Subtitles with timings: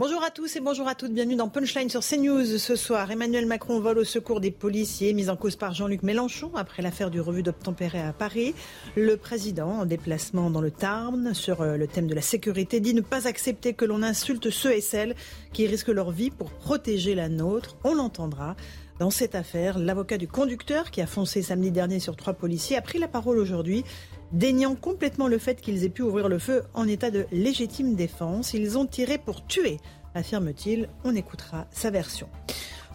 [0.00, 1.12] Bonjour à tous et bonjour à toutes.
[1.12, 3.10] Bienvenue dans Punchline sur CNews ce soir.
[3.10, 7.10] Emmanuel Macron vole au secours des policiers mis en cause par Jean-Luc Mélenchon après l'affaire
[7.10, 8.54] du revue d'obtempéré à Paris.
[8.96, 12.94] Le président, en déplacement dans le Tarn sur euh, le thème de la sécurité, dit
[12.94, 15.14] ne pas accepter que l'on insulte ceux et celles
[15.52, 17.76] qui risquent leur vie pour protéger la nôtre.
[17.84, 18.56] On l'entendra.
[19.00, 22.82] Dans cette affaire, l'avocat du conducteur qui a foncé samedi dernier sur trois policiers a
[22.82, 23.82] pris la parole aujourd'hui,
[24.32, 28.54] déniant complètement le fait qu'ils aient pu ouvrir le feu en état de légitime défense.
[28.54, 29.78] Ils ont tiré pour tuer,
[30.14, 30.88] affirme-t-il.
[31.04, 32.28] On écoutera sa version.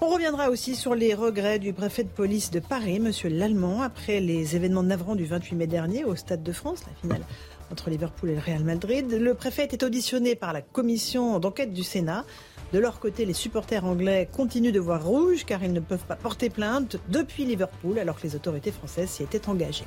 [0.02, 3.11] On reviendra aussi sur les regrets du préfet de police de Paris, M.
[3.31, 7.25] Lallemand, après les événements navrants du 28 mai dernier au Stade de France, la finale
[7.72, 9.09] entre Liverpool et le Real Madrid.
[9.09, 12.25] Le préfet était auditionné par la commission d'enquête du Sénat.
[12.73, 16.16] De leur côté, les supporters anglais continuent de voir rouge car ils ne peuvent pas
[16.16, 19.86] porter plainte depuis Liverpool alors que les autorités françaises s'y étaient engagées.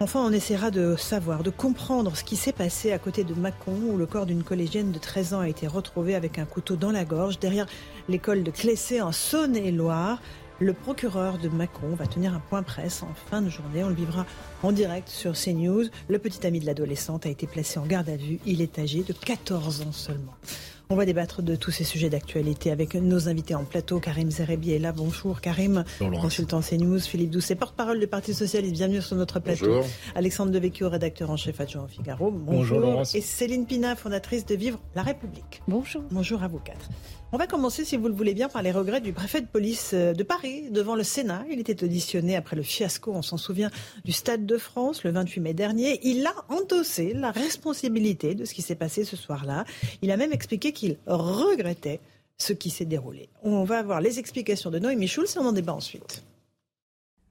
[0.00, 3.76] Enfin, on essaiera de savoir, de comprendre ce qui s'est passé à côté de Mâcon,
[3.90, 6.90] où le corps d'une collégienne de 13 ans a été retrouvé avec un couteau dans
[6.90, 7.66] la gorge, derrière
[8.08, 10.20] l'école de Clessé en Saône-et-Loire.
[10.58, 13.84] Le procureur de Mâcon va tenir un point presse en fin de journée.
[13.84, 14.26] On le vivra
[14.62, 15.84] en direct sur CNews.
[16.08, 18.40] Le petit ami de l'adolescente a été placé en garde à vue.
[18.46, 20.34] Il est âgé de 14 ans seulement.
[20.90, 24.00] On va débattre de tous ces sujets d'actualité avec nos invités en plateau.
[24.00, 24.92] Karim Zerebi est là.
[24.92, 25.84] Bonjour Karim,
[26.20, 27.00] consultant CNews.
[27.00, 28.74] Philippe Doucet, porte-parole du Parti Socialiste.
[28.74, 29.66] Bienvenue sur notre plateau.
[29.66, 29.86] Bonjour.
[30.14, 32.30] Alexandre Devecchio, rédacteur en chef adjoint au Figaro.
[32.30, 33.14] Bonjour, Laurence.
[33.14, 35.62] Et Céline Pina, fondatrice de Vivre la République.
[35.68, 36.02] Bonjour.
[36.10, 36.90] Bonjour à vous quatre.
[37.34, 39.90] On va commencer, si vous le voulez bien, par les regrets du préfet de police
[39.92, 41.44] euh, de Paris devant le Sénat.
[41.50, 43.72] Il était auditionné après le fiasco, on s'en souvient,
[44.04, 45.98] du Stade de France le 28 mai dernier.
[46.04, 49.64] Il a endossé la responsabilité de ce qui s'est passé ce soir-là.
[50.00, 51.98] Il a même expliqué qu'il regrettait
[52.38, 53.28] ce qui s'est déroulé.
[53.42, 56.22] On va avoir les explications de Noémie Schulz et on en débat ensuite.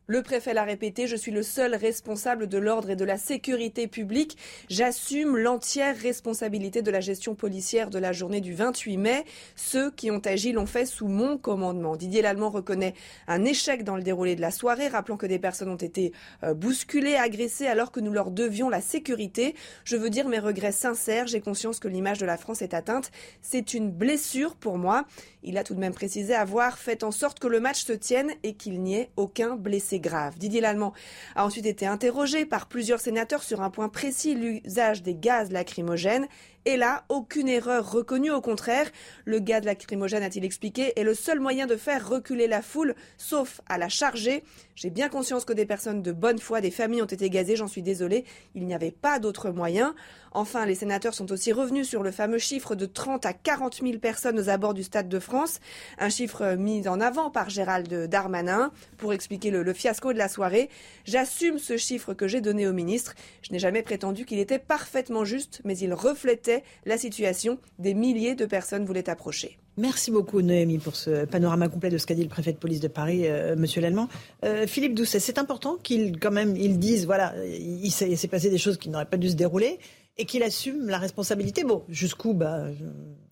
[0.07, 3.87] Le préfet l'a répété, je suis le seul responsable de l'ordre et de la sécurité
[3.87, 4.37] publique.
[4.67, 9.23] J'assume l'entière responsabilité de la gestion policière de la journée du 28 mai.
[9.55, 11.95] Ceux qui ont agi l'ont fait sous mon commandement.
[11.95, 12.95] Didier Lallemand reconnaît
[13.29, 16.11] un échec dans le déroulé de la soirée, rappelant que des personnes ont été
[16.43, 19.55] euh, bousculées, agressées alors que nous leur devions la sécurité.
[19.85, 21.27] Je veux dire mes regrets sincères.
[21.27, 23.09] J'ai conscience que l'image de la France est atteinte.
[23.41, 25.05] C'est une blessure pour moi.
[25.43, 28.31] Il a tout de même précisé avoir fait en sorte que le match se tienne
[28.43, 30.37] et qu'il n'y ait aucun blessé grave.
[30.37, 30.93] Didier Lallemand
[31.35, 36.27] a ensuite été interrogé par plusieurs sénateurs sur un point précis, l'usage des gaz lacrymogènes.
[36.65, 38.31] Et là, aucune erreur reconnue.
[38.31, 38.89] Au contraire,
[39.25, 43.59] le gaz lacrymogène, a-t-il expliqué, est le seul moyen de faire reculer la foule, sauf
[43.67, 44.43] à la charger.
[44.75, 47.67] J'ai bien conscience que des personnes de bonne foi, des familles ont été gazées, j'en
[47.67, 48.23] suis désolé.
[48.55, 49.93] Il n'y avait pas d'autre moyen.
[50.31, 53.99] Enfin, les sénateurs sont aussi revenus sur le fameux chiffre de 30 à 40 000
[53.99, 55.59] personnes aux abords du Stade de France,
[55.99, 60.27] un chiffre mis en avant par Gérald Darmanin pour expliquer le, le fiasco de la
[60.27, 60.69] soirée.
[61.05, 63.13] J'assume ce chiffre que j'ai donné au ministre.
[63.43, 66.52] Je n'ai jamais prétendu qu'il était parfaitement juste, mais il reflétait
[66.85, 67.57] la situation.
[67.79, 69.57] Des milliers de personnes voulaient approcher.
[69.77, 72.79] Merci beaucoup Noémie pour ce panorama complet de ce qu'a dit le préfet de police
[72.79, 74.07] de Paris, euh, Monsieur Lallemand.
[74.45, 78.27] Euh, Philippe Doucet, c'est important qu'il quand même ils disent voilà, il s'est il s'est
[78.27, 79.79] passé des choses qui n'auraient pas dû se dérouler
[80.19, 81.63] et qu'il assume la responsabilité.
[81.63, 82.65] Bon, jusqu'où bah,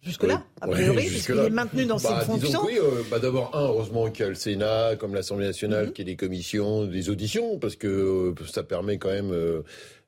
[0.01, 2.61] jusque là, a Oui, priori, jusque puisqu'il est maintenu dans Bah, ses disons fonctions.
[2.65, 5.93] oui, euh, bah, d'abord, un, heureusement qu'il y a le Sénat, comme l'Assemblée nationale, Mhm.
[5.93, 9.61] qui a des commissions, des auditions, parce que euh, ça permet quand même euh,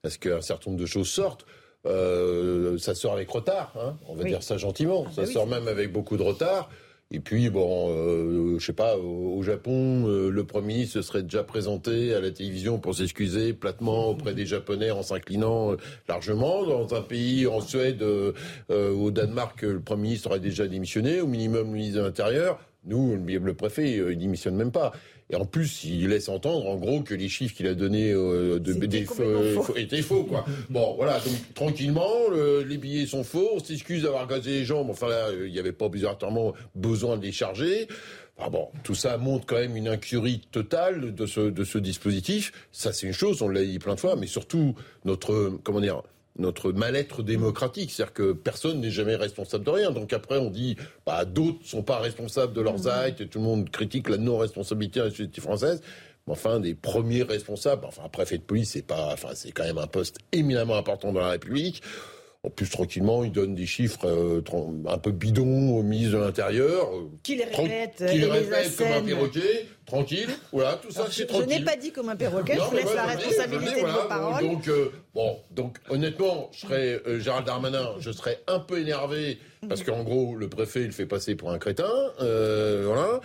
[0.03, 1.45] à ce qu'un certain nombre de choses sortent.
[1.85, 4.29] Euh, ça sort avec retard, hein, on va Oui.
[4.29, 5.03] dire ça gentiment.
[5.07, 6.69] Ah bah ça sort même avec beaucoup de retard.
[7.11, 11.01] Et puis, bon, euh, je sais pas, au, au Japon, euh, le Premier ministre se
[11.03, 15.77] serait déjà présenté à la télévision pour s'excuser platement auprès des Japonais en s'inclinant euh,
[16.07, 16.63] largement.
[16.65, 18.03] Dans un pays, en Suède,
[18.69, 22.59] au Danemark, le Premier ministre aurait déjà démissionné, au minimum le ministre de l'Intérieur.
[22.85, 24.91] Nous, le, le préfet, il démissionne même pas.
[25.29, 28.59] Et en plus, il laisse entendre, en gros, que les chiffres qu'il a donnés euh,
[28.59, 29.75] de, C'était des- complètement euh, faux.
[29.75, 30.45] étaient faux, quoi.
[30.69, 34.91] Bon, voilà, donc tranquillement, le- les billets sont faux, on s'excuse d'avoir gazé les mais
[34.91, 37.87] enfin là, euh, il n'y avait pas obligatoirement besoin de les charger.
[38.37, 42.51] Enfin bon, tout ça montre quand même une incurie totale de ce, de ce dispositif.
[42.71, 44.73] Ça, c'est une chose, on l'a dit plein de fois, mais surtout
[45.05, 46.01] notre, comment dire,
[46.37, 47.91] notre mal-être démocratique.
[47.91, 49.91] C'est-à-dire que personne n'est jamais responsable de rien.
[49.91, 50.75] Donc après, on dit,
[51.05, 54.99] bah, d'autres sont pas responsables de leurs actes, et tout le monde critique la non-responsabilité
[54.99, 55.81] de la société française.
[56.25, 59.65] Mais enfin, des premiers responsables, enfin, un préfet de police, c'est pas, enfin, c'est quand
[59.65, 61.81] même un poste éminemment important dans la République.
[62.45, 64.41] En plus, tranquillement, il donne des chiffres euh,
[64.89, 66.89] un peu bidons au ministre de l'Intérieur.
[67.23, 70.29] Qui les répète, qui les répète comme un perroquet, tranquille.
[70.51, 71.47] Voilà, tout ça, c'est tranquille.
[71.49, 74.43] Je n'ai pas dit comme un perroquet, je vous laisse la responsabilité de vos paroles.
[74.43, 79.39] Donc, euh, bon, donc honnêtement, je serais euh, Gérald Darmanin, je serais un peu énervé
[79.69, 81.89] parce qu'en gros, le préfet, il fait passer pour un crétin.
[82.19, 83.21] voilà.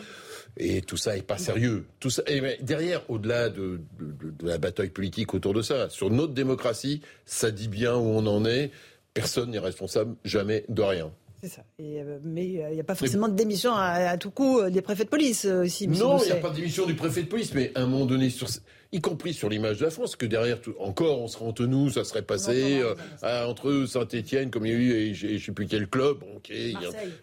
[0.60, 1.86] Et tout ça est pas sérieux.
[2.00, 6.10] Tout ça, et derrière, au-delà de, de, de, la bataille politique autour de ça, sur
[6.10, 8.72] notre démocratie, ça dit bien où on en est.
[9.20, 11.10] Personne n'est responsable jamais de rien.
[11.42, 11.64] C'est ça.
[11.80, 14.82] Euh, mais euh, il n'y a pas forcément de démission à, tout coup euh, des
[14.82, 15.86] préfets de police aussi.
[15.86, 18.06] Non, il n'y a pas de démission du préfet de police, mais à un moment
[18.06, 18.48] donné, sur,
[18.90, 21.90] y compris sur l'image de la France, que derrière, tout, encore, on serait entre nous,
[21.90, 22.82] ça serait passé
[23.22, 26.76] entre Saint-Etienne, comme il y a eu, et je ne sais plus quel club, Marseille.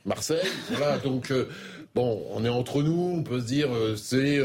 [0.06, 1.34] Marseille voilà, donc
[1.94, 4.40] bon, on est entre nous, on peut se dire, c'est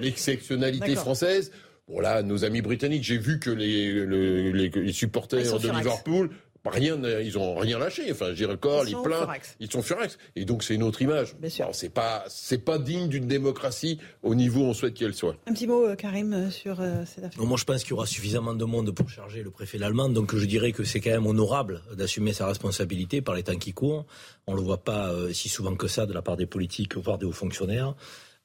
[0.00, 1.50] l'exceptionnalité française.
[1.86, 6.30] Bon là, nos amis britanniques, j'ai vu que les, les, les supporters de Liverpool
[6.70, 8.10] rien, ils ont rien lâché.
[8.10, 9.26] Enfin, j'ai corps, les pleins,
[9.60, 10.18] ils sont furax.
[10.36, 11.34] Et donc c'est une autre image.
[11.72, 15.36] C'est pas, c'est pas digne d'une démocratie au niveau où on souhaite qu'elle soit.
[15.46, 17.44] Un petit mot, euh, Karim, euh, sur euh, cette affaire.
[17.44, 20.08] moi, je pense qu'il y aura suffisamment de monde pour charger le préfet allemand.
[20.08, 23.72] Donc je dirais que c'est quand même honorable d'assumer sa responsabilité par les temps qui
[23.72, 24.06] courent.
[24.46, 27.26] On le voit pas si souvent que ça de la part des politiques, voire des
[27.26, 27.94] hauts fonctionnaires.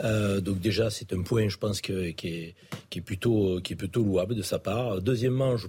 [0.02, 2.56] donc déjà, c'est un point, je pense, qui, est, qui,
[3.00, 5.02] est plutôt, qui est plutôt louable de sa part.
[5.02, 5.68] Deuxièmement, je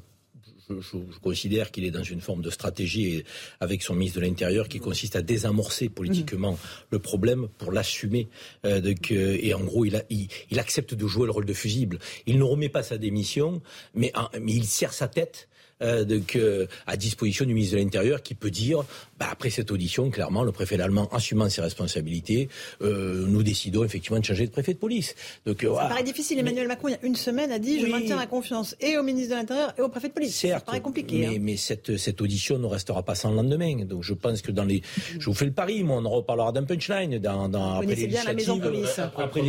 [0.80, 3.24] je, considère qu'il est dans une forme de stratégie
[3.60, 6.58] avec son ministre de l'Intérieur qui consiste à désamorcer politiquement
[6.90, 8.28] le problème pour l'assumer.
[8.64, 8.80] Euh,
[9.10, 11.98] et en gros, il, il, accepte de jouer le rôle de fusible.
[12.26, 13.62] Il ne remet pas sa démission,
[13.94, 15.48] mais, mais il serre sa tête
[15.82, 18.84] euh, de, à disposition du ministre de l'Intérieur qui peut dire,
[19.18, 22.48] bah, après cette audition, clairement, le préfet allemand assumant ses responsabilités,
[22.82, 25.14] euh, nous décidons effectivement de changer de préfet de police.
[25.46, 26.38] Donc, euh, Ça paraît difficile.
[26.38, 29.02] Emmanuel Macron, il y a une semaine, a dit, je maintiens la confiance et au
[29.02, 30.36] ministre de l'Intérieur et au préfet de police.
[30.36, 31.18] Certes, Ça paraît compliqué.
[31.18, 31.38] Mais, hein.
[31.40, 33.84] mais cette, cette audition ne restera pas sans lendemain.
[33.84, 34.82] Donc je pense que dans les...
[35.18, 38.06] Je vous fais le pari, moi, on en reparlera d'un punchline dans, dans, après les
[38.06, 38.98] bien la maison police.
[38.98, 39.40] Après, après,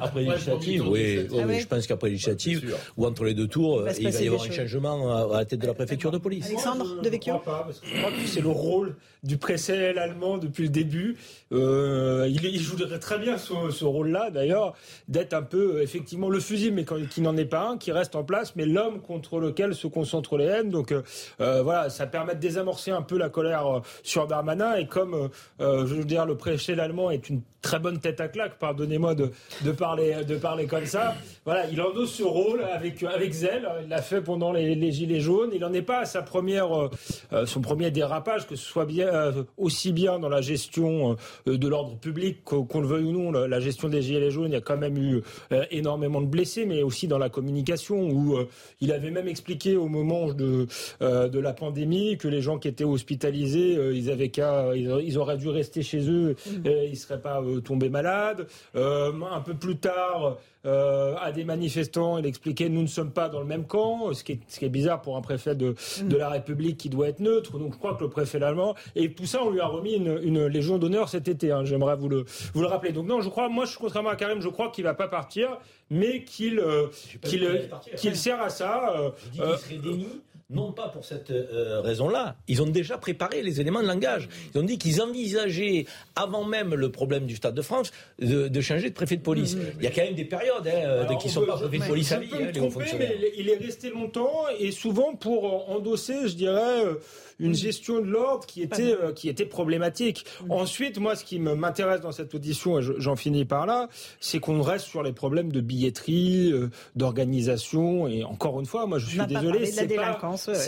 [0.00, 4.20] après, législatives, oui, ah je pense qu'après législative, ou entre les deux tours, il va
[4.20, 6.46] y avoir un changement à la tête de la préfecture de police.
[6.46, 7.40] Alexandre de Vecchio
[7.82, 11.16] Je crois que c'est le rôle du préfet allemand depuis le début.
[11.52, 14.74] Euh, il, il, jouerait très bien ce, rôle-là, d'ailleurs,
[15.08, 18.22] d'être un peu, effectivement, le fusil, mais qui n'en est pas un, qui reste en
[18.24, 20.70] place, mais l'homme contre lequel se concentrent les haines.
[20.70, 21.02] Donc, euh,
[21.40, 24.76] euh, voilà, ça permet de désamorcer un peu la colère sur Darmanin.
[24.76, 28.58] Et comme, je veux dire, le préfet allemand est une très bonne tête à claque,
[28.58, 29.30] pardonnez-moi de,
[29.62, 31.14] de, parler, de parler comme ça.
[31.46, 33.66] Voilà, il endosse ce rôle avec, avec zèle.
[33.82, 35.50] Il l'a fait pendant les, les, Gilets jaunes.
[35.54, 36.68] Il n'en est pas à sa première,
[37.46, 41.16] son premier dérapage, que ce soit bien euh, aussi bien dans la gestion
[41.48, 44.54] euh, de l'ordre public, qu'on le veuille ou non, la gestion des gilets jaunes, il
[44.54, 45.22] y a quand même eu
[45.52, 48.36] euh, énormément de blessés, mais aussi dans la communication, où
[48.80, 50.66] il avait même expliqué au moment de,
[51.00, 55.48] de la pandémie que les gens qui étaient hospitalisés, ils avaient qu'à, ils auraient dû
[55.48, 56.50] rester chez eux, mmh.
[56.64, 58.46] ils ne seraient pas tombés malades.
[58.74, 62.18] un peu plus tard, euh, à des manifestants.
[62.18, 64.64] Il expliquait nous ne sommes pas dans le même camp, ce qui est, ce qui
[64.64, 66.08] est bizarre pour un préfet de, mm.
[66.08, 67.58] de la République qui doit être neutre.
[67.58, 70.18] Donc je crois que le préfet allemand et tout ça, on lui a remis une,
[70.22, 71.50] une légion d'honneur cet été.
[71.50, 71.64] Hein.
[71.64, 72.92] J'aimerais vous le, vous le rappeler.
[72.92, 75.58] Donc non, je crois, moi, je, contrairement à Karim, je crois qu'il va pas partir,
[75.90, 76.88] mais qu'il euh,
[77.22, 78.94] qu'il qu'il sert à ça.
[78.98, 79.10] Euh,
[79.40, 79.56] euh
[80.50, 82.36] non pas pour cette euh, raison-là.
[82.48, 84.28] Ils ont déjà préparé les éléments de langage.
[84.54, 85.86] Ils ont dit qu'ils envisageaient,
[86.16, 89.56] avant même le problème du Stade de France, de, changer de préfet de police.
[89.78, 92.12] Il y a quand même des périodes hein, qui ne sont pas préfets de police
[92.12, 96.84] à vie, hein, mais il est resté longtemps et souvent pour euh, endosser, je dirais,
[96.84, 96.94] euh,
[97.38, 100.24] une gestion de l'ordre qui était qui était problématique.
[100.48, 103.88] Ensuite, moi, ce qui m'intéresse dans cette audition, et j'en finis par là,
[104.20, 106.52] c'est qu'on reste sur les problèmes de billetterie,
[106.96, 109.86] d'organisation, et encore une fois, moi, je suis désolé, c'est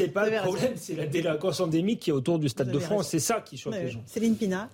[0.08, 3.08] pas pas le problème, c'est la délinquance endémique qui est autour du Stade de France.
[3.08, 4.02] C'est ça qui choque les gens.
[4.06, 4.68] Céline Pina.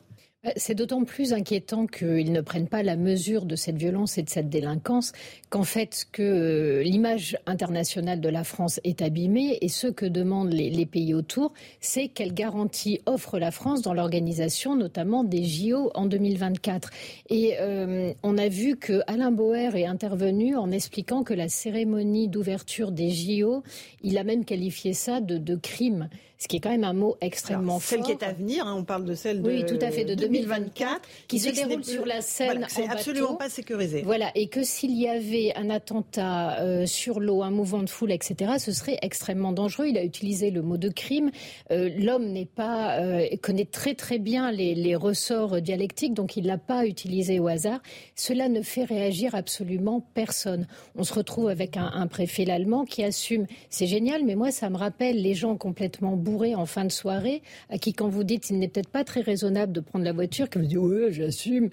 [0.44, 4.22] Euh, c'est d'autant plus inquiétant qu'ils ne prennent pas la mesure de cette violence et
[4.22, 5.12] de cette délinquance
[5.50, 10.52] qu'en fait que euh, l'image internationale de la France est abîmée et ce que demandent
[10.52, 16.06] les, pays autour, c'est quelle garantie offre la France dans l'organisation notamment des JO en
[16.06, 16.90] 2024.
[17.30, 22.26] Et euh, on a vu que Alain Boer est intervenu en expliquant que la cérémonie
[22.28, 23.62] d'ouverture des JO,
[24.02, 26.08] il a même qualifié ça de crime
[26.42, 27.82] ce qui est quand même un mot extrêmement fort.
[27.82, 30.04] Celle qui est à venir, hein, on parle de celle de, oui, tout à fait,
[30.04, 32.66] de 2024 qui se déroule sur la scène.
[32.68, 34.02] c'est absolument pas sécurisé.
[34.02, 38.10] Voilà, et que s'il y avait un attentat euh, sur l'eau, un mouvement de foule,
[38.10, 39.86] etc., ce serait extrêmement dangereux.
[39.86, 41.30] Il a utilisé le mot de crime.
[41.70, 46.46] Euh, l'homme n'est pas euh, connaît très très bien les, les ressorts dialectiques, donc il
[46.46, 47.80] l'a pas utilisé au hasard.
[48.16, 50.66] Cela ne fait réagir absolument personne.
[50.96, 53.46] On se retrouve avec un, un préfet l'allemand qui assume.
[53.70, 57.42] C'est génial, mais moi ça me rappelle les gens complètement bourrés en fin de soirée,
[57.68, 60.48] à qui quand vous dites il n'est peut-être pas très raisonnable de prendre la voiture,
[60.48, 61.70] que vous dites oui j'assume.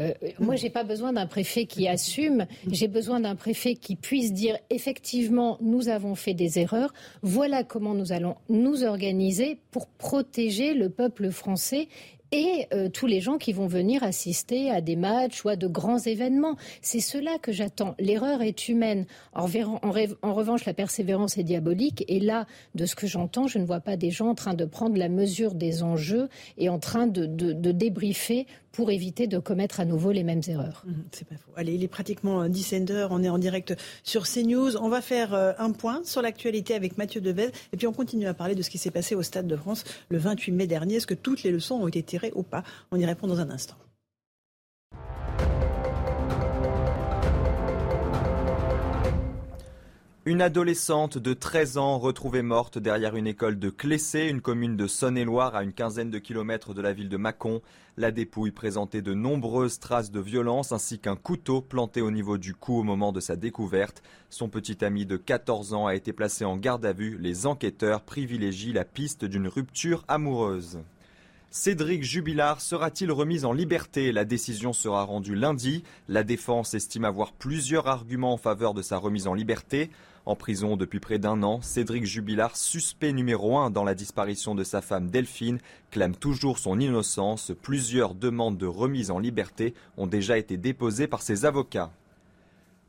[0.00, 2.46] Euh, moi, j'ai pas besoin d'un préfet qui assume.
[2.70, 6.92] J'ai besoin d'un préfet qui puisse dire effectivement, nous avons fait des erreurs.
[7.22, 11.88] Voilà comment nous allons nous organiser pour protéger le peuple français
[12.34, 15.68] et euh, tous les gens qui vont venir assister à des matchs ou à de
[15.68, 16.56] grands événements.
[16.82, 17.94] C'est cela que j'attends.
[18.00, 19.06] L'erreur est humaine.
[19.34, 22.04] En, revanche, la persévérance est diabolique.
[22.08, 24.64] Et là, de ce que j'entends, je ne vois pas des gens en train de
[24.64, 29.78] prendre la mesure des enjeux et en train de, de débriefer pour éviter de commettre
[29.78, 30.82] à nouveau les mêmes erreurs.
[30.84, 31.52] Mmh, c'est pas faux.
[31.56, 34.76] Allez, il est pratiquement 17 heures, on est en direct sur CNews.
[34.76, 38.26] On va faire euh, un point sur l'actualité avec Mathieu Devez et puis on continue
[38.26, 40.96] à parler de ce qui s'est passé au Stade de France le 28 mai dernier.
[40.96, 42.64] Est-ce que toutes les leçons ont été tirées ou pas?
[42.90, 43.76] On y répond dans un instant.
[50.26, 54.86] Une adolescente de 13 ans retrouvée morte derrière une école de Clessé, une commune de
[54.86, 57.60] Saône-et-Loire à une quinzaine de kilomètres de la ville de Mâcon.
[57.98, 62.54] La dépouille présentait de nombreuses traces de violence ainsi qu'un couteau planté au niveau du
[62.54, 64.02] cou au moment de sa découverte.
[64.30, 67.18] Son petit ami de 14 ans a été placé en garde à vue.
[67.20, 70.78] Les enquêteurs privilégient la piste d'une rupture amoureuse.
[71.50, 74.10] Cédric Jubilard sera-t-il remis en liberté?
[74.10, 75.84] La décision sera rendue lundi.
[76.08, 79.90] La défense estime avoir plusieurs arguments en faveur de sa remise en liberté.
[80.26, 84.64] En prison depuis près d'un an, Cédric Jubilard, suspect numéro un dans la disparition de
[84.64, 85.58] sa femme Delphine,
[85.90, 87.52] clame toujours son innocence.
[87.60, 91.92] Plusieurs demandes de remise en liberté ont déjà été déposées par ses avocats.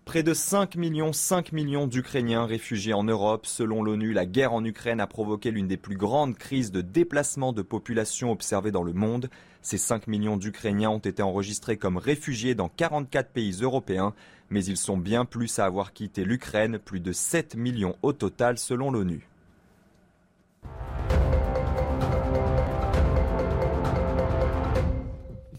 [0.06, 3.48] Près de 5 millions, 5 millions d'Ukrainiens réfugiés en Europe.
[3.48, 7.54] Selon l'ONU, la guerre en Ukraine a provoqué l'une des plus grandes crises de déplacement
[7.54, 9.32] de population observées dans le monde.
[9.64, 14.14] Ces 5 millions d'Ukrainiens ont été enregistrés comme réfugiés dans 44 pays européens,
[14.52, 18.60] mais ils sont bien plus à avoir quitté l'Ukraine, plus de 7 millions au total
[18.60, 19.28] selon l'ONU.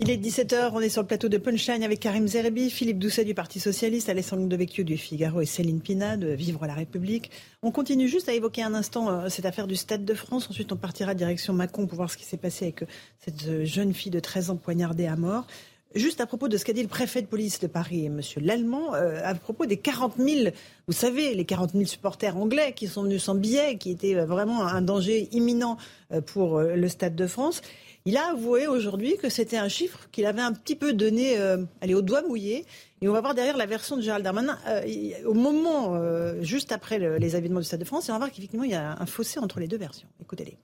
[0.07, 3.25] Il est 17h, on est sur le plateau de Punchline avec Karim Zerbi, Philippe Doucet
[3.25, 7.33] du Parti Socialiste, Alessandro Devecchio du Figaro et Céline Pina de Vivre la République.
[7.61, 10.49] On continue juste à évoquer un instant euh, cette affaire du Stade de France.
[10.49, 12.87] Ensuite, on partira direction Macon pour voir ce qui s'est passé avec euh,
[13.19, 15.49] cette euh, jeune fille de 13 ans poignardée à mort.
[15.97, 18.21] Juste à propos de ce qu'a dit le préfet de police de Paris, M.
[18.37, 20.51] Lallemand, à propos des 40 000,
[20.87, 24.67] vous savez, les 40 000 supporters anglais qui sont venus sans billets, qui étaient vraiment
[24.67, 25.79] un danger imminent
[26.27, 27.63] pour le Stade de France.
[28.07, 31.65] Il a avoué aujourd'hui que c'était un chiffre qu'il avait un petit peu donné euh,
[31.81, 32.65] allez, au doigt mouillé.
[33.03, 36.71] Et on va voir derrière la version de Gérald Darmanin euh, au moment, euh, juste
[36.71, 38.97] après les événements du Stade de France, et on va voir qu'effectivement, il y a
[38.97, 40.07] un fossé entre les deux versions.
[40.23, 40.57] Écoutez-les.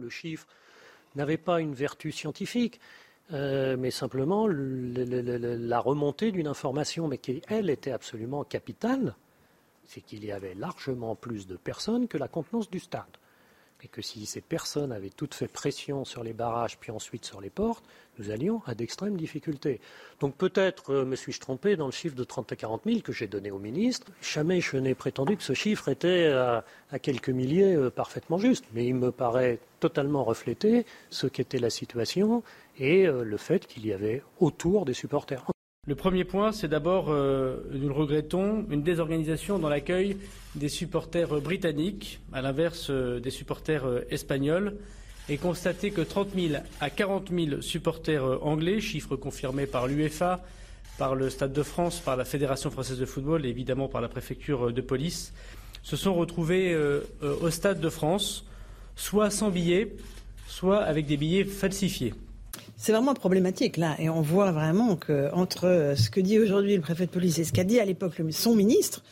[0.00, 0.46] Le chiffre
[1.16, 2.80] n'avait pas une vertu scientifique.
[3.32, 9.16] mais simplement la remontée d'une information, mais qui, elle, était absolument capitale,
[9.84, 13.16] c'est qu'il y avait largement plus de personnes que la contenance du stade
[13.86, 17.40] et que si ces personnes avaient toutes fait pression sur les barrages puis ensuite sur
[17.40, 17.84] les portes,
[18.18, 19.80] nous allions à d'extrêmes difficultés.
[20.18, 23.12] Donc peut-être euh, me suis-je trompé dans le chiffre de 30 à 40 000 que
[23.12, 24.08] j'ai donné au ministre.
[24.20, 26.64] Jamais je n'ai prétendu que ce chiffre était à,
[27.00, 32.42] quelques milliers euh, parfaitement juste, mais il me paraît totalement refléter ce qu'était la situation
[32.78, 35.44] et euh, le fait qu'il y avait autour des supporters.
[35.88, 40.16] Le premier point, c'est d'abord, euh, nous le regrettons, une désorganisation dans l'accueil
[40.56, 44.74] des supporters britanniques, à l'inverse euh, des supporters euh, espagnols,
[45.28, 50.44] et constater que 30 000 à 40 000 supporters anglais, chiffre confirmé par l'UEFA,
[50.98, 54.08] par le Stade de France, par la Fédération française de football et évidemment par la
[54.08, 55.32] préfecture de police,
[55.82, 56.76] se sont retrouvés
[57.22, 58.44] au Stade de France,
[58.94, 59.96] soit sans billets,
[60.46, 62.14] soit avec des billets falsifiés.
[62.76, 66.82] C'est vraiment problématique là, et on voit vraiment que entre ce que dit aujourd'hui le
[66.82, 69.02] préfet de police et ce qu'a dit à l'époque son ministre,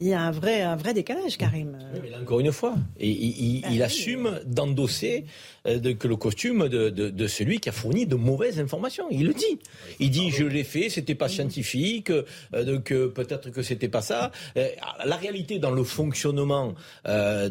[0.00, 1.76] il y a un vrai, un vrai décalage, Karim.
[2.00, 5.24] mais encore une fois, et, il, il, ah assume d'endosser
[5.68, 9.06] euh, que le costume de, celui qui a fourni de mauvaises informations.
[9.10, 9.58] Il le dit.
[10.00, 14.30] Il dit je l'ai fait, c'était pas scientifique, euh, donc peut-être que c'était pas ça.
[14.56, 14.68] Euh,
[15.04, 16.74] la réalité dans le fonctionnement
[17.06, 17.48] euh,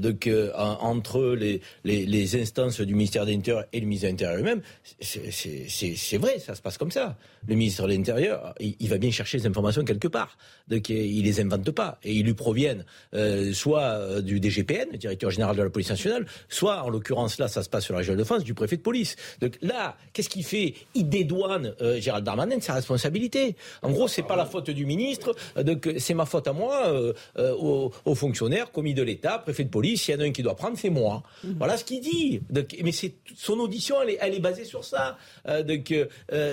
[0.55, 1.38] entre
[1.83, 4.62] les, instances du ministère de l'Intérieur et le ministère de l'Intérieur lui-même,
[5.00, 7.17] c'est vrai, ça se passe comme ça.
[7.47, 10.38] Le ministre de l'Intérieur, il, va bien chercher les informations quelque part.
[10.67, 15.55] Donc il les invente pas et il lui proviennent euh, soit du DGPN, directeur général
[15.55, 18.43] de la police nationale, soit en l'occurrence là, ça se passe sur la région de
[18.43, 19.15] du préfet de police.
[19.41, 20.73] Donc là, qu'est-ce qu'il fait?
[20.93, 23.55] Il dédouane Gérald Darmanin de sa responsabilité.
[23.81, 26.93] En gros, c'est pas la faute du ministre, donc c'est ma faute à moi,
[27.37, 30.07] aux, fonctionnaires, commis de l'État, préfet de police.
[30.07, 31.23] Il y en a un qui doit prendre, c'est moi.
[31.43, 31.55] Mhm.
[31.57, 32.41] Voilà ce qu'il dit.
[32.49, 35.17] Donc, mais c'est son audition, elle est, elle est basée sur ça.
[35.65, 35.93] donc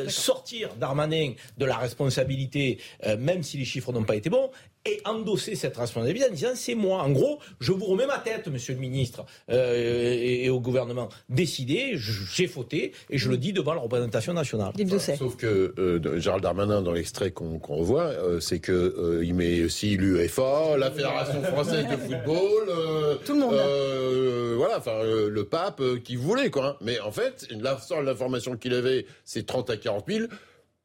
[0.08, 4.50] sortir Darmanin de la responsabilité, euh, même si les chiffres n'ont pas été bons,
[4.86, 7.02] et endosser cette responsabilité en disant c'est moi.
[7.02, 11.08] En gros, je vous remets ma tête, monsieur le ministre, euh, et, au gouvernement.
[11.28, 14.72] Décidez, j'ai fauté, et je le dis devant la représentation nationale.
[15.18, 20.76] sauf que euh, Gérald Darmanin, dans l'extrait qu'on revoit, c'est que il met aussi l'UEFA,
[20.76, 24.56] la Fédération française de football, tout le monde.
[24.56, 26.64] voilà, enfin le pape qui voulait quoi.
[26.64, 26.76] Hein.
[26.80, 30.24] Mais en fait, la seule information qu'il avait, c'est 30 à 40 000.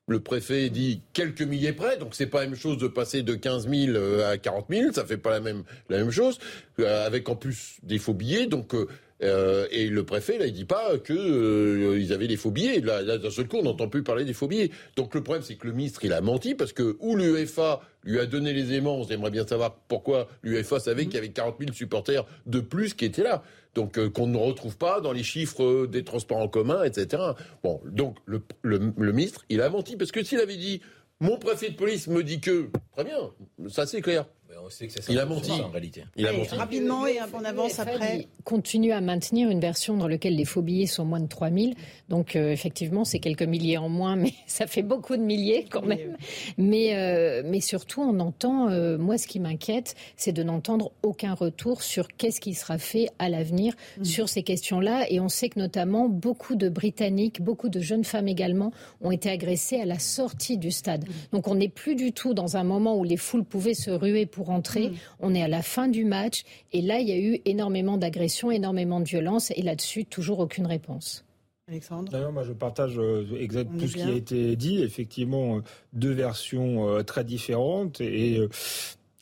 [0.10, 3.36] Le préfet dit quelques milliers près, donc c'est pas la même chose de passer de
[3.36, 6.39] 15 000 euh, à 40 000, ça fait pas la même, la même chose,
[6.80, 8.74] euh, avec en plus des faux billets, donc
[9.22, 12.80] euh, et le préfet, là, il dit pas que ils avaient des faux billets.
[12.80, 14.72] Là, d'un seul coup, on n'entend plus parler des faux billets.
[14.96, 18.20] Donc le problème, c'est que le ministre, il a menti parce que ou l'UEFA lui
[18.20, 21.58] a donné les aimants, on aimerait bien savoir pourquoi l'UEFA savait qu'il y avait 40
[21.60, 23.44] 000 supporters de plus qui étaient là
[23.75, 27.21] donc euh, qu'on ne retrouve pas dans les chiffres euh, des transports en commun, etc.
[27.63, 30.81] Bon, donc le, le ministre, il a menti parce que s'il avait dit
[31.21, 33.17] mon préfet de police me dit que, très bien,
[33.67, 34.25] ça c'est clair
[35.09, 36.03] il a menti en réalité.
[36.15, 36.55] Il a menti.
[36.55, 38.27] Rapidement et on avance après.
[38.43, 41.75] continue à maintenir une version dans laquelle les faux billets sont moins de 3000.
[42.09, 45.83] Donc euh, effectivement, c'est quelques milliers en moins, mais ça fait beaucoup de milliers quand
[45.83, 46.17] même.
[46.57, 51.33] Mais, euh, mais surtout, on entend, euh, moi ce qui m'inquiète, c'est de n'entendre aucun
[51.33, 54.05] retour sur qu'est-ce qui sera fait à l'avenir mm.
[54.05, 55.05] sur ces questions-là.
[55.09, 58.71] Et on sait que notamment beaucoup de Britanniques, beaucoup de jeunes femmes également,
[59.01, 61.05] ont été agressées à la sortie du stade.
[61.07, 61.13] Mm.
[61.33, 64.25] Donc on n'est plus du tout dans un moment où les foules pouvaient se ruer
[64.25, 64.96] pour Mm.
[65.20, 68.51] On est à la fin du match et là, il y a eu énormément d'agressions,
[68.51, 71.25] énormément de violences et là-dessus, toujours aucune réponse.
[71.70, 74.82] Alexandre D'ailleurs, moi, je partage euh, exactement tout ce qui a été dit.
[74.82, 75.62] Effectivement, euh,
[75.94, 78.39] deux versions euh, très différentes et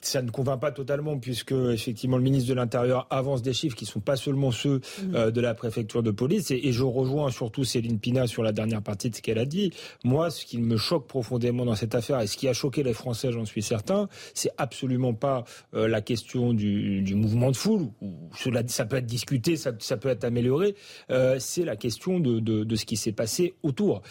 [0.07, 3.85] ça ne convainc pas totalement puisque effectivement le ministre de l'Intérieur avance des chiffres qui
[3.85, 5.15] sont pas seulement ceux mhm.
[5.15, 8.81] euh, de la préfecture de police et, je rejoins surtout Céline Pina sur la dernière
[8.81, 9.71] partie de ce qu'elle a dit.
[10.03, 12.93] Moi, ce qui me choque profondément dans cette affaire et ce qui a choqué les
[12.93, 17.87] Français, j'en suis certain, c'est absolument pas euh, la question du, du, mouvement de foule.
[18.01, 20.75] Où cela, ça peut être discuté, ça, ça peut être amélioré.
[21.09, 24.01] Euh, c'est la question de, de, de ce qui s'est passé autour,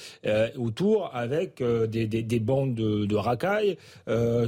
[0.59, 3.77] autour avec des, des, des, bandes de, de racailles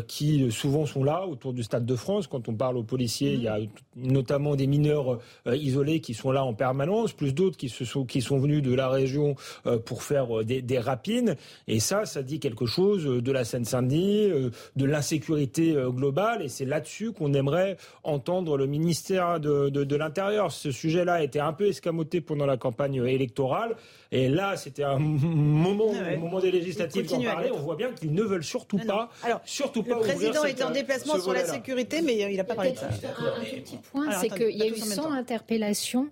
[0.09, 2.27] qui souvent sont là autour du Stade de France.
[2.27, 3.59] Quand on parle aux policiers, il y a
[3.95, 8.21] notamment des mineurs euh, isolés qui sont là en permanence, plus d'autres qui, sont, qui
[8.21, 11.37] sont venus de la région euh, pour faire euh, des, des, rapines.
[11.69, 16.43] Et ça, ça dit quelque chose de la Seine-Saint-Denis, de l'insécurité globale.
[16.43, 20.51] Et c'est là-dessus qu'on aimerait entendre le ministère de, de, de l'Intérieur.
[20.51, 23.77] Ce sujet-là a été un peu escamoté pendant la campagne électorale.
[24.11, 27.51] Et là, c'était un moment, ah au moment des législatives d'en parler.
[27.53, 29.97] On voit bien qu'ils ne veulent surtout pas, Alors, surtout pas.
[29.97, 32.89] Le président est en déplacement sur la sécurité, mais il n'a pas parlé de ça.
[32.89, 36.09] Un petit point, c'est qu'il y a eu 100 interpellations.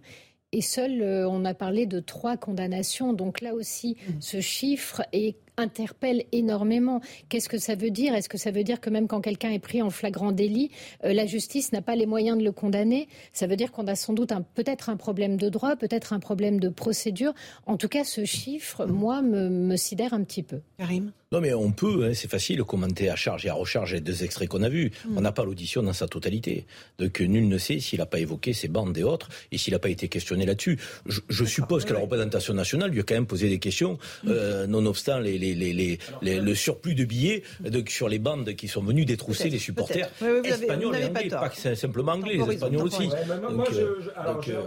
[0.53, 3.13] Et seul, euh, on a parlé de trois condamnations.
[3.13, 4.13] Donc là aussi, mmh.
[4.21, 7.01] ce chiffre est interpelle énormément.
[7.29, 8.15] Qu'est-ce que ça veut dire?
[8.15, 10.71] Est-ce que ça veut dire que même quand quelqu'un est pris en flagrant délit,
[11.05, 13.09] euh, la justice n'a pas les moyens de le condamner?
[13.33, 16.61] Ça veut dire qu'on a sans doute peut-être un problème de droit, peut-être un problème
[16.61, 17.35] de procédure.
[17.67, 20.61] En tout cas, ce chiffre, moi, me, me sidère un petit peu.
[20.79, 21.13] Karim?
[21.33, 24.23] Non, mais on peut, hein, c'est facile, commenter à charge et à recharge les deux
[24.23, 24.93] extraits qu'on a vus.
[25.05, 25.19] Mm.
[25.19, 26.67] On n'a pas l'audition dans sa totalité.
[27.01, 29.81] Donc nul ne sait s'il n'a pas évoqué ces bandes et autres et s'il n'a
[29.81, 30.79] pas été questionné là-dessus.
[31.07, 34.29] Je, suppose que la représentation nationale lui a quand même posé des questions, mm.
[34.31, 37.43] euh, nonobstant les, les, le surplus de billets
[37.89, 40.09] sur les bandes qui sont venues détrousser les supporters
[40.45, 43.09] espagnols et anglais, pas, simplement anglais, les espagnols aussi.
[43.09, 43.65] moi,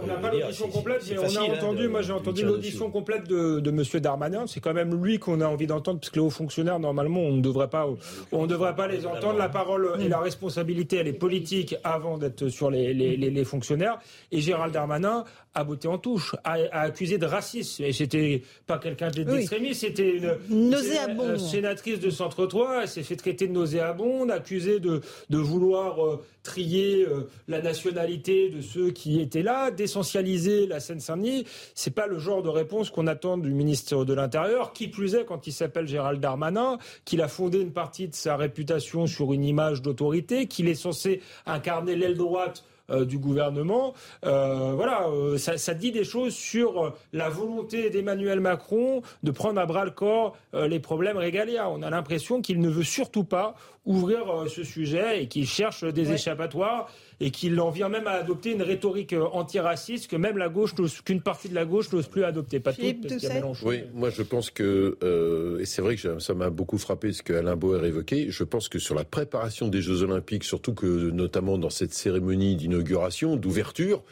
[0.02, 3.26] on n'a pas l'audition complète, mais on a hein, entendu, moi j'ai entendu l'audition complète
[3.26, 4.00] de, de M.
[4.00, 4.46] Darmanin.
[4.46, 7.36] C'est quand même lui qu'on a envie d'entendre, parce que les hauts fonctionnaires, normalement, on
[7.36, 7.86] ne devrait pas,
[8.32, 9.38] on devrait pas les entendre.
[9.38, 14.00] La parole et la responsabilité, elle est politique avant d'être sur les, les, les, fonctionnaires.
[14.32, 17.84] Et Gérald Darmanin a botté en touche, a, accusé de racisme.
[17.84, 21.38] Et c'était pas quelqu'un d'extrémiste, c'était une, nauséabonde.
[21.38, 22.82] sénatrice de Centre 3.
[22.82, 28.48] Elle s'est fait traiter de nauséabonde, accusée de, de vouloir euh, trier euh, la nationalité
[28.48, 31.44] de ceux qui étaient là, d'essentialiser la Seine-Saint-Denis.
[31.74, 34.72] C'est pas le genre de réponse qu'on attend du ministre de l'Intérieur.
[34.72, 38.36] Qui plus est, quand il s'appelle Gérald Darmanin, qu'il a fondé une partie de sa
[38.36, 42.64] réputation sur une image d'autorité, qu'il est censé incarner l'aile droite
[43.06, 43.94] du gouvernement.
[44.22, 49.84] voilà, ça, ça, dit des choses sur la volonté d'Emmanuel Macron de prendre à bras
[49.84, 51.68] le corps les problèmes régaliens.
[51.68, 53.54] On a l'impression qu'il ne veut surtout pas
[53.86, 56.88] ouvrir ce sujet et qu'il cherche des échappatoires
[57.22, 60.74] et qu'il en vient même à adopter une rhétorique euh, antiraciste que même la gauche,
[61.04, 62.60] qu'une partie de la gauche n'ose plus adopter.
[62.60, 63.68] Pas toute, parce qu'il y a Mélenchon.
[63.68, 67.22] Oui, moi je pense que, euh, et c'est vrai que ça m'a beaucoup frappé ce
[67.22, 71.10] que Alain Bauer évoquait, je pense que sur la préparation des Jeux Olympiques, surtout que
[71.10, 74.02] notamment dans cette cérémonie d'inauguration, d'ouverture,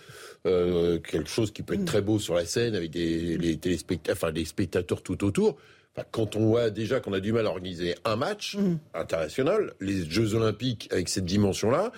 [0.46, 4.16] euh, quelque chose qui peut être très beau sur la scène avec des, les téléspectateurs,
[4.16, 5.56] enfin les spectateurs tout autour.
[6.12, 8.76] quand on voit déjà qu'on a du mal à organiser un match mm.
[8.94, 11.90] international, les Jeux Olympiques avec cette dimension-là,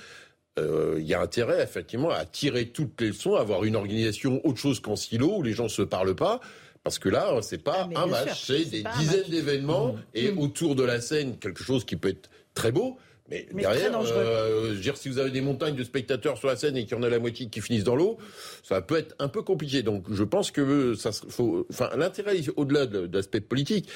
[0.99, 4.59] il y a intérêt effectivement à tirer toutes les leçons, à avoir une organisation autre
[4.59, 6.41] chose qu'en silo où les gens se parlent pas.
[6.83, 9.99] Parce que là, c'est pas ah, un match, c'est des dizaines d'événements mmh.
[10.15, 10.39] et mmh.
[10.39, 12.97] autour de la scène quelque chose qui peut être très beau.
[13.31, 16.85] Mais, derrière, euh, dire, si vous avez des montagnes de spectateurs sur la scène et
[16.85, 18.19] qu'il y en a la moitié qui finissent dans l'eau,
[18.65, 19.85] ça peut être un peu compliqué.
[19.85, 23.89] Donc, je pense que ça faut, enfin, l'intérêt au-delà de l'aspect politique,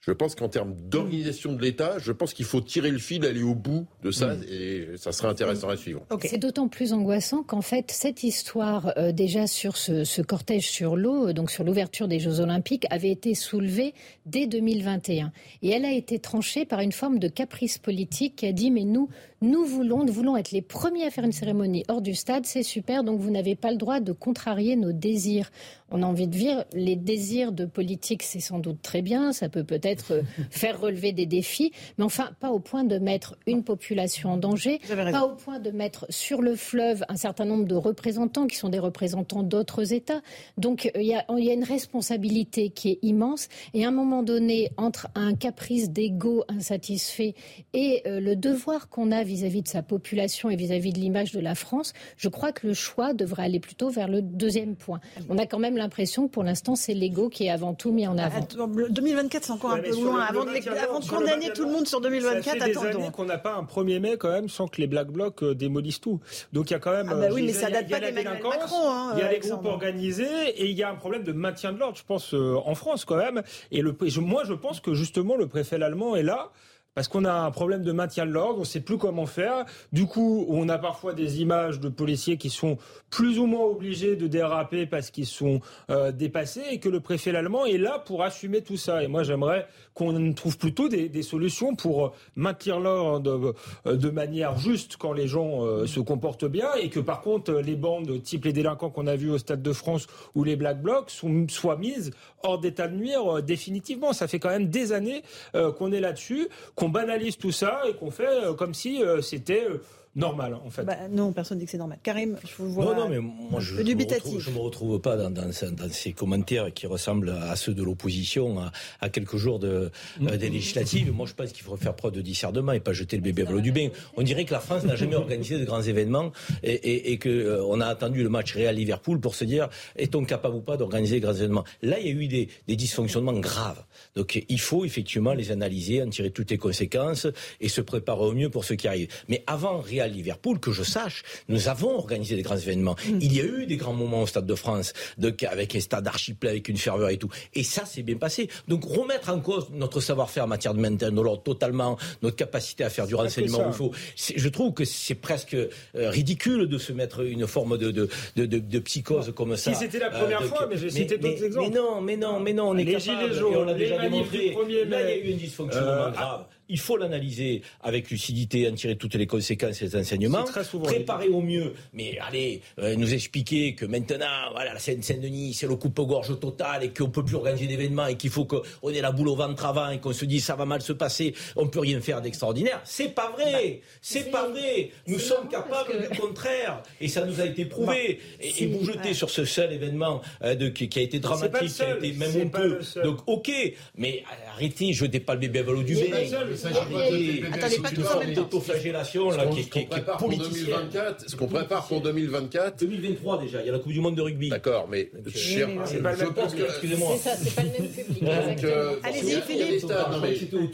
[0.00, 3.42] je pense qu'en termes d'organisation de l'État, je pense qu'il faut tirer le fil, aller
[3.42, 4.42] au bout de ça, mm.
[4.50, 6.06] et ça sera intéressant à suivre.
[6.22, 11.28] C'est d'autant plus angoissant qu'en fait, cette histoire, euh, déjà sur ce, cortège sur l'eau,
[11.28, 15.32] euh, donc sur l'ouverture des Jeux Olympiques, avait été soulevée dès 2021.
[15.62, 18.84] Et elle a été tranchée par une forme de caprice politique qui a dit, mais
[18.84, 19.08] nous,
[19.40, 22.62] nous voulons, nous voulons être les premiers à faire une cérémonie hors du stade, c'est
[22.64, 25.50] super, donc vous n'avez pas le droit de contrarier nos désirs.
[25.90, 29.48] On a envie de dire, les désirs de politique, c'est sans doute très bien, ça
[29.48, 34.30] peut peut-être faire relever des défis, mais enfin, pas au point de mettre une population
[34.30, 38.46] en danger, pas au point de mettre sur le fleuve un certain nombre de représentants
[38.48, 40.20] qui sont des représentants d'autres États.
[40.56, 43.92] Donc, il y, a, il y a une responsabilité qui est immense, et à un
[43.92, 47.34] moment donné, entre un caprice d'ego insatisfait
[47.72, 51.40] et euh, le devoir qu'on a vis-à-vis de sa population et vis-à-vis de l'image de
[51.40, 55.00] la France, je crois que le choix devrait aller plutôt vers le deuxième point.
[55.28, 58.06] On a quand même l'impression que pour l'instant, c'est l'ego qui est avant tout mis
[58.06, 58.46] en avant.
[58.90, 60.20] 2024, c'est encore un peu loin.
[60.20, 63.54] Avant de, condamner tout le monde sur 2024, ça fait des années qu'on n'a pas
[63.54, 66.20] un 1er mai quand même sans que les Black Blocs euh, démolissent tout.
[66.52, 67.08] Donc il y a quand même.
[67.10, 68.90] Ah bah oui, mais ça date pas d'Emmanuel Macron.
[68.90, 71.72] Hein, il y a les groupes organisés et il y a un problème de maintien
[71.72, 73.42] de l'ordre, je pense, euh, en France quand même.
[73.70, 76.50] Et le, moi, je pense que justement, le préfet allemand est là
[76.98, 79.64] parce qu'on a un problème de maintien de l'ordre, on ne sait plus comment faire.
[79.92, 82.76] Du coup, on a parfois des images de policiers qui sont
[83.08, 87.32] plus ou moins obligés de déraper parce qu'ils sont euh, dépassés et que le préfet
[87.36, 89.04] allemand est là pour assumer tout ça.
[89.04, 94.96] Et moi, j'aimerais qu'on trouve plutôt des, solutions pour maintenir l'ordre de, de, manière juste
[94.96, 98.52] quand les gens euh, se comportent bien et que par contre, les bandes type les
[98.52, 101.12] délinquants qu'on a vus au Stade de France ou les Black Blocs
[101.48, 102.10] soient mises
[102.42, 104.12] hors d'état de nuire euh, définitivement.
[104.12, 106.48] Ça fait quand même des années qu'on est là-dessus,
[106.88, 109.82] banalise tout ça et qu'on fait euh, comme si euh, c'était euh,
[110.16, 110.84] normal, en fait.
[110.84, 111.98] Bah, non, personne dit que c'est normal.
[112.02, 112.84] Karim, je vous vois.
[112.86, 117.30] Non, non, mais moi, je ne me, retrouve pas dans, dans, ces commentaires qui ressemblent
[117.30, 118.58] à ceux de l'opposition
[119.00, 119.90] à, quelques jours de,
[120.22, 121.12] euh, des législatives.
[121.12, 123.50] Moi, je pense qu'il faut faire preuve de discernement et pas jeter le bébé à
[123.50, 123.88] l'eau du bain.
[124.16, 127.28] On dirait que la France n'a jamais organisé de grands événements et, et, et qu'on
[127.28, 131.26] euh, a attendu le match Real-Liverpool pour se dire est-on capable ou pas d'organiser de
[131.26, 131.64] grands événements?
[131.82, 133.84] Là, il y a eu des, des dysfonctionnements graves.
[134.14, 137.26] Donc, il faut effectivement les analyser, en tirer toutes les conséquences
[137.60, 139.08] et se préparer au mieux pour ce qui arrive.
[139.28, 142.96] Mais avant Real Liverpool, que je sache, nous avons organisé des grands événements.
[143.06, 143.18] Mm.
[143.20, 146.06] Il y a eu des grands moments au Stade de France, de, avec un stade
[146.06, 147.28] archipel, avec une ferveur et tout.
[147.54, 148.48] Et ça, c'est bien passé.
[148.68, 152.84] Donc remettre en cause notre savoir-faire en matière de maintien de l'ordre totalement, notre capacité
[152.84, 153.92] à faire du renseignement où il faut.
[154.16, 158.46] Je trouve que c'est presque euh, ridicule de se mettre une forme de, de, de,
[158.46, 159.72] de, psychose comme ça.
[159.72, 161.70] Si c'était la première euh, fois, mais j'ai cité d'autres exemples.
[161.70, 164.54] Mais non, mais non, mais non, on est les gilets jaunes, on l'a déjà démontré.
[164.88, 168.74] Là, il y a eu un dysfonctionnement euh, grave il faut l'analyser avec lucidité, en
[168.74, 170.44] tirer toutes les conséquences et les enseignements,
[170.82, 171.74] préparer au mieux.
[171.92, 176.90] Mais allez, euh, nous expliquer que maintenant, voilà, la Seine-Saint-Denis, c'est le coupe-gorge total et
[176.90, 179.90] qu'on peut plus organiser d'événements et qu'il faut qu'on ait la boule au ventre avant
[179.90, 182.80] et qu'on se dise ça va mal se passer, on peut rien faire d'extraordinaire.
[182.84, 184.90] C'est pas vrai, bah, c'est pas vrai.
[185.06, 186.82] Nous sommes capables du contraire.
[187.00, 188.20] Et ça nous a été prouvé.
[188.38, 191.82] Bah, et, vous jetez sur ce seul événement euh, de, qui, a été dramatique, qui
[191.82, 192.80] a été même un peu.
[193.02, 193.50] Donc ok,
[193.96, 194.22] mais
[194.54, 196.18] arrêtez, jetez pas le bébé à l'eau du bain
[196.66, 200.90] Attendez, pas tout en même d'autoflagellation là, qui, qui, est politicienne.
[201.26, 202.78] Ce qu'on prépare pour 2024.
[202.78, 204.48] 2023 déjà, il y a la Coupe du Monde de rugby.
[204.48, 207.14] D'accord, mais cher, je pense que excusez-moi.
[207.18, 208.24] C'est ça, c'est pas le même public.
[208.64, 209.84] Euh, Allez-y, Philippe.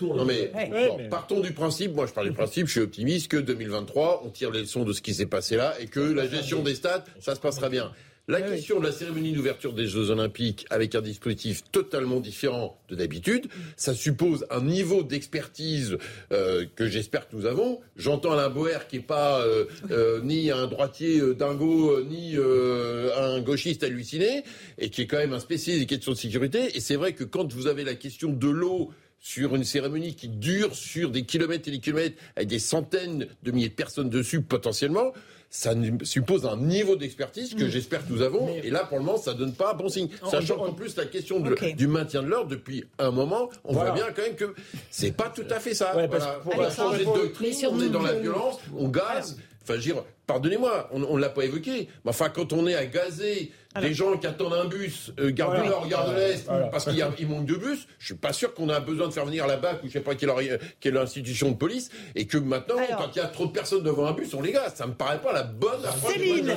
[0.01, 0.51] Non mais
[1.11, 1.95] partons du principe.
[1.95, 2.67] Moi, je parle du principe.
[2.67, 5.75] Je suis optimiste que 2023, on tire les leçons de ce qui s'est passé là
[5.81, 7.93] et que la gestion des stades, ça se passera bien.
[8.27, 12.95] La question de la cérémonie d'ouverture des Jeux Olympiques avec un dispositif totalement différent de
[12.95, 15.99] d'habitude, ça suppose un niveau d'expertise
[16.33, 17.81] euh, que j'espère que nous avons.
[17.97, 23.85] J'entends Alain Boer qui n'est pas euh, euh, ni un droitier dingo, ni un gauchiste
[23.85, 24.43] halluciné,
[24.79, 26.79] et qui est quand même un spécialiste des questions de sécurité.
[26.79, 30.29] Et c'est vrai que quand vous avez la question de l'eau, sur une cérémonie qui
[30.29, 34.43] dure sur des kilomètres et des kilomètres avec des centaines de milliers de personnes dessus
[34.43, 35.15] potentiellement,
[35.57, 37.69] ça suppose un niveau d'expertise que mm.
[37.69, 38.49] j'espère que nous avons.
[38.49, 40.09] Et là, pour le moment, ça donne pas bon signe.
[40.29, 44.07] Sachant qu'en plus, la question du maintien de l'ordre, depuis un moment, on voit bien
[44.15, 44.53] quand même que
[44.91, 45.95] c'est pas tout à fait ça.
[46.43, 49.39] Pour la changer de doctrine, on est dans la violence, on gaze.
[49.63, 51.89] Enfin, je dire, pardonnez-moi, on ne l'a pas évoqué.
[52.05, 55.61] Mais enfin, quand on est à gazer des gens qui attendent un bus, euh, gare
[55.61, 58.69] du Nord, gare de l'Est, parce qu'il manque de bus, je suis pas sûr qu'on
[58.69, 61.57] a besoin de faire venir la BAC ou je sais pas quelle, quelle institution de
[61.57, 64.43] police, et que maintenant, quand il y a trop de personnes devant un bus, on
[64.43, 64.71] les gars.
[64.75, 66.13] Ça me paraît pas la bonne approche.
[66.13, 66.53] Céline,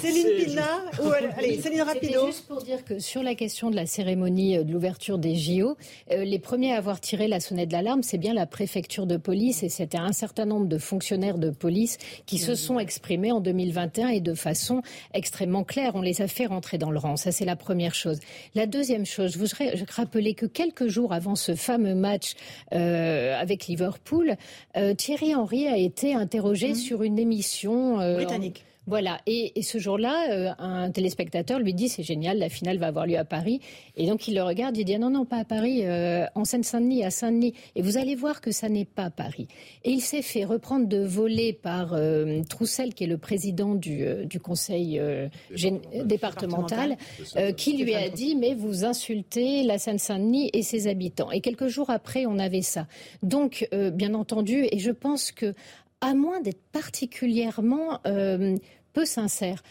[0.00, 2.26] Céline Pina, ou allez, Céline Rapido.
[2.26, 5.76] juste pour dire que sur la question de la cérémonie euh, de l'ouverture des JO,
[6.10, 9.62] euh, les premiers à avoir tiré la sonnette d'alarme, c'est bien la préfecture de police,
[9.62, 14.08] et c'était un certain nombre de fonctionnaires de police qui se sont exprimés en 2021
[14.08, 14.82] et de façon
[15.14, 15.92] extrêmement claire.
[15.94, 17.16] On les a fait rentrer dans le rang.
[17.16, 18.18] Ça, c'est la première chose.
[18.54, 22.34] La deuxième chose, je voudrais rappeler que quelques jours avant ce fameux match
[22.72, 24.36] euh, avec Liverpool,
[24.76, 26.74] euh, Thierry Henry a été interrogé mmh.
[26.74, 28.64] sur une émission euh, britannique.
[28.90, 29.20] Voilà.
[29.24, 33.16] Et, ce jour-là, euh, un téléspectateur lui dit c'est génial, la finale va avoir lieu
[33.16, 33.60] à Paris.
[33.96, 37.04] Et donc il le regarde, il dit non, non, pas à Paris, euh, en Seine-Saint-Denis,
[37.04, 37.54] à Saint-Denis.
[37.76, 39.46] Et vous allez voir que ça n'est pas Paris.
[39.84, 44.04] Et il s'est fait reprendre de voler par euh, Troussel, qui est le président du,
[44.42, 45.00] conseil
[46.04, 46.96] départemental,
[47.56, 51.30] qui lui a dit mais vous insultez la Seine-Saint-Denis et ses habitants.
[51.30, 52.88] Et quelques jours après, on avait ça.
[53.22, 55.54] Donc, bien entendu, et je pense que
[56.00, 58.00] à moins d'être particulièrement
[58.92, 59.62] peu sincère.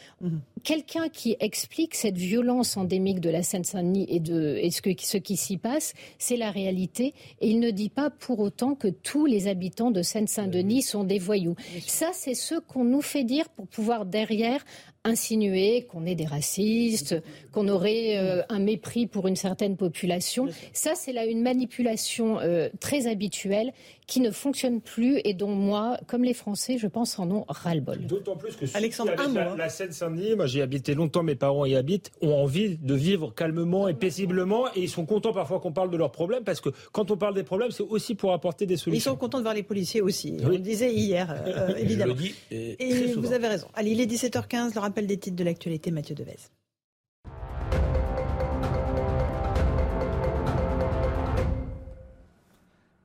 [0.63, 5.17] Quelqu'un qui explique cette violence endémique de la Seine-Saint-Denis et de et ce, que, ce
[5.17, 7.13] qui s'y passe, c'est la réalité.
[7.41, 11.19] Et il ne dit pas pour autant que tous les habitants de Seine-Saint-Denis sont des
[11.19, 11.55] voyous.
[11.85, 14.63] Ça, c'est ce qu'on nous fait dire pour pouvoir derrière
[15.05, 17.15] insinuer qu'on est des racistes,
[17.51, 20.47] qu'on aurait euh, un mépris pour une certaine population.
[20.73, 23.71] Ça, c'est là une manipulation euh, très habituelle
[24.07, 28.07] qui ne fonctionne plus et dont moi, comme les Français, je pense en ont ras-le-bol.
[28.07, 32.11] D'autant plus que Alexandre, la, la Seine-Saint-Denis, moi j'ai habité longtemps, mes parents y habitent,
[32.21, 35.97] ont envie de vivre calmement et paisiblement et ils sont contents parfois qu'on parle de
[35.97, 39.11] leurs problèmes parce que quand on parle des problèmes, c'est aussi pour apporter des solutions.
[39.11, 40.37] Ils sont contents de voir les policiers aussi.
[40.43, 42.15] On le disait hier, euh, évidemment.
[42.51, 43.67] et vous avez raison.
[43.75, 46.49] Allez, il est 17h15, le rappel des titres de l'actualité, Mathieu Devez.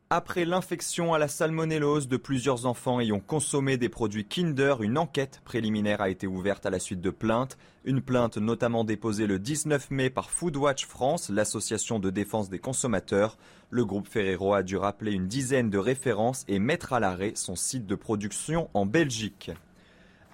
[0.09, 5.43] Après l'infection à la salmonellose de plusieurs enfants ayant consommé des produits Kinder, une enquête
[5.45, 7.59] préliminaire a été ouverte à la suite de plaintes.
[7.85, 13.37] Une plainte notamment déposée le 19 mai par Foodwatch France, l'association de défense des consommateurs.
[13.71, 17.57] Le groupe Ferrero a dû rappeler une dizaine de références et mettre à l'arrêt son
[17.57, 19.51] site de production en Belgique.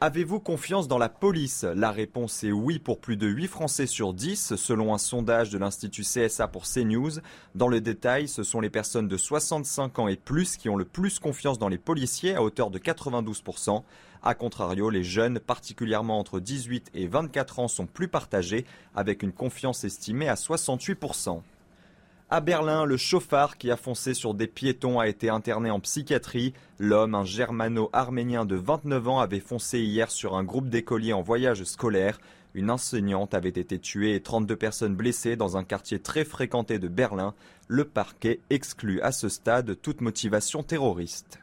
[0.03, 1.63] Avez-vous confiance dans la police?
[1.63, 5.59] La réponse est oui pour plus de 8 Français sur 10, selon un sondage de
[5.59, 7.21] l'Institut CSA pour CNews.
[7.55, 10.87] Dans le détail, ce sont les personnes de 65 ans et plus qui ont le
[10.87, 13.83] plus confiance dans les policiers, à hauteur de 92%.
[14.23, 19.33] A contrario, les jeunes, particulièrement entre 18 et 24 ans, sont plus partagés, avec une
[19.33, 21.43] confiance estimée à 68%.
[22.33, 26.55] À Berlin, le chauffard qui a foncé sur des piétons a été interné en psychiatrie.
[26.79, 31.65] L'homme, un germano-arménien de 29 ans, avait foncé hier sur un groupe d'écoliers en voyage
[31.65, 32.21] scolaire.
[32.55, 36.87] Une enseignante avait été tuée et 32 personnes blessées dans un quartier très fréquenté de
[36.87, 37.35] Berlin.
[37.67, 41.41] Le parquet exclut à ce stade toute motivation terroriste.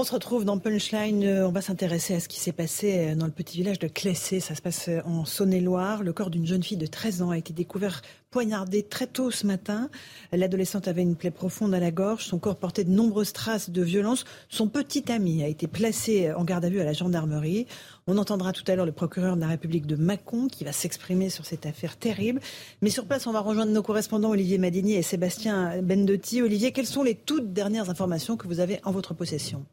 [0.00, 1.22] On se retrouve dans Punchline.
[1.24, 3.86] Euh, on va s'intéresser à ce qui s'est passé euh, dans le petit village de
[3.86, 4.40] Clessé.
[4.40, 6.02] Ça se passe euh, en Saône-et-Loire.
[6.02, 9.46] Le corps d'une jeune fille de 13 ans a été découvert poignardé très tôt ce
[9.46, 9.90] matin.
[10.32, 12.24] L'adolescente avait une plaie profonde à la gorge.
[12.24, 14.24] Son corps portait de nombreuses traces de violence.
[14.48, 17.66] Son petit ami a été placé en garde à vue à la gendarmerie.
[18.06, 21.28] On entendra tout à l'heure le procureur de la République de Mâcon qui va s'exprimer
[21.28, 22.40] sur cette affaire terrible.
[22.80, 26.40] Mais sur place, on va rejoindre nos correspondants Olivier Madini et Sébastien Bendotti.
[26.40, 29.66] Olivier, quelles sont les toutes dernières informations que vous avez en votre possession?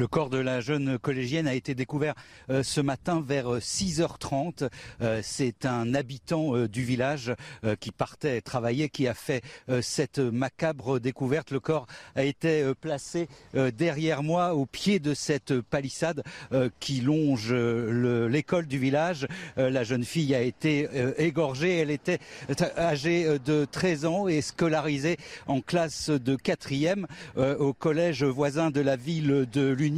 [0.00, 2.14] Le corps de la jeune collégienne a été découvert
[2.48, 4.70] euh, ce matin vers 6h30.
[5.02, 7.34] Euh, c'est un habitant euh, du village
[7.80, 9.42] qui partait travailler qui a fait
[9.82, 11.50] cette macabre découverte.
[11.50, 11.86] Le corps
[12.16, 16.22] a été placé derrière moi au pied de cette palissade
[16.78, 19.26] qui longe l'école du village.
[19.56, 21.78] La jeune fille a été égorgée.
[21.78, 22.20] Elle était
[22.78, 28.96] âgée de 13 ans et scolarisée en classe de quatrième au collège voisin de la
[28.96, 29.89] ville de Luni.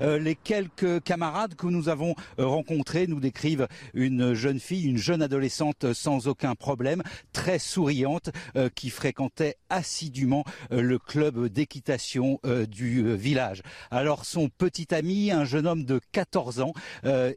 [0.00, 4.98] Euh, les quelques camarades que nous avons euh, rencontrés nous décrivent une jeune fille, une
[4.98, 13.16] jeune adolescente sans aucun problème, très souriante, euh, qui fréquentait assidûment le club d'équitation du
[13.16, 13.62] village.
[13.90, 16.72] Alors son petit ami, un jeune homme de 14 ans,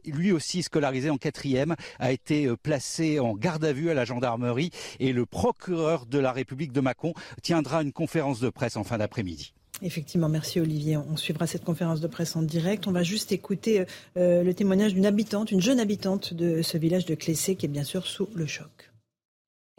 [0.04, 4.70] lui aussi scolarisé en quatrième, a été placé en garde à vue à la gendarmerie
[5.00, 8.98] et le procureur de la République de Mâcon tiendra une conférence de presse en fin
[8.98, 9.54] d'après-midi.
[9.84, 10.96] Effectivement, merci Olivier.
[10.96, 12.86] On suivra cette conférence de presse en direct.
[12.86, 13.84] On va juste écouter
[14.16, 17.68] euh, le témoignage d'une habitante, une jeune habitante de ce village de Clessé qui est
[17.68, 18.90] bien sûr sous le choc.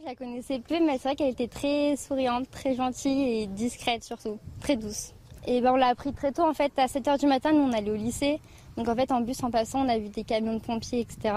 [0.00, 4.04] Je la connaissais peu, mais c'est vrai qu'elle était très souriante, très gentille et discrète
[4.04, 5.12] surtout, très douce.
[5.48, 7.72] Et ben, on l'a appris très tôt en fait, à 7h du matin, nous on
[7.72, 8.38] allait au lycée.
[8.76, 11.34] Donc en fait en bus en passant, on a vu des camions de pompiers, etc.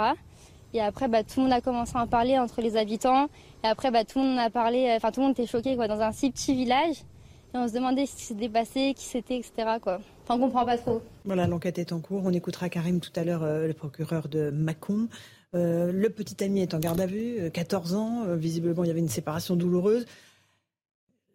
[0.75, 3.29] Et après, bah, tout le monde a commencé à en parler entre les habitants.
[3.63, 5.88] Et après, bah, tout le monde a parlé, enfin tout le monde était choqué quoi,
[5.88, 6.97] dans un si petit village.
[7.53, 9.77] Et on se demandait ce qui s'était passé, qui c'était, etc.
[9.81, 9.99] Quoi.
[10.23, 11.01] Enfin, on comprend pas trop.
[11.25, 12.21] Voilà, l'enquête est en cours.
[12.23, 15.07] On écoutera Karim tout à l'heure, euh, le procureur de Mâcon.
[15.55, 18.35] Euh, le petit ami est en garde à vue, 14 euh, ans.
[18.35, 20.05] visiblement, il y avait une séparation douloureuse.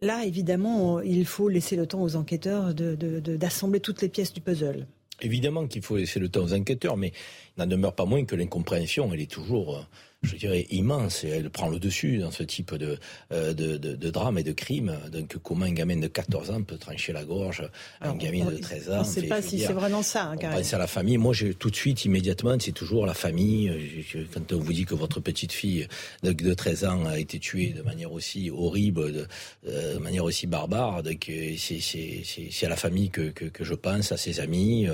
[0.03, 4.87] Là, évidemment, il faut laisser le temps aux enquêteurs d'assembler toutes les pièces du puzzle.
[5.20, 7.12] Évidemment qu'il faut laisser le temps aux enquêteurs, mais
[7.57, 9.87] il n'en demeure pas moins que l'incompréhension, elle est toujours
[10.25, 12.99] je dirais, immense et elle prend le dessus dans ce type de,
[13.33, 14.99] euh, de, de, drame et de crime.
[15.13, 17.63] Donc, comment un gamin de 14 ans peut trancher la gorge
[18.01, 20.31] à un gamin de 13 ans On ne sait pas si c'est vraiment ça.
[20.31, 21.19] Hein, on pense à la famille.
[21.19, 24.05] Moi, j'ai tout de suite, immédiatement, c'est toujours la famille.
[24.33, 25.87] Quand on vous dit que votre petite fille
[26.23, 29.27] de, de 13 ans a été tuée de manière aussi horrible, de,
[29.69, 34.13] euh, manière aussi barbare, donc euh, c'est à la famille que, que, que, je pense,
[34.13, 34.87] à ses amis.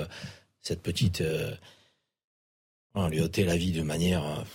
[0.61, 1.23] Cette petite...
[2.93, 4.45] on lui ôté la vie de manière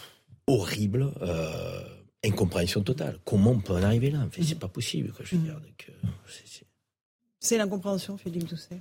[0.47, 1.81] horrible, euh,
[2.25, 3.19] incompréhension totale.
[3.25, 5.61] Comment on peut en arriver là C'est pas possible, je veux dire.
[5.89, 5.93] Euh,
[7.41, 8.81] c'est l'incompréhension, Philippe Doucet.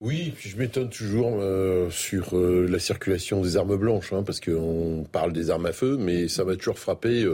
[0.00, 5.32] Oui, je m'étonne toujours euh, sur la circulation des armes blanches, hein, parce qu'on parle
[5.32, 7.24] des armes à feu, mais ça m'a toujours frappé.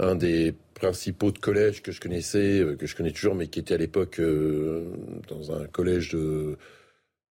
[0.00, 3.74] un des principaux de collège que je connaissais, que je connais toujours, mais qui était
[3.74, 4.20] à l'époque
[5.28, 6.56] dans un collège de,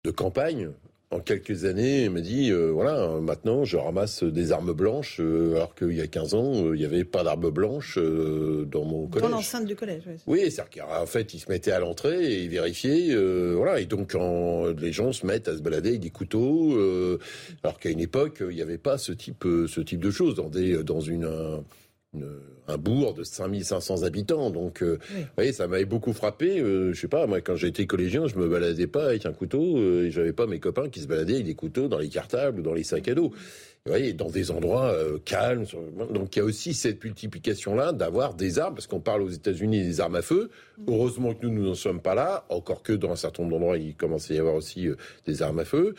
[0.03, 0.69] de campagne,
[1.11, 5.55] en quelques années, il me dit euh, voilà, maintenant je ramasse des armes blanches, euh,
[5.55, 9.07] alors qu'il y a 15 ans, euh, il n'y avait pas d'armes blanches dans mon
[9.07, 9.29] collège.
[9.29, 10.13] Dans l'enceinte du collège, oui.
[10.25, 13.15] Oui, c'est-à-dire qu'en fait, il se mettait à l'entrée et il vérifiait,
[13.53, 16.77] voilà, et donc quand les gens se mettent à se balader avec des couteaux,
[17.63, 20.49] alors qu'à une époque, il n'y avait pas ce type, ce type de choses dans,
[20.49, 21.25] des, dans une
[22.13, 22.19] un
[22.77, 24.49] bourg de 5500 habitants.
[24.49, 26.59] Donc, euh, vous voyez, ça m'avait beaucoup frappé.
[26.59, 29.77] Euh, je sais pas, moi, quand j'étais collégien, je me baladais pas avec un couteau
[29.77, 32.59] euh, et j'avais pas mes copains qui se baladaient avec des couteaux dans les cartables
[32.59, 33.29] ou dans les sacs à dos.
[33.83, 35.65] Vous voyez, dans des endroits calmes.
[36.13, 39.83] Donc, il y a aussi cette multiplication-là d'avoir des armes, parce qu'on parle aux États-Unis
[39.83, 40.51] des armes à feu.
[40.77, 40.83] Mm.
[40.87, 43.79] Heureusement que nous, nous n'en sommes pas là, encore que dans un certain nombre d'endroits,
[43.79, 44.87] il commence à y avoir aussi
[45.25, 45.95] des armes à feu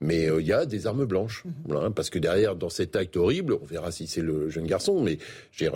[0.00, 1.44] mais euh, il y a des armes blanches.
[1.44, 1.92] Mhm.
[1.94, 5.18] parce que derrière, dans cet acte horrible, on verra si c'est le jeune garçon, mais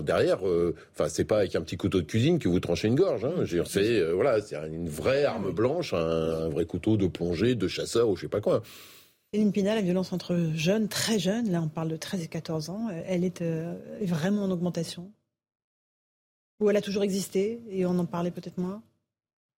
[0.03, 2.95] derrière, euh, enfin, c'est pas avec un petit couteau de cuisine que vous tranchez une
[2.95, 3.25] gorge.
[3.25, 7.69] Hein, c'est euh, voilà, c'est une vraie arme blanche, un, vrai couteau de plongée, de
[7.69, 8.63] chasseur ou je sais pas quoi.
[9.33, 12.71] Céline Pina, la violence entre jeunes, très jeunes, là on parle de 13 et 14
[12.71, 13.45] ans, elle est
[14.03, 15.13] vraiment en augmentation
[16.61, 18.83] Ou elle a toujours existé et on en parlait peut-être moins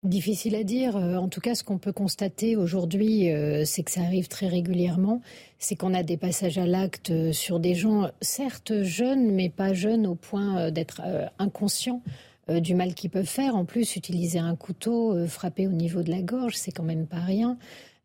[0.03, 0.97] Difficile à dire.
[0.97, 4.49] Euh, en tout cas, ce qu'on peut constater aujourd'hui, euh, c'est que ça arrive très
[4.49, 5.21] régulièrement.
[5.61, 9.73] C'est qu'on a des passages à l'acte euh, sur des gens, certes jeunes, mais pas
[9.73, 11.03] jeunes au point d'être
[11.39, 12.03] inconscients
[12.49, 13.55] du mal qu'ils peuvent faire.
[13.55, 17.21] En plus, utiliser un couteau, frapper au niveau de la gorge, c'est quand même pas
[17.21, 17.57] rien.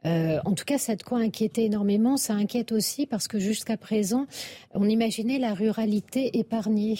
[0.05, 2.17] en tout cas, ça a de quoi inquiéter énormément.
[2.17, 4.27] Ça inquiète aussi parce que jusqu'à présent,
[4.75, 6.97] on imaginait la ruralité épargnée.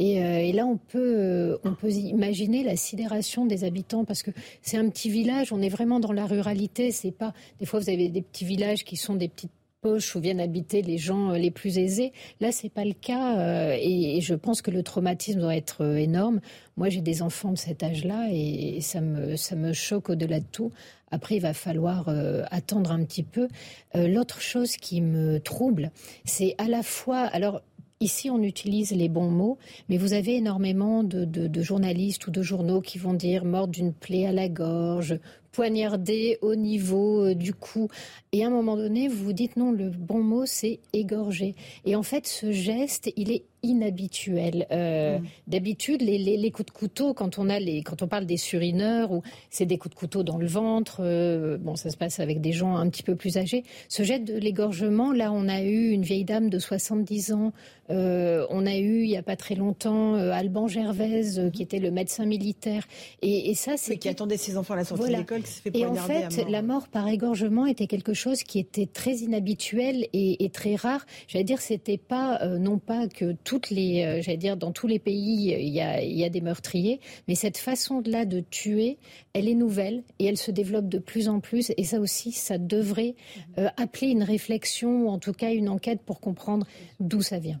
[0.00, 4.30] Euh, et, là, on peut, euh, on peut imaginer la sidération des habitants parce que
[4.62, 5.52] c'est un petit village.
[5.52, 6.90] On est vraiment dans la ruralité.
[6.90, 7.34] C'est pas.
[7.60, 9.52] Des fois, vous avez des petits villages qui sont des petites
[9.82, 12.12] poches où viennent habiter les gens euh, les plus aisés.
[12.40, 16.40] Là, c'est pas le cas, et, je pense que le traumatisme doit être énorme.
[16.76, 20.46] Moi, j'ai des enfants de cet âge-là, et, ça me ça me choque au-delà de
[20.50, 20.70] tout.
[21.10, 22.08] Après, il va falloir
[22.50, 23.48] attendre un petit peu.
[23.94, 25.90] L'autre chose qui me trouble,
[26.24, 27.60] c'est à la fois, alors
[28.02, 32.80] Ici, on utilise les bons mots, mais vous avez énormément de, journalistes ou de journaux
[32.80, 35.20] qui vont dire mort d'une plaie à la gorge,
[35.52, 37.86] poignardé au niveau du cou.
[38.32, 41.54] Et à un moment donné, vous vous dites non, le bon mot, c'est égorger.
[41.84, 44.66] Et en fait, ce geste, il est inhabituel.
[44.72, 45.22] Euh, mm.
[45.46, 49.22] D'habitude, les, coups de couteau, quand on a les, quand on parle des surineurs, ou
[49.50, 52.52] c'est des coups de couteau dans le ventre, euh, bon, ça se passe avec des
[52.52, 53.64] gens un petit peu plus âgés.
[53.88, 57.52] Ce jet de l'égorgement, là, on a eu une vieille dame de 70 ans.
[57.90, 61.90] Euh, on a eu, il n'y a pas très longtemps, Alban Gervaise, qui était le
[61.90, 62.86] médecin militaire.
[63.20, 65.78] Et, ça, c'est qui attendait ses enfants à la sortie de l'école, qui s'est fait
[65.78, 70.44] Et en fait, la mort par égorgement était quelque chose qui était très inhabituel et,
[70.44, 71.04] et très rare.
[71.28, 74.86] J'allais dire, c'était pas non pas que tout toutes les, euh, j'allais dire, dans tous
[74.86, 78.96] les pays, il y, a, il y a des meurtriers, mais cette façon-là de tuer,
[79.34, 81.70] elle est nouvelle et elle se développe de plus en plus.
[81.76, 83.14] Et ça aussi, ça devrait
[83.58, 86.66] euh, appeler une réflexion ou en tout cas une enquête pour comprendre
[86.98, 87.60] d'où ça vient.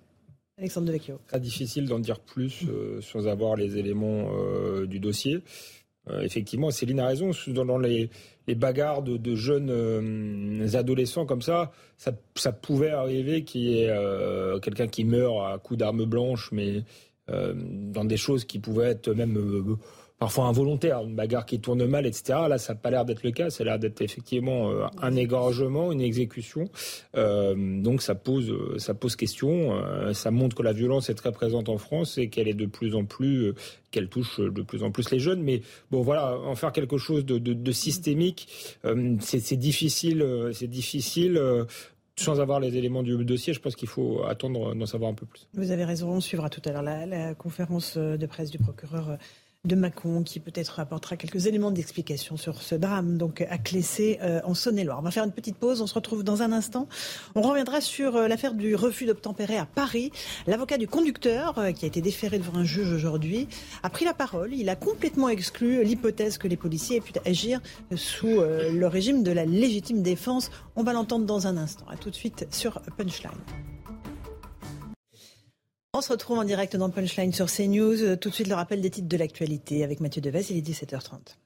[0.56, 1.18] Alexandre Devecchio.
[1.26, 4.30] Très difficile d'en dire plus euh, sans avoir les éléments
[4.86, 5.40] du dossier.
[6.20, 7.30] Effectivement, Céline a raison.
[7.48, 8.10] Dans les,
[8.48, 14.88] bagarres de, jeunes euh, adolescents comme ça, ça, pouvait arriver qu'il y ait euh, quelqu'un
[14.88, 16.82] qui meurt à coup d'arme blanche, mais
[17.30, 19.38] euh, dans des choses qui pouvaient être même
[20.22, 22.38] parfois involontaire, une bagarre qui tourne mal, etc.
[22.48, 23.50] Là, ça n'a pas l'air d'être le cas.
[23.50, 26.70] Ça a l'air d'être effectivement euh, un égorgement, une exécution.
[27.16, 29.74] Euh, donc, ça pose, ça pose question.
[29.74, 32.66] Euh, ça montre que la violence est très présente en France et qu'elle est de
[32.66, 33.52] plus en plus,
[33.90, 35.42] qu'elle touche de plus en plus les jeunes.
[35.42, 38.46] Mais bon, voilà, en faire quelque chose de, systémique,
[39.18, 40.24] c'est difficile.
[40.52, 41.66] C'est difficile
[42.14, 45.26] sans avoir les éléments du dossier, je pense qu'il faut attendre d'en savoir un peu
[45.26, 45.48] plus.
[45.54, 49.18] Vous avez raison, on suivra tout à l'heure la, conférence de presse du procureur
[49.64, 54.40] de Macron qui peut-être apportera quelques éléments d'explication sur ce drame donc à Clessé euh,
[54.42, 54.98] en Saône-et-Loire.
[54.98, 56.88] On va faire une petite pause, on se retrouve dans un instant.
[57.36, 60.10] On reviendra sur euh, l'affaire du refus d'obtempérer à Paris.
[60.48, 63.46] L'avocat du conducteur euh, qui a été déféré devant un juge aujourd'hui
[63.84, 64.52] a pris la parole.
[64.52, 67.60] Il a complètement exclu l'hypothèse que les policiers aient pu agir
[67.94, 70.50] sous le régime de la légitime défense.
[70.74, 71.84] On va l'entendre dans un instant.
[71.88, 73.30] À tout de suite sur Punchline.
[75.94, 78.16] On se retrouve en direct dans Punchline sur CNews.
[78.16, 80.46] Tout de suite, le rappel des titres de l'actualité avec Mathieu Deves.
[80.48, 81.36] Il est 17h30.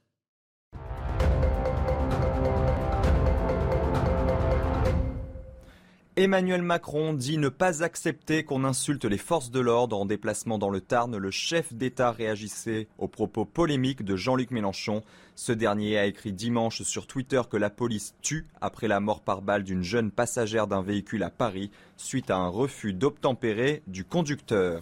[6.19, 9.95] Emmanuel Macron dit ne pas accepter qu'on insulte les forces de l'ordre.
[9.99, 15.03] En déplacement dans le Tarn, le chef d'État réagissait aux propos polémiques de Jean-Luc Mélenchon.
[15.35, 19.43] Ce dernier a écrit dimanche sur Twitter que la police tue après la mort par
[19.43, 24.81] balle d'une jeune passagère d'un véhicule à Paris suite à un refus d'obtempérer du conducteur.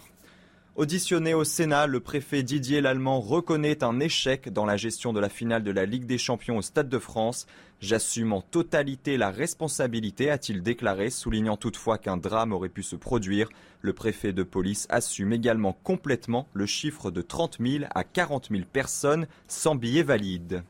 [0.75, 5.29] Auditionné au Sénat, le préfet Didier Lallemand reconnaît un échec dans la gestion de la
[5.29, 7.47] finale de la Ligue des Champions au Stade de France.
[7.79, 13.47] J'assume en totalité la responsabilité, a-t-il déclaré, soulignant toutefois qu'un drame aurait pu se produire.
[13.79, 18.63] Le préfet de police assume également complètement le chiffre de 30 000 à 40 000
[18.65, 20.61] personnes sans billets valides.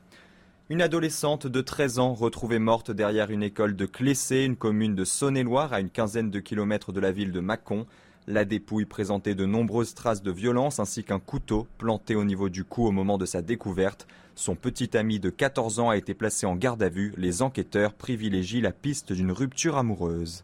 [0.70, 5.04] Une adolescente de 13 ans retrouvée morte derrière une école de Clessé, une commune de
[5.04, 7.86] Saône-et-Loire à une quinzaine de kilomètres de la ville de Mâcon.
[8.28, 12.64] La dépouille présentait de nombreuses traces de violence ainsi qu'un couteau planté au niveau du
[12.64, 14.08] cou au moment de sa découverte.
[14.34, 17.14] Son petit ami de 14 ans a été placé en garde à vue.
[17.16, 20.42] Les enquêteurs privilégient la piste d'une rupture amoureuse.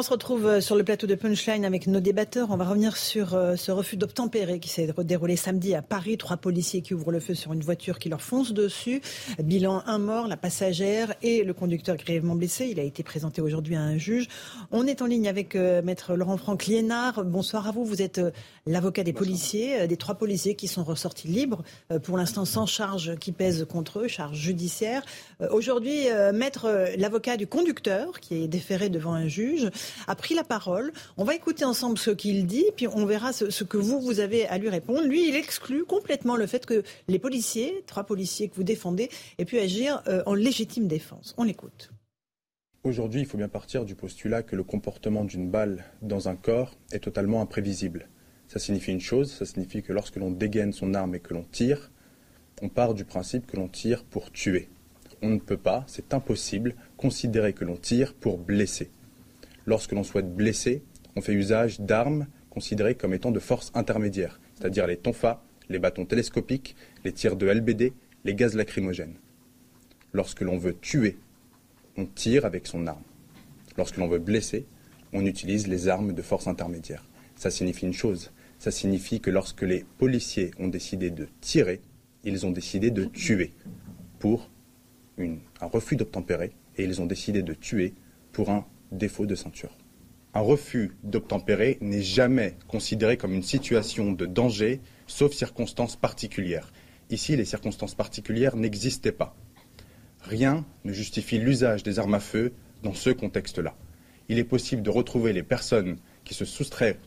[0.00, 2.50] On se retrouve euh, sur le plateau de Punchline avec nos débatteurs.
[2.50, 6.16] On va revenir sur euh, ce refus d'obtempérer qui s'est déroulé samedi à Paris.
[6.16, 9.02] Trois policiers qui ouvrent le feu sur une voiture qui leur fonce dessus.
[9.42, 12.68] Bilan un mort, la passagère et le conducteur grièvement blessé.
[12.70, 14.28] Il a été présenté aujourd'hui à un juge.
[14.70, 17.22] On est en ligne avec euh, maître Laurent Franck Liénard.
[17.22, 17.84] Bonsoir à vous.
[17.84, 18.22] Vous êtes
[18.64, 21.62] l'avocat des policiers, des trois policiers qui sont ressortis libres,
[22.04, 25.02] pour l'instant sans charge qui pèse contre eux, charge judiciaire.
[25.50, 29.70] Aujourd'hui, maître l'avocat du conducteur qui est déféré devant un juge
[30.06, 30.92] a pris la parole.
[31.16, 34.46] On va écouter ensemble ce qu'il dit, puis on verra ce, que vous, vous avez
[34.46, 35.02] à lui répondre.
[35.02, 39.44] Lui, il exclut complètement le fait que les policiers, trois policiers que vous défendez, aient
[39.44, 41.34] pu agir euh, en légitime défense.
[41.36, 41.90] On l'écoute.
[42.82, 46.74] Aujourd'hui, il faut bien partir du postulat que le comportement d'une balle dans un corps
[46.92, 48.08] est totalement imprévisible.
[48.48, 51.44] Ça signifie une chose, ça signifie que lorsque l'on dégaine son arme et que l'on
[51.44, 51.90] tire,
[52.62, 54.70] on part du principe que l'on tire pour tuer.
[55.22, 58.90] On ne peut pas, c'est impossible, considérer que l'on tire pour blesser.
[59.66, 60.82] Lorsque l'on souhaite blesser,
[61.16, 66.06] on fait usage d'armes considérées comme étant de force intermédiaire, c'est-à-dire les tonfas, les bâtons
[66.06, 67.92] télescopiques, les tirs de LBD,
[68.24, 69.16] les gaz lacrymogènes.
[70.12, 71.16] Lorsque l'on veut tuer,
[71.96, 73.02] on tire avec son arme.
[73.76, 74.66] Lorsque l'on veut blesser,
[75.12, 77.04] on utilise les armes de force intermédiaire.
[77.36, 81.80] Ça signifie une chose, ça signifie que lorsque les policiers ont décidé de tirer,
[82.24, 83.52] ils ont décidé de tuer
[84.18, 84.50] pour
[85.18, 87.94] un refus d'obtempérer et ils ont décidé de tuer
[88.32, 89.76] pour un défaut de ceinture.
[90.32, 96.72] Un refus d'obtempérer n'est jamais considéré comme une situation de danger, sauf circonstances particulières.
[97.10, 99.34] Ici, les circonstances particulières n'existaient pas.
[100.20, 103.74] Rien ne justifie l'usage des armes à feu dans ce contexte-là.
[104.28, 106.98] Il est possible de retrouver les personnes qui se soustraient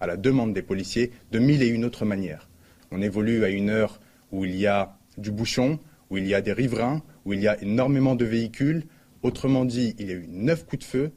[0.00, 2.48] à la demande des policiers de mille et une autres manières.
[2.90, 4.00] On évolue à une heure
[4.32, 5.78] où il y a du bouchon,
[6.10, 8.84] où il y a des riverains, où il y a énormément de véhicules.
[9.22, 11.12] Autrement dit, il y a eu neuf coups de feu.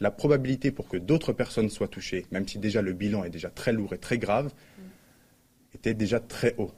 [0.00, 3.50] La probabilité pour que d'autres personnes soient touchées, même si déjà le bilan est déjà
[3.50, 4.50] très lourd et très grave,
[5.74, 6.72] était déjà très haut.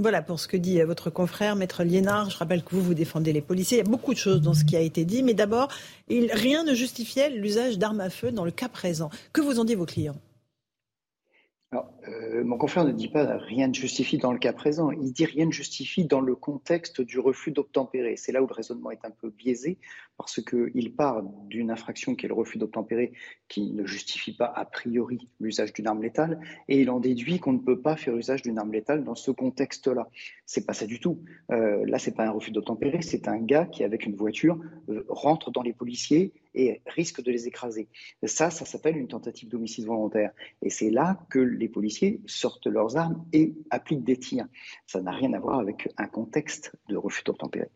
[0.00, 2.30] Voilà pour ce que dit euh, votre confrère, Maître Liénard.
[2.30, 3.78] Je rappelle que vous, vous défendez les policiers.
[3.78, 5.24] Il y a beaucoup de choses dans ce qui a été dit.
[5.24, 5.68] Mais d'abord,
[6.08, 9.10] rien ne justifiait l'usage d'armes à feu dans le cas présent.
[9.32, 10.16] Que vous en dit vos clients?
[11.74, 15.26] Euh, mon confrère ne dit pas rien ne justifie dans le cas présent, il dit
[15.26, 18.16] rien ne justifie dans le contexte du refus d'obtempérer.
[18.16, 19.78] C'est là où le raisonnement est un peu biaisé,
[20.18, 23.12] parce qu'il part d'une infraction qui est le refus d'obtempérer,
[23.48, 27.52] qui ne justifie pas a priori l'usage d'une arme létale, et il en déduit qu'on
[27.52, 30.08] ne peut pas faire usage d'une arme létale dans ce contexte-là.
[30.44, 31.22] C'est pas ça du tout.
[31.52, 34.58] Euh, là, c'est pas un refus d'obtempérer, c'est un gars qui, avec une voiture,
[34.88, 37.88] euh, rentre dans les policiers et risque de les écraser.
[38.24, 40.32] Ça, ça s'appelle une tentative d'homicide volontaire.
[40.62, 44.46] Et c'est là que les policiers sortent leurs armes et appliquent des tirs.
[44.86, 47.70] Ça n'a rien à voir avec un contexte de refus d'obtempérer.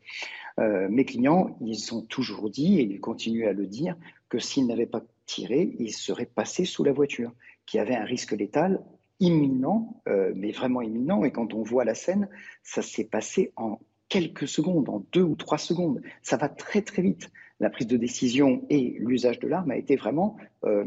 [0.61, 3.97] Euh, mes clients, ils ont toujours dit, et ils continuent à le dire,
[4.29, 7.33] que s'ils n'avaient pas tiré, ils seraient passés sous la voiture,
[7.67, 8.83] qu'il y avait un risque létal
[9.21, 11.25] imminent, euh, mais vraiment imminent.
[11.25, 12.29] Et quand on voit la scène,
[12.63, 13.79] ça s'est passé en
[14.09, 16.03] quelques secondes, en deux ou trois secondes.
[16.23, 17.31] Ça va très très vite
[17.61, 20.85] la prise de décision et l'usage de l'arme a été vraiment euh,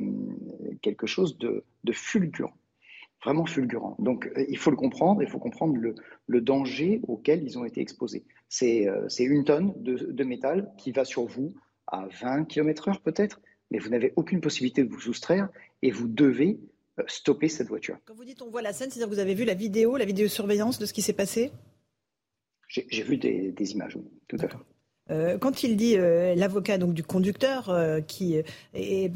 [0.82, 2.54] quelque chose de, fulgurant,
[3.24, 3.96] vraiment fulgurant.
[4.00, 7.82] Donc euh, il faut le comprendre, il faut comprendre le, danger auquel ils ont été
[7.82, 8.24] exposés.
[8.50, 11.54] C'est euh, une tonne de, métal qui va sur vous
[11.88, 13.42] à 20 km/h peut-être,
[13.72, 15.50] mais vous n'avez aucune possibilité de vous soustraire
[15.82, 16.60] et vous devez
[17.08, 17.98] stopper cette voiture.
[18.06, 20.06] Quand vous dites on voit la scène, c'est-à-dire que vous avez vu la vidéo, la
[20.06, 21.52] vidéosurveillance de ce qui s'est passé?
[22.68, 23.98] J'ai vu des, des images,
[24.28, 24.58] tout à fait.
[25.12, 28.42] Euh, quand il dit euh, l'avocat donc du conducteur euh, qui
[28.74, 29.12] est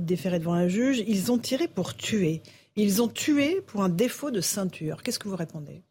[0.00, 2.42] déféré devant un juge, ils ont tiré pour tuer.
[2.76, 5.02] Ils ont tué pour un défaut de ceinture.
[5.02, 5.84] Qu'est-ce que vous répondez?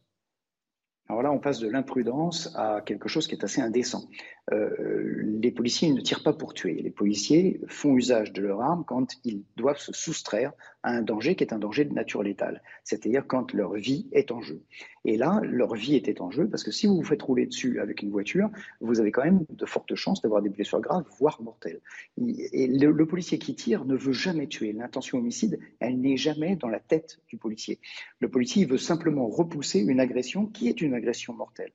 [1.07, 4.03] Alors là, on passe de l'imprudence à quelque chose qui est assez indécent.
[4.51, 6.81] Les policiers ne tirent pas pour tuer.
[6.81, 10.51] Les policiers font usage de leur arme quand ils doivent se soustraire
[10.83, 14.31] à un danger qui est un danger de nature létale, c'est-à-dire quand leur vie est
[14.31, 14.61] en jeu.
[15.05, 17.79] Et là, leur vie était en jeu parce que si vous vous faites rouler dessus
[17.79, 18.49] avec une voiture,
[18.81, 21.81] vous avez quand même de fortes chances d'avoir des blessures graves, voire mortelles.
[22.17, 24.73] Et le, policier qui tire ne veut jamais tuer.
[24.73, 27.79] L'intention homicide, elle n'est jamais dans la tête du policier.
[28.19, 31.71] Le policier veut simplement repousser une agression qui est une agression mortelle.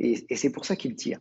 [0.00, 1.20] Et, c'est pour ça qu'il tire.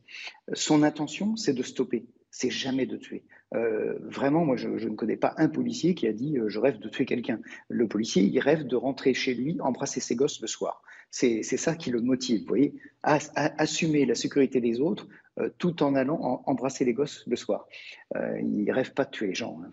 [0.53, 3.23] Son intention, c'est de stopper c'est jamais de tuer.
[3.55, 6.79] Euh, vraiment, moi, je, ne connais pas un policier qui a dit euh, je rêve
[6.79, 7.39] de tuer quelqu'un.
[7.67, 10.83] Le policier, il rêve de rentrer chez lui, embrasser ses gosses le soir.
[11.11, 15.07] C'est ça qui le motive, vous voyez, assumer la sécurité des autres
[15.39, 17.67] euh, tout en allant embrasser les gosses le soir.
[18.15, 19.59] il rêve pas de tuer les gens.
[19.63, 19.71] Hein.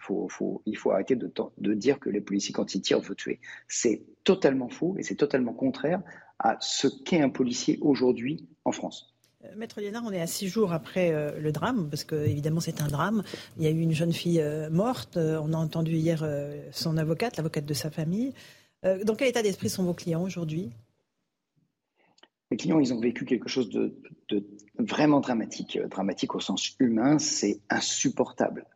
[0.65, 3.41] il faut arrêter de, de dire que les policiers, quand ils tirent, veulent tuer.
[3.69, 6.01] C'est totalement faux et c'est totalement contraire
[6.39, 9.15] à ce qu'est un policier aujourd'hui en France.
[9.45, 12.61] Euh, Maître Liénard, on est à six jours après euh, le drame, parce que évidemment
[12.61, 13.23] c'est un drame.
[13.57, 15.17] Il y a eu une jeune fille euh, morte.
[15.17, 16.25] on a entendu hier
[16.73, 18.33] son avocate, l'avocate de sa famille.
[18.83, 20.71] dans quel état d'esprit sont vos clients aujourd'hui?
[22.53, 23.97] Les clients, ils ont vécu quelque chose de,
[24.79, 27.19] vraiment dramatique, dramatique au sens humain.
[27.19, 28.67] C'est insupportable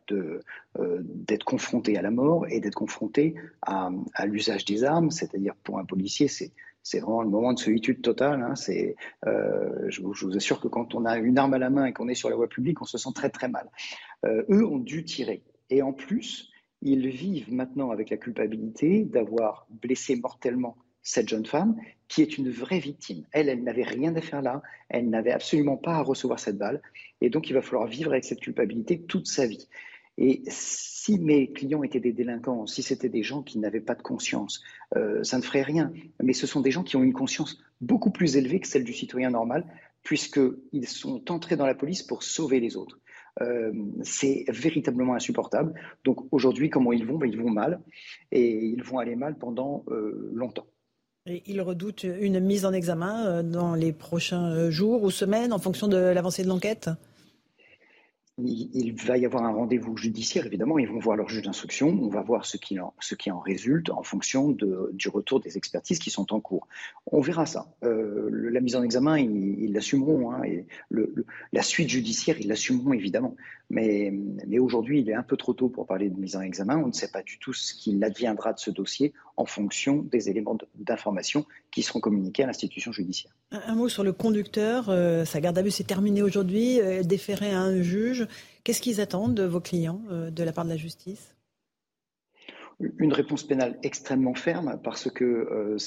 [1.15, 5.09] d'être confronté à la mort et d'être confronté à l'usage des armes.
[5.09, 6.51] C'est-à-dire pour un policier, c'est
[6.83, 8.41] c'est vraiment le moment de solitude totale.
[8.41, 8.53] Hein.
[9.27, 12.07] Euh, je, vous, assure que quand on a une arme à la main et qu'on
[12.07, 13.69] est sur la voie publique, on se sent très très mal.
[14.25, 15.43] Euh, eux ont dû tirer.
[15.69, 16.49] Et en plus,
[16.81, 21.75] ils vivent maintenant avec la culpabilité d'avoir blessé mortellement cette jeune femme,
[22.07, 23.25] qui est une vraie victime.
[23.31, 26.81] Elle, elle n'avait rien à faire là, elle n'avait absolument pas à recevoir cette balle,
[27.21, 29.67] et donc il va falloir vivre avec cette culpabilité toute sa vie.
[30.17, 34.01] Et si mes clients étaient des délinquants, si c'était des gens qui n'avaient pas de
[34.01, 34.61] conscience,
[34.95, 35.91] euh, ça ne ferait rien.
[36.21, 38.93] Mais ce sont des gens qui ont une conscience beaucoup plus élevée que celle du
[38.93, 39.65] citoyen normal,
[40.03, 42.99] puisqu'ils sont entrés dans la police pour sauver les autres.
[43.41, 43.71] Euh,
[44.03, 45.73] c'est véritablement insupportable.
[46.03, 47.17] Donc aujourd'hui, comment ils vont?
[47.17, 47.79] Ben, Ils vont mal,
[48.31, 50.67] et ils vont aller mal pendant euh, longtemps.
[51.27, 55.87] Et ils redoutent une mise en examen dans les prochains jours ou semaines en fonction
[55.87, 56.89] de l'avancée de l'enquête?
[58.45, 62.09] Il, va y avoir un rendez-vous judiciaire, évidemment, ils vont voir leur juge d'instruction, on
[62.09, 66.39] va voir ce qui en, résulte en fonction du retour des expertises qui sont en
[66.39, 66.67] cours.
[67.05, 67.67] On verra ça.
[67.83, 70.41] Euh, la mise en examen, ils l'assumeront, hein,
[71.51, 73.35] la suite judiciaire, ils l'assumeront évidemment.
[73.69, 74.13] Mais,
[74.47, 76.77] mais aujourd'hui, il est un peu trop tôt pour parler de mise en examen.
[76.77, 80.29] On ne sait pas du tout ce qu'il adviendra de ce dossier en fonction des
[80.29, 83.31] éléments d'information qui seront communiqués à l'institution judiciaire.
[83.51, 84.89] Un, mot sur le conducteur.
[84.89, 88.27] Euh, sa garde à vue s'est terminée aujourd'hui, euh, déféré à un juge.
[88.63, 91.35] Qu'est-ce qu'ils attendent de vos clients euh, de la part de la justice?
[92.97, 95.77] Une réponse pénale extrêmement ferme parce que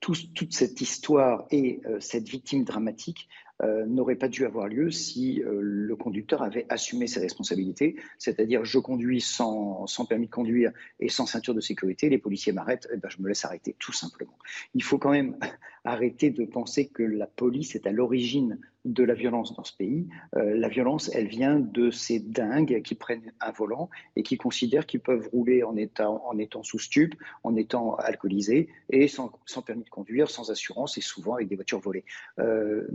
[0.00, 3.30] toute cette histoire et cette victime dramatique
[3.62, 8.64] euh, n'aurait pas dû avoir lieu si euh, le conducteur avait assumé ses responsabilités, c'est-à-dire
[8.64, 12.88] je conduis sans, sans, permis de conduire et sans ceinture de sécurité, les policiers m'arrêtent,
[12.92, 14.38] eh ben je me laisse arrêter, tout simplement.
[14.74, 15.36] Il faut quand même
[15.84, 20.08] arrêter de penser que la police est à l'origine de la violence dans ce pays.
[20.36, 24.86] Euh, la violence, elle vient de ces dingues qui prennent un volant et qui considèrent
[24.86, 26.22] qu'ils peuvent rouler en étant,
[26.62, 27.14] sous stup,
[27.44, 29.30] en étant alcoolisés et sans,
[29.64, 32.04] permis de conduire, sans assurance et souvent avec des voitures volées.
[32.38, 32.86] Euh,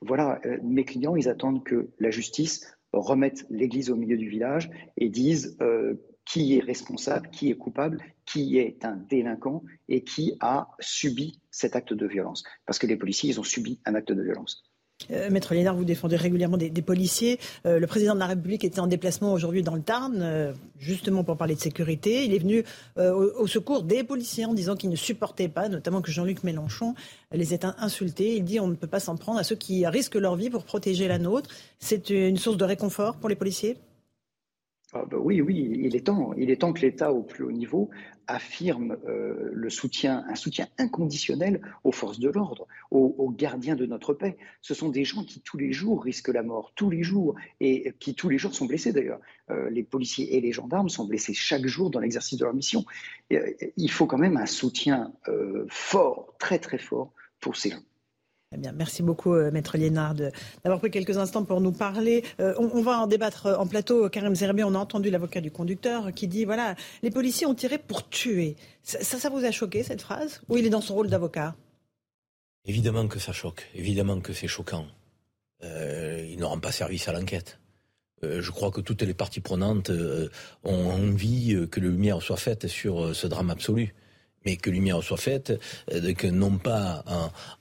[0.00, 4.70] voilà, euh, mes clients, ils attendent que la justice remette l'église au milieu du village
[4.96, 5.58] et dise
[6.26, 11.76] qui est responsable, qui est coupable, qui est un délinquant et qui a subi cet
[11.76, 12.42] acte de violence.
[12.66, 14.64] Parce que les policiers, ils ont subi un acte de violence.
[15.10, 17.38] Euh, Maître Lénard, vous défendez régulièrement des, policiers.
[17.66, 21.22] Euh, le président de la République était en déplacement aujourd'hui dans le Tarn, euh, justement
[21.22, 22.24] pour parler de sécurité.
[22.24, 22.64] Il est venu
[22.96, 26.94] au, secours des policiers en disant qu'il ne supportait pas, notamment que Jean-Luc Mélenchon
[27.30, 28.36] les ait insultés.
[28.36, 30.64] Il dit on ne peut pas s'en prendre à ceux qui risquent leur vie pour
[30.64, 31.50] protéger la nôtre.
[31.78, 33.76] C'est une source de réconfort pour les policiers?
[34.96, 36.72] Ah bah oui, oui, il est temps.
[36.72, 37.90] Que l'État, au plus haut niveau,
[38.26, 44.14] affirme euh, le soutien, un soutien inconditionnel aux forces de l'ordre, aux, gardiens de notre
[44.14, 44.36] paix.
[44.62, 47.92] Ce sont des gens qui tous les jours risquent la mort, tous les jours, et
[47.98, 49.20] qui tous les jours sont blessés d'ailleurs.
[49.50, 52.84] Euh, les policiers et les gendarmes sont blessés chaque jour dans l'exercice de leur mission.
[53.32, 55.12] Euh, il faut quand même un soutien
[55.68, 57.82] fort, très très fort pour ces gens.
[58.52, 62.24] Merci beaucoup, euh, Maître Liénard, d'avoir pris quelques instants pour nous parler.
[62.40, 64.08] Euh, on, va en débattre en plateau.
[64.08, 67.76] Karim Zerbi, on a entendu l'avocat du conducteur qui dit voilà, les policiers ont tiré
[67.78, 68.54] pour tuer.
[68.84, 70.42] Ça, ça, vous a choqué, cette phrase?
[70.48, 71.56] Ou il est dans son rôle d'avocat?
[72.66, 73.68] Évidemment que ça choque.
[73.74, 74.86] Évidemment que c'est choquant.
[75.64, 77.58] Euh, il ne rend pas service à l'enquête.
[78.22, 79.90] je crois que toutes les parties prenantes
[80.62, 83.94] ont envie que la lumière soit faite sur ce drame absolu
[84.46, 85.52] mais que lumière soit faite,
[85.92, 87.04] euh, que non pas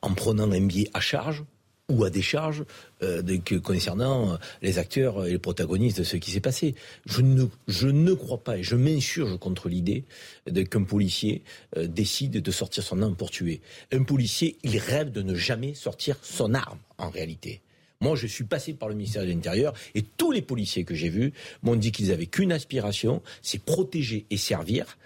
[0.01, 1.43] en, prenant un biais à charge
[1.89, 2.63] ou à décharge
[3.03, 3.21] euh,
[3.63, 6.75] concernant euh, les acteurs et les protagonistes de ce qui s'est passé.
[7.05, 10.05] Je ne, crois pas et je m'insurge contre l'idée
[10.69, 11.43] qu'un policier
[11.75, 13.61] décide de sortir son arme pour tuer.
[13.91, 17.61] Un policier, il rêve de ne jamais sortir son arme en réalité.
[18.01, 21.09] Moi, je suis passé par le ministère de l'Intérieur et tous les policiers que j'ai
[21.09, 21.33] vus
[21.63, 24.97] m'ont dit qu'ils avaient qu'une aspiration, c'est protéger et servir,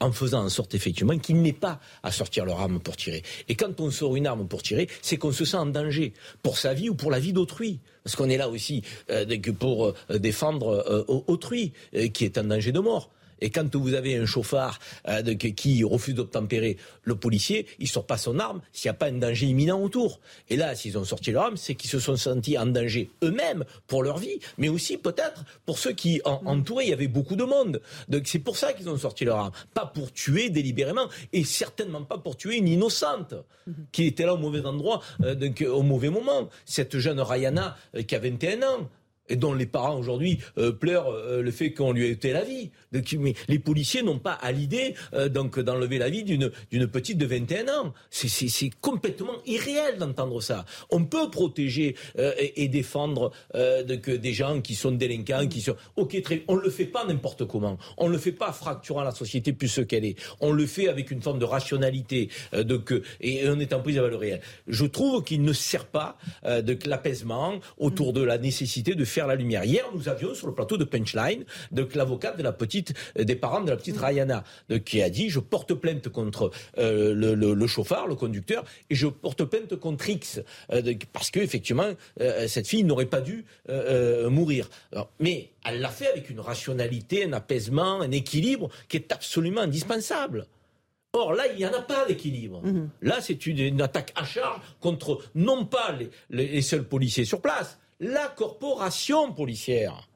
[0.00, 3.22] en faisant en sorte effectivement qu'ils n'aient pas à sortir leur arme pour tirer.
[3.48, 6.12] Et quand on sort une arme pour tirer, c'est qu'on se sent en danger
[6.42, 7.80] pour sa vie ou pour la vie d'autrui.
[8.04, 9.24] Parce qu'on est là aussi euh,
[9.58, 11.72] pour euh, défendre euh, autrui
[12.14, 13.10] qui est en danger de mort.
[13.40, 14.78] Et quand vous avez un chauffard
[15.08, 19.06] euh, qui refuse d'obtempérer le policier, il sort pas son arme s'il n'y a pas
[19.06, 20.20] un danger imminent autour.
[20.48, 23.64] Et là, s'ils ont sorti leur arme, c'est qu'ils se sont sentis en danger eux-mêmes
[23.86, 26.46] pour leur vie, mais aussi peut-être pour ceux qui en, mm.
[26.46, 26.86] entouraient.
[26.86, 27.80] Il y avait beaucoup de monde.
[28.08, 29.52] Donc c'est pour ça qu'ils ont sorti leur arme.
[29.74, 33.72] Pas pour tuer délibérément, et certainement pas pour tuer une innocente mm-hmm.
[33.92, 36.48] qui était là au mauvais endroit, euh, donc, au mauvais moment.
[36.64, 38.88] Cette jeune Rayana euh, qui a 21 ans
[39.28, 42.44] et dont les parents aujourd'hui euh, pleurent euh, le fait qu'on lui ait été la
[42.44, 42.70] vie.
[43.18, 46.50] mais les policiers n'ont pas à l'idée euh, donc d'enlever la vie d'une
[46.88, 47.94] petite de 21 ans.
[48.10, 50.64] C'est complètement irréel d'entendre ça.
[50.90, 56.44] On peut protéger et, défendre de, des gens qui sont délinquants, qui sont ok très.
[56.48, 57.78] On le fait pas n'importe comment.
[57.96, 60.16] On le fait pas fracturant la société plus ce qu'elle est.
[60.40, 62.28] On le fait avec une forme de rationalité
[63.20, 64.40] et on est en prise avec le réel.
[64.66, 69.34] Je trouve qu'il ne sert pas de l'apaisement autour de la nécessité de faire la
[69.34, 69.64] lumière.
[69.64, 73.36] Hier, nous avions sur le plateau de Punchline donc l'avocate de la petite, euh, des
[73.36, 74.44] parents de la petite Rayana,
[74.84, 79.44] qui a dit je porte plainte contre euh, le, chauffard, le conducteur, et je porte
[79.44, 80.40] plainte contre X
[80.72, 81.88] euh, parce que effectivement
[82.46, 83.44] cette fille n'aurait pas dû
[84.28, 84.68] mourir.
[85.20, 90.46] mais elle l'a fait avec une rationalité, un apaisement, un équilibre qui est absolument indispensable.
[91.14, 92.60] Or, là, il n'y en a pas d'équilibre.
[92.64, 92.90] Mhm.
[93.02, 95.96] Là, c'est une, attaque à charge contre non pas
[96.30, 100.08] les seuls policiers sur place, la corporation policière.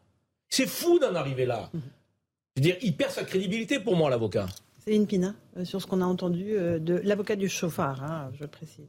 [0.48, 1.70] C'est fou d'en arriver là.
[1.72, 4.46] Je veux dire, il perd sa crédibilité pour moi, l'avocat.
[4.84, 8.44] Céline Pina, euh, sur ce qu'on a entendu euh, de l'avocat du chauffard, hein, je
[8.44, 8.88] précise.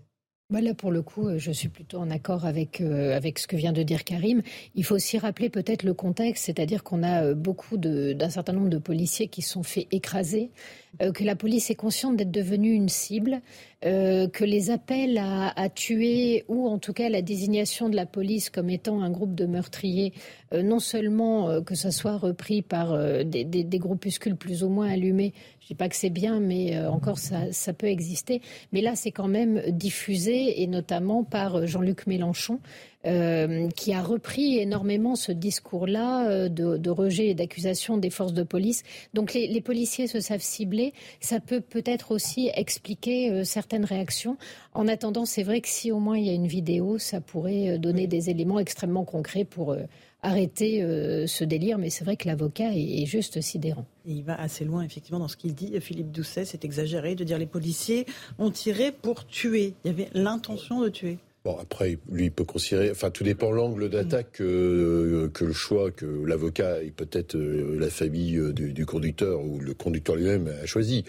[0.62, 3.56] Là, pour le coup, euh, je suis plutôt en accord avec, euh, avec ce que
[3.56, 4.42] vient de dire Karim.
[4.76, 8.70] Il faut aussi rappeler peut-être le contexte, c'est-à-dire qu'on a euh, beaucoup d'un certain nombre
[8.70, 10.52] de policiers qui sont fait écraser,
[11.00, 13.42] que la police est consciente d'être devenue une cible,
[13.82, 18.70] que les appels à, tuer ou en tout cas la désignation de la police comme
[18.70, 20.14] étant un groupe de meurtriers,
[20.54, 22.96] non seulement que ça soit repris par
[23.26, 25.34] des, groupuscules plus ou moins allumés,
[25.64, 28.42] je ne dis pas que c'est bien, mais encore ça, ça peut exister,
[28.72, 32.60] mais là c'est quand même diffusé et notamment par euh, Jean-Luc Mélenchon,
[33.06, 38.44] euh, qui a repris énormément ce discours-là euh, de, rejet et d'accusation des forces de
[38.44, 38.84] police.
[39.14, 40.94] Donc les, policiers se savent cibler.
[41.20, 44.38] Ça peut peut-être aussi expliquer certaines réactions.
[44.74, 47.78] En attendant, c'est vrai que si au moins il y a une vidéo, ça pourrait
[47.80, 49.76] donner des éléments extrêmement concrets pour
[50.24, 50.82] arrêter
[51.28, 53.86] ce délire, mais c'est vrai que l'avocat est, juste sidérant.
[54.06, 55.80] il va assez loin, effectivement, dans ce qu'il dit.
[55.80, 58.06] Philippe Doucet, c'est exagéré de dire les policiers
[58.40, 59.74] ont tiré pour tuer.
[59.84, 61.18] Il y avait l'intention de tuer.
[61.44, 62.90] Bon, après, lui, il peut considérer.
[62.92, 68.38] Enfin, tout dépend l'angle d'attaque que, le choix que l'avocat et peut-être euh, la famille
[68.38, 71.04] euh, du, conducteur ou le conducteur lui-même a choisi.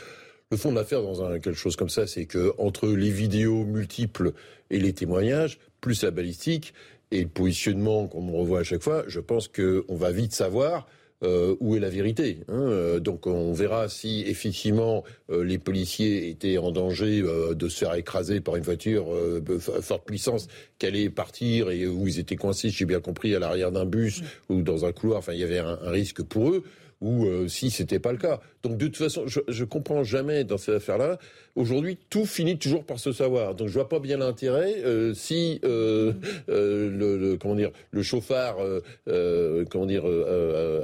[0.50, 3.64] Le fond de l'affaire dans un, quelque chose comme ça, c'est que entre les vidéos
[3.64, 4.32] multiples
[4.70, 6.74] et les témoignages, plus la balistique,
[7.14, 10.86] et le positionnement qu'on revoit à chaque fois, je pense qu'on va vite savoir
[11.22, 12.40] euh, où est la vérité.
[12.48, 12.60] Hein.
[12.60, 17.94] Euh, donc on verra si effectivement euh, les policiers étaient en danger de se faire
[17.94, 19.06] écraser par une voiture
[19.80, 20.48] forte puissance,
[20.78, 24.22] qu'elle allait partir et où ils étaient coincés, j'ai bien compris, à l'arrière d'un bus
[24.48, 25.20] ou dans un couloir.
[25.20, 26.64] Enfin, il y avait un risque pour eux
[27.04, 28.40] ou euh, si c'était pas le cas.
[28.62, 31.18] Donc de toute façon, je, je comprends jamais dans cette affaire-là.
[31.54, 33.54] Aujourd'hui, tout finit toujours par se savoir.
[33.54, 36.14] Donc je vois pas bien l'intérêt euh, si euh,
[36.48, 38.56] euh le, le, comment dire le chauffard
[39.70, 40.04] comment dire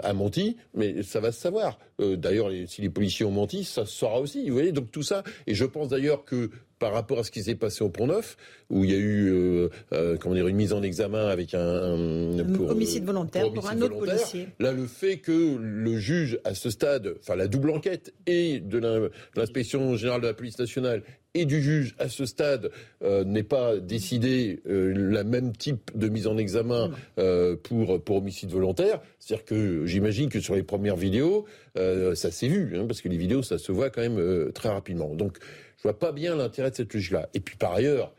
[0.02, 1.78] a menti, mais ça va se savoir.
[1.98, 4.46] d'ailleurs, si les policiers ont menti, ça se saura aussi.
[4.46, 5.22] Vous voyez, donc tout ça.
[5.46, 6.50] Et je pense d'ailleurs que
[6.80, 8.36] par rapport à ce qui s'est passé au Pont-Neuf,
[8.70, 11.60] où il y a eu euh, euh, comment dire, une mise en examen avec un,
[11.60, 14.48] un, homicide volontaire pour, un autre policier.
[14.58, 19.10] Là, le fait que le juge, à ce stade, enfin la double enquête et de
[19.36, 21.02] l'inspection générale de la police nationale
[21.34, 22.70] et du juge à ce stade
[23.02, 28.16] euh, n'est pas décidé euh, la même type de mise en examen euh, pour pour
[28.16, 31.46] homicide volontaire, c'est-à-dire que j'imagine que sur les premières vidéos
[32.14, 35.14] ça s'est vu hein, parce que les vidéos ça se voit quand même très rapidement.
[35.14, 35.38] Donc
[35.80, 37.30] je vois pas bien l'intérêt de cette juge-là.
[37.32, 38.12] Et puis par ailleurs,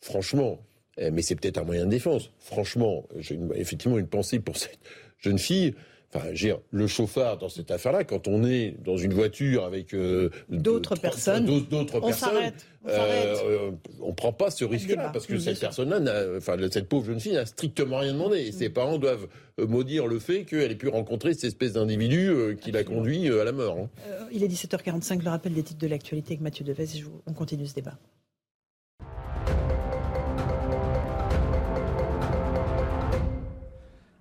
[0.00, 0.60] franchement,
[0.98, 2.30] eh, mais c'est peut-être un moyen de défense.
[2.38, 4.78] Franchement, j'ai effectivement une pensée pour cette
[5.18, 5.74] jeune fille.
[6.14, 6.28] Enfin,
[6.70, 11.44] le chauffard dans cette affaire-là, quand on est dans une voiture avec euh, d'autres personnes,
[11.44, 12.52] d'autres personnes,
[12.84, 15.98] on, euh, on prend pas ce risque-là parce que cette personne-là,
[16.36, 18.38] enfin cette pauvre jeune fille, n'a strictement rien demandé.
[18.38, 19.28] Et ses parents doivent
[19.60, 23.28] euh, maudire le fait qu'elle ait pu rencontrer cette espèce d'individu euh, qui l'a conduit
[23.28, 23.78] à la mort.
[23.78, 23.88] Hein.
[24.32, 26.84] il est 17h45, le rappel des titres de l'actualité avec Mathieu Devez.
[26.84, 27.98] Et on continue ce débat.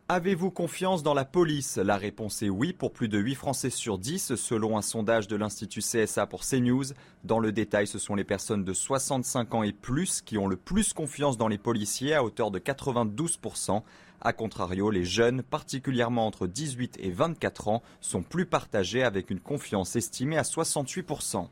[0.10, 1.76] Avez-vous confiance dans la police?
[1.76, 5.36] La réponse est oui pour plus de 8 Français sur 10 selon un sondage de
[5.36, 6.86] l'Institut CSA pour CNews.
[7.26, 10.56] Dans le détail, ce sont les personnes de 65 ans et plus qui ont le
[10.56, 13.82] plus confiance dans les policiers à hauteur de 92%.
[14.22, 19.42] A contrario, les jeunes, particulièrement entre 18 et 24 ans, sont plus partagés avec une
[19.42, 21.50] confiance estimée à 68%.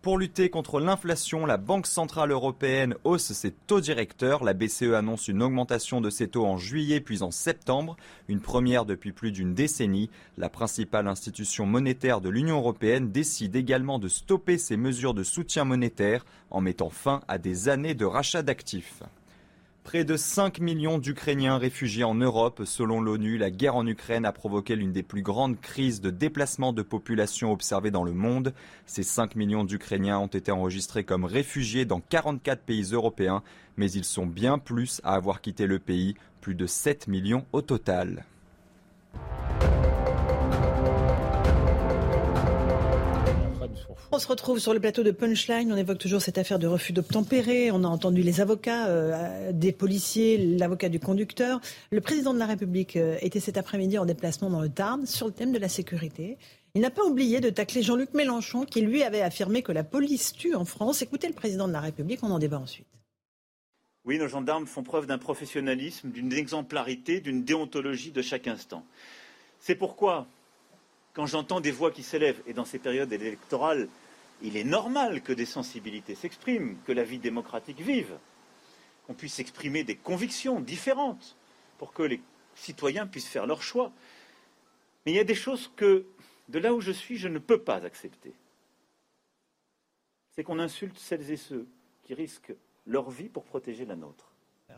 [0.00, 4.44] Pour lutter contre l'inflation, la Banque Centrale Européenne hausse ses taux directeurs.
[4.44, 7.96] La BCE annonce une augmentation de ses taux en juillet puis en septembre,
[8.28, 10.08] une première depuis plus d'une décennie.
[10.36, 15.64] La principale institution monétaire de l'Union européenne décide également de stopper ses mesures de soutien
[15.64, 19.02] monétaire en mettant fin à des années de rachat d'actifs.
[19.88, 22.64] Près de 5 millions d'Ukrainiens réfugiés en Europe.
[22.66, 26.74] Selon l'ONU, la guerre en Ukraine a provoqué l'une des plus grandes crises de déplacement
[26.74, 28.52] de population observées dans le monde.
[28.84, 33.42] Ces 5 millions d'Ukrainiens ont été enregistrés comme réfugiés dans 44 pays européens,
[33.78, 37.62] mais ils sont bien plus à avoir quitté le pays, plus de 7 millions au
[37.62, 38.26] total.
[44.10, 45.70] On se retrouve sur le plateau de Punchline.
[45.70, 47.70] On évoque toujours cette affaire de refus d'obtempérer.
[47.70, 51.60] On a entendu les avocats euh, des policiers, l'avocat du conducteur.
[51.90, 55.26] Le président de la République euh, était cet après-midi en déplacement dans le Tarn sur
[55.26, 56.38] le thème de la sécurité.
[56.74, 60.32] Il n'a pas oublié de tacler Jean-Luc Mélenchon qui lui avait affirmé que la police
[60.32, 61.02] tue en France.
[61.02, 62.86] Écoutez le président de la République, on en débat ensuite.
[64.06, 68.86] Oui, nos gendarmes font preuve d'un professionnalisme, d'une exemplarité, d'une déontologie de chaque instant.
[69.60, 70.26] C'est pourquoi
[71.18, 73.88] quand j'entends des voix qui s'élèvent, et dans ces périodes électorales,
[74.40, 78.16] il est normal que des sensibilités s'expriment, que la vie démocratique vive,
[79.04, 81.34] qu'on puisse exprimer des convictions différentes
[81.76, 82.20] pour que les
[82.54, 83.90] citoyens puissent faire leur choix.
[85.04, 86.06] Mais il y a des choses que,
[86.50, 88.32] de là où je suis, je ne peux pas accepter.
[90.36, 91.66] C'est qu'on insulte celles et ceux
[92.04, 92.54] qui risquent
[92.86, 94.27] leur vie pour protéger la nôtre.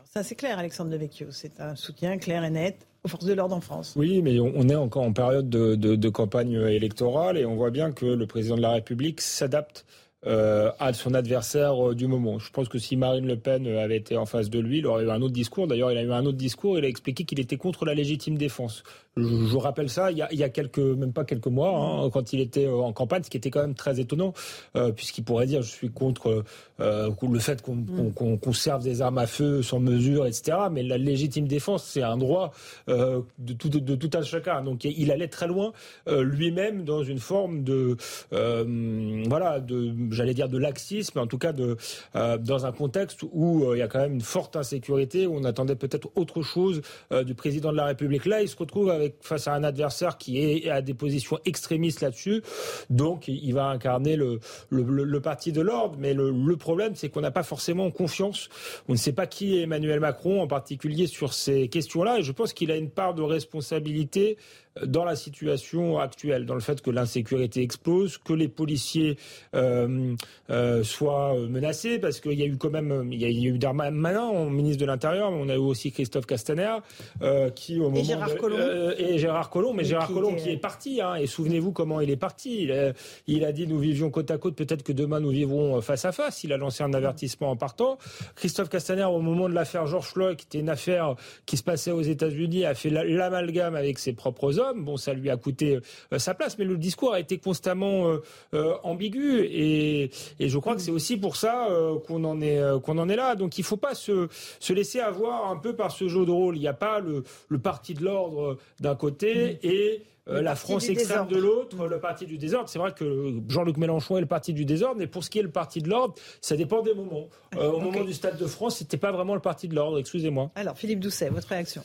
[0.05, 1.27] Ça c'est clair, Alexandre Devecchio.
[1.31, 3.93] C'est un soutien clair et net aux forces de l'ordre en France.
[3.95, 8.05] Oui, mais on est encore en période de, campagne électorale et on voit bien que
[8.05, 9.85] le président de la République s'adapte
[10.27, 12.37] euh, à son adversaire euh, du moment.
[12.37, 15.05] Je pense que si Marine Le Pen avait été en face de lui, il aurait
[15.05, 15.65] eu un autre discours.
[15.65, 16.77] D'ailleurs, il a eu un autre discours.
[16.77, 18.83] Il a expliqué qu'il était contre la légitime défense.
[19.17, 22.09] Je, rappelle ça il y, a, il y, a, quelques, même pas quelques mois, hein,
[22.11, 24.33] quand il était euh, en campagne, ce qui était quand même très étonnant,
[24.77, 26.45] euh, puisqu'il pourrait dire je suis contre
[26.79, 28.13] euh, le fait qu'on mm.
[28.13, 30.57] qu conserve des armes à feu sans mesure, etc.
[30.71, 32.53] Mais la légitime défense, c'est un droit
[32.87, 34.61] euh, de, tout, de, de, tout un chacun.
[34.61, 35.73] Donc il allait très loin
[36.07, 37.97] lui-même dans une forme de,
[38.31, 41.75] voilà, de, j'allais dire de laxisme, en tout cas de,
[42.13, 45.75] dans un contexte où il y a quand même une forte insécurité, où on attendait
[45.75, 46.81] peut-être autre chose
[47.25, 48.25] du président de la République.
[48.25, 48.89] Là, il se retrouve
[49.21, 52.41] face à un adversaire qui est à des positions extrémistes là-dessus.
[52.89, 54.39] Donc, il va incarner le,
[54.69, 55.95] le, parti de l'ordre.
[55.99, 58.49] Mais le, le problème, c'est qu'on n'a pas forcément confiance.
[58.87, 62.19] On ne sait pas qui est Emmanuel Macron, en particulier sur ces questions-là.
[62.19, 64.37] Et je pense qu'il a une part de responsabilité
[64.85, 69.17] dans la situation actuelle, dans le fait que l'insécurité explose, que les policiers
[69.53, 70.15] euh,
[70.49, 73.47] euh, soient menacés, parce qu'il y a eu quand même, il y a, il y
[73.47, 76.77] a eu Darmanin, ministre de l'Intérieur, mais on a eu aussi Christophe Castaner,
[77.21, 78.59] euh, qui au moment et Gérard Collomb,
[78.97, 82.09] et Gérard Collomb, mais, mais Gérard Collomb qui est parti, hein, et souvenez-vous comment il
[82.09, 82.63] est parti.
[82.63, 82.93] Il a,
[83.27, 86.11] il a dit nous vivions côte à côte, peut-être que demain nous vivrons face à
[86.11, 86.43] face.
[86.43, 87.97] Il a lancé un avertissement en partant.
[88.35, 91.15] Christophe Castaner, au moment de l'affaire Georges Floyd, qui était une affaire
[91.45, 94.60] qui se passait aux États-Unis, a fait l'amalgame avec ses propres hommes.
[94.75, 95.79] Bon, ça lui a coûté
[96.13, 98.21] euh, sa place, mais le discours a été constamment euh,
[98.53, 101.67] euh, ambigu et, et, je crois que c'est aussi pour ça
[102.07, 103.35] qu'on en est qu'on en est là.
[103.35, 104.27] Donc il faut pas se,
[104.59, 106.57] se laisser avoir un peu par ce jeu de rôle.
[106.57, 111.27] Il n'y a pas le, le parti de l'ordre d'un côté et la France extrême
[111.27, 112.69] de l'autre, le parti du désordre.
[112.69, 115.43] C'est vrai que Jean-Luc Mélenchon est le parti du désordre, mais pour ce qui est
[115.43, 117.27] le parti de l'ordre, ça dépend des moments.
[117.57, 117.85] Euh, au okay.
[117.85, 120.51] moment du Stade de France, c'était pas vraiment le parti de l'ordre, excusez-moi.
[120.55, 121.83] Alors, Philippe Doucet, votre réaction?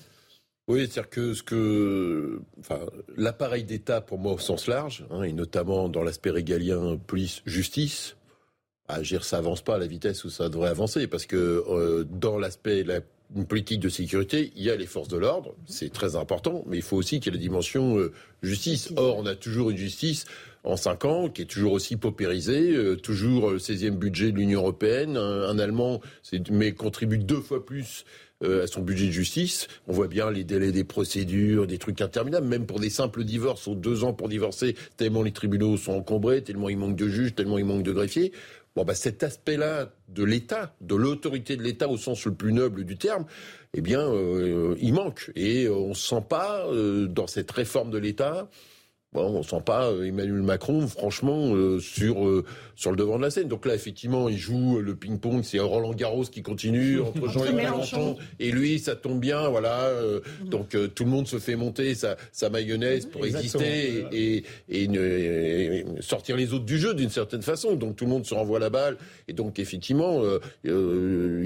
[0.69, 2.81] Oui, c'est-à-dire que ce que, enfin,
[3.17, 8.17] l'appareil d'État pour moi au sens large, hein, et notamment dans l'aspect régalien police-justice,
[8.89, 12.05] à dire ça avance pas à la vitesse où ça devrait avancer, parce que euh,
[12.05, 13.01] dans l'aspect la
[13.35, 16.77] une politique de sécurité, il y a les forces de l'ordre, c'est très important, mais
[16.77, 18.13] il faut aussi qu'il y ait la dimension euh,
[18.43, 18.93] justice.
[18.97, 20.27] Or, on a toujours une justice
[20.63, 24.61] en cinq ans qui est toujours aussi paupérisée, euh, toujours le 16e budget de l'Union
[24.61, 25.17] européenne.
[25.17, 26.01] Un, un Allemand
[26.51, 28.05] mais contribue deux fois plus
[28.45, 29.69] euh, à son budget de justice.
[29.87, 33.67] On voit bien les délais des procédures, des trucs interminables, même pour des simples divorces,
[33.67, 37.35] ou deux ans pour divorcer, tellement les tribunaux sont encombrés, tellement il manque de juges,
[37.35, 38.33] tellement il manque de greffiers.
[38.77, 42.85] Bon, bah, cet aspect-là de l'État, de l'autorité de l'État au sens le plus noble
[42.85, 43.25] du terme,
[43.73, 45.33] eh bien, euh, il manque.
[45.35, 48.51] Et on ne sent pas, euh, dans cette réforme de l'État,
[49.23, 52.45] on sent pas euh, Emmanuel Macron, franchement, euh, sur euh,
[52.77, 53.49] sur le devant de la scène.
[53.49, 55.43] Donc là, effectivement, il joue le ping-pong.
[55.43, 58.79] C'est Roland Garros qui continue entre Jean-Luc Mélenchon et lui.
[58.79, 59.91] Ça tombe bien, voilà.
[60.45, 60.49] Mm.
[60.49, 63.65] Donc tout le monde se fait monter sa, sa mayonnaise pour Exactement.
[63.65, 67.75] exister et, et, et, sortir les autres du jeu d'une certaine façon.
[67.77, 68.97] Donc tout le monde se renvoie la balle.
[69.27, 70.23] Et donc effectivement,
[70.65, 70.71] il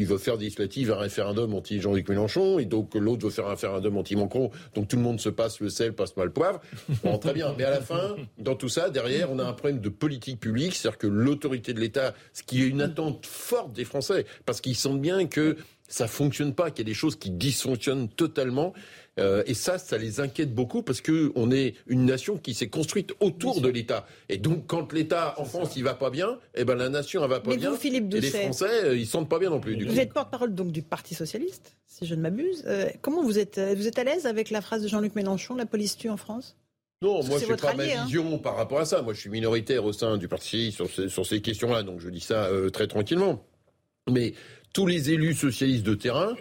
[0.06, 3.50] veut faire des législatives un référendum anti Jean-Luc Mélenchon et donc l'autre veut faire un
[3.50, 4.50] référendum anti Macron.
[4.74, 6.60] Donc tout le monde se passe le sel, passe pas le poivre.
[7.04, 7.52] Bon, très bien.
[7.60, 10.74] Mais à la fin, dans tout ça, derrière, on a un problème de politique publique,
[10.74, 14.76] c'est-à-dire que l'autorité de l'État, ce qui est une attente forte des Français, parce qu'ils
[14.76, 18.72] sentent bien que ça fonctionne pas, qu'il y a des choses qui dysfonctionnent totalement.
[19.18, 22.70] Euh, et ça, ça les inquiète beaucoup parce que on est une nation qui s'est
[22.70, 24.06] construite autour de l'État.
[24.30, 27.28] Et donc, quand l'État en France il va pas bien, eh ben la nation elle
[27.28, 27.70] va pas Mais bien.
[27.72, 29.76] Vous, Philippe et les Français, euh, ils sentent pas bien non plus.
[29.76, 29.98] Du vous coup.
[29.98, 32.64] êtes porte-parole donc du Parti socialiste, si je ne m'abuse.
[32.66, 35.66] Euh, comment vous êtes Vous êtes à l'aise avec la phrase de Jean-Luc Mélenchon, la
[35.66, 36.56] police tue en France?
[37.02, 38.04] Non, moi je n'ai pas allié, ma hein.
[38.04, 39.02] vision par rapport à ça.
[39.02, 42.10] Moi je suis minoritaire au sein du parti sur, ces, sur ces questions-là, donc je
[42.10, 43.44] dis ça euh, très tranquillement.
[44.10, 44.34] Mais
[44.72, 46.34] tous les élus socialistes de terrain,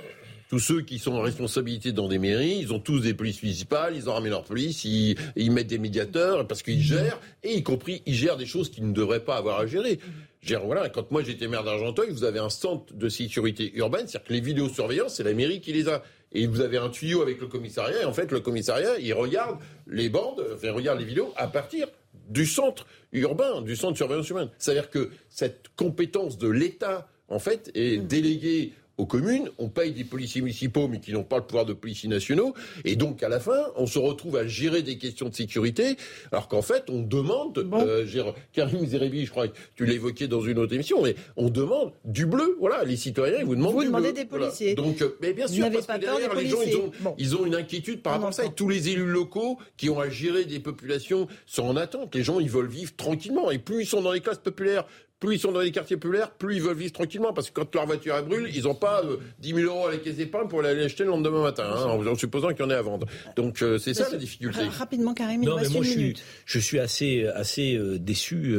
[0.49, 3.93] tous ceux qui sont en responsabilité dans des mairies, ils ont tous des polices municipales,
[3.95, 7.63] ils ont ramené leur police, ils, ils mettent des médiateurs parce qu'ils gèrent, et y
[7.63, 9.99] compris ils gèrent des choses qu'ils ne devraient pas avoir à gérer.
[10.41, 14.27] Gère, voilà, quand moi j'étais maire d'Argenteuil, vous avez un centre de sécurité urbaine, c'est-à-dire
[14.27, 16.01] que les vidéosurveillances, c'est la mairie qui les a.
[16.31, 19.57] Et vous avez un tuyau avec le commissariat, et en fait, le commissariat, il regarde
[19.87, 21.87] les bandes, enfin, il regarde les vidéos à partir
[22.29, 24.49] du centre urbain, du centre de surveillance humaine.
[24.57, 30.03] C'est-à-dire que cette compétence de l'État, en fait, est déléguée aux communes, on paye des
[30.03, 33.39] policiers municipaux mais qui n'ont pas le pouvoir de policiers nationaux, et donc à la
[33.39, 35.95] fin, on se retrouve à gérer des questions de sécurité,
[36.33, 37.81] alors qu'en fait, on demande, bon.
[37.81, 38.05] euh,
[38.51, 42.25] Karim Zerebi, je crois que tu l'évoquais dans une autre émission, mais on demande du
[42.25, 44.23] bleu, voilà, les citoyens, ils vous demandent vous du demandez bleu.
[44.23, 44.75] des policiers.
[44.75, 44.89] Voilà.
[44.91, 47.15] Donc, euh, mais bien sûr, parce pas que derrière, les gens, ils ont, bon.
[47.17, 49.99] ils ont une inquiétude par rapport à ça, et tous les élus locaux qui ont
[49.99, 52.13] à gérer des populations sont en attente.
[52.15, 54.85] Les gens, ils veulent vivre tranquillement, et plus ils sont dans les classes populaires,
[55.19, 57.33] plus ils sont dans les quartiers populaires, plus ils veulent vivre tranquillement.
[57.33, 59.03] Parce que quand leur voiture elle brûle, ils n'ont pas
[59.39, 62.15] 10 000 euros à la caisse d'épargne pour aller acheter le lendemain matin, hein, en,
[62.15, 63.05] supposant qu'il y en ait à vendre.
[63.35, 64.61] Donc c'est ça la difficulté.
[64.69, 68.55] Rapidement, Karim, il non, mais moi, je suis, je suis assez, assez déçu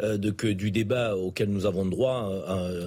[0.00, 2.30] de que du débat auquel nous avons droit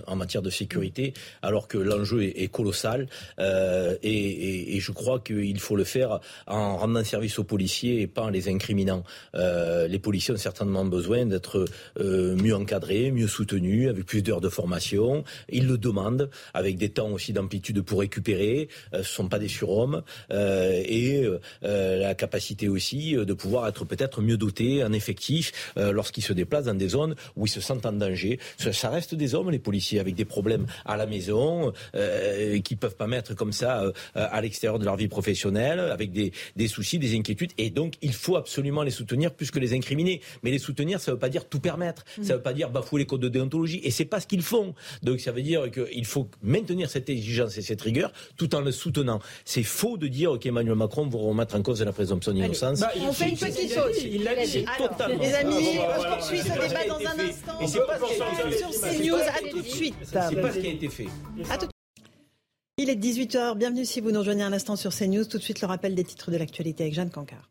[0.05, 3.07] en matière de sécurité, alors que l'enjeu est, colossal.
[3.39, 8.23] Et, et, je crois qu'il faut le faire en rendant service aux policiers et pas
[8.23, 9.03] en les incriminant.
[9.33, 11.65] les policiers ont certainement besoin d'être
[11.99, 15.23] mieux encadrés, mieux soutenus, avec plus d'heures de formation.
[15.49, 18.69] Ils le demandent, avec des temps aussi d'amplitude pour récupérer.
[18.91, 20.03] ce ne sont pas des surhommes.
[20.31, 21.25] et
[21.61, 26.73] la capacité aussi de pouvoir être peut-être mieux dotés en effectif lorsqu'ils se déplacent dans
[26.73, 28.39] des zones où ils se sentent en danger.
[28.57, 32.95] Ça, reste des hommes, les policiers, avec des problèmes à la maison, euh, qui peuvent
[32.95, 36.99] pas mettre comme ça euh, à l'extérieur de leur vie professionnelle, avec des, des, soucis,
[36.99, 37.51] des inquiétudes.
[37.57, 40.21] Et donc, il faut absolument les soutenir plus que les incriminer.
[40.43, 42.05] Mais les soutenir, ça ne veut pas dire tout permettre.
[42.21, 43.79] Ça ne veut pas dire bafouer les codes de déontologie.
[43.83, 44.73] Et c'est pas ce qu'ils font.
[45.03, 48.71] Donc, ça veut dire qu'il faut maintenir cette exigence et cette rigueur tout en le
[48.71, 49.19] soutenant.
[49.45, 52.79] C'est faux de dire qu'Emmanuel Macron va remettre en cause la présomption d'innocence.
[52.79, 54.03] Bah, on fait une petite chose.
[54.03, 54.65] Il l'a dit.
[54.77, 55.23] totalement.
[55.23, 57.59] Les amis, on poursuit ce débat dans un instant.
[57.61, 58.09] Et c'est pas sur
[58.81, 59.15] CNews.
[59.15, 59.95] À tout de suite.
[60.03, 61.07] C'est pas ce qui a été fait.
[62.77, 63.57] Il est 18h.
[63.57, 65.25] Bienvenue si vous nous rejoignez un instant sur CNews.
[65.25, 67.49] Tout de suite, le rappel des titres de l'actualité avec Jeanne Cancard.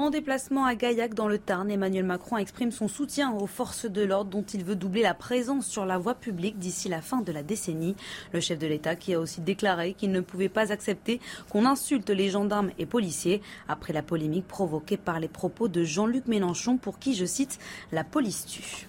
[0.00, 4.02] En déplacement à Gaillac dans le Tarn, Emmanuel Macron exprime son soutien aux forces de
[4.02, 7.32] l'ordre dont il veut doubler la présence sur la voie publique d'ici la fin de
[7.32, 7.96] la décennie.
[8.32, 11.20] Le chef de l'État qui a aussi déclaré qu'il ne pouvait pas accepter
[11.50, 16.28] qu'on insulte les gendarmes et policiers après la polémique provoquée par les propos de Jean-Luc
[16.28, 17.58] Mélenchon pour qui, je cite,
[17.90, 18.86] la police tue.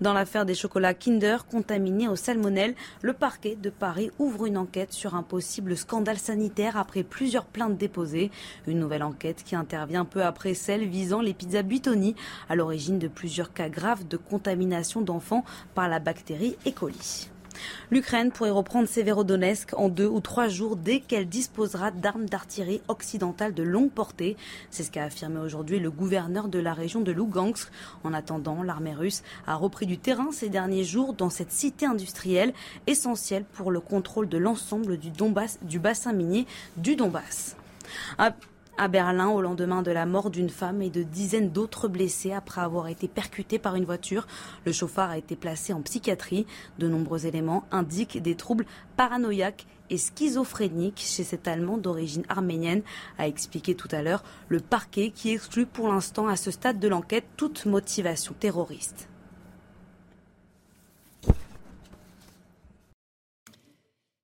[0.00, 4.92] Dans l'affaire des chocolats Kinder contaminés au salmonelle, le parquet de Paris ouvre une enquête
[4.92, 8.30] sur un possible scandale sanitaire après plusieurs plaintes déposées.
[8.66, 12.14] Une nouvelle enquête qui intervient peu après celle visant les pizzas Buitoni,
[12.48, 15.44] à l'origine de plusieurs cas graves de contamination d'enfants
[15.74, 16.70] par la bactérie E.
[16.70, 17.30] coli.
[17.90, 23.54] L'Ukraine pourrait reprendre Severodonetsk en deux ou trois jours dès qu'elle disposera d'armes d'artillerie occidentales
[23.54, 24.36] de longue portée.
[24.70, 27.70] C'est ce qu'a affirmé aujourd'hui le gouverneur de la région de Lugansk.
[28.04, 32.52] En attendant, l'armée russe a repris du terrain ces derniers jours dans cette cité industrielle
[32.86, 36.46] essentielle pour le contrôle de l'ensemble du, bassin minier
[36.76, 37.56] du Donbass
[38.18, 38.34] à
[38.86, 42.86] Berlin au lendemain de la mort d'une femme et de dizaines d'autres blessés après avoir
[42.86, 44.28] été percutés par une voiture.
[44.64, 46.46] Le chauffard a été placé en psychiatrie.
[46.78, 48.66] De nombreux éléments indiquent des troubles
[48.96, 52.82] paranoïaques et schizophréniques chez cet Allemand d'origine arménienne,
[53.18, 56.88] a expliqué tout à l'heure le parquet qui exclut pour l'instant à ce stade de
[56.88, 59.08] l'enquête toute motivation terroriste.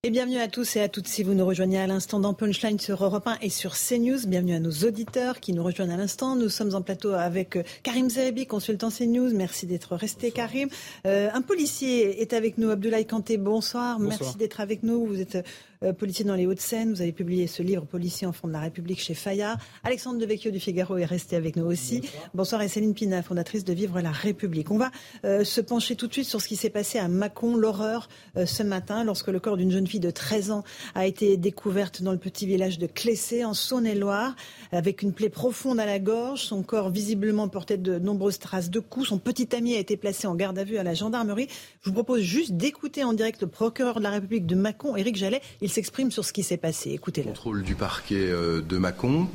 [0.06, 2.78] Et bienvenue à tous et à toutes si vous nous rejoignez à l'instant dans Punchline
[2.78, 4.26] sur Europe 1 et sur CNews.
[4.26, 6.36] Bienvenue à nos auditeurs qui nous rejoignent à l'instant.
[6.36, 9.30] Nous sommes en plateau avec euh, Karim Zerebi, consultant CNews.
[9.32, 10.68] Merci d'être resté, Karim.
[11.06, 13.38] Euh, un policier est avec nous, Abdoulaye Kanté.
[13.38, 13.98] Bonsoir.
[13.98, 14.18] bonsoir.
[14.20, 15.06] Merci d'être avec nous.
[15.06, 15.38] Vous êtes
[15.84, 16.92] euh, policier dans les Hauts-de-Seine.
[16.92, 19.58] Vous avez publié ce livre, Policier en front de la République chez Fayard.
[19.82, 22.02] Alexandre Devecchio du Figaro est resté avec nous aussi.
[22.32, 24.70] Bonsoir, et Céline Pina, fondatrice de Vivre la République.
[24.70, 24.90] On va
[25.24, 28.46] euh, se pencher tout de suite sur ce qui s'est passé à Mâcon, l'horreur euh,
[28.46, 30.64] ce matin, lorsque le corps d'une jeune fille de 13 ans
[30.94, 34.34] a été découverte dans le petit village de Clessé, en Saône-et-Loire,
[34.72, 36.40] avec une plaie profonde à la gorge.
[36.40, 39.08] Son corps visiblement portait de nombreuses traces de coups.
[39.08, 41.48] Son petit ami a été placé en garde à vue à la gendarmerie.
[41.82, 45.16] Je vous propose juste d'écouter en direct le procureur de la République de Mâcon, Éric
[45.16, 45.42] Jallet.
[45.60, 47.00] Il s'exprime sur ce qui s'est passé.
[47.04, 49.28] Le contrôle du parquet euh, de Mâcon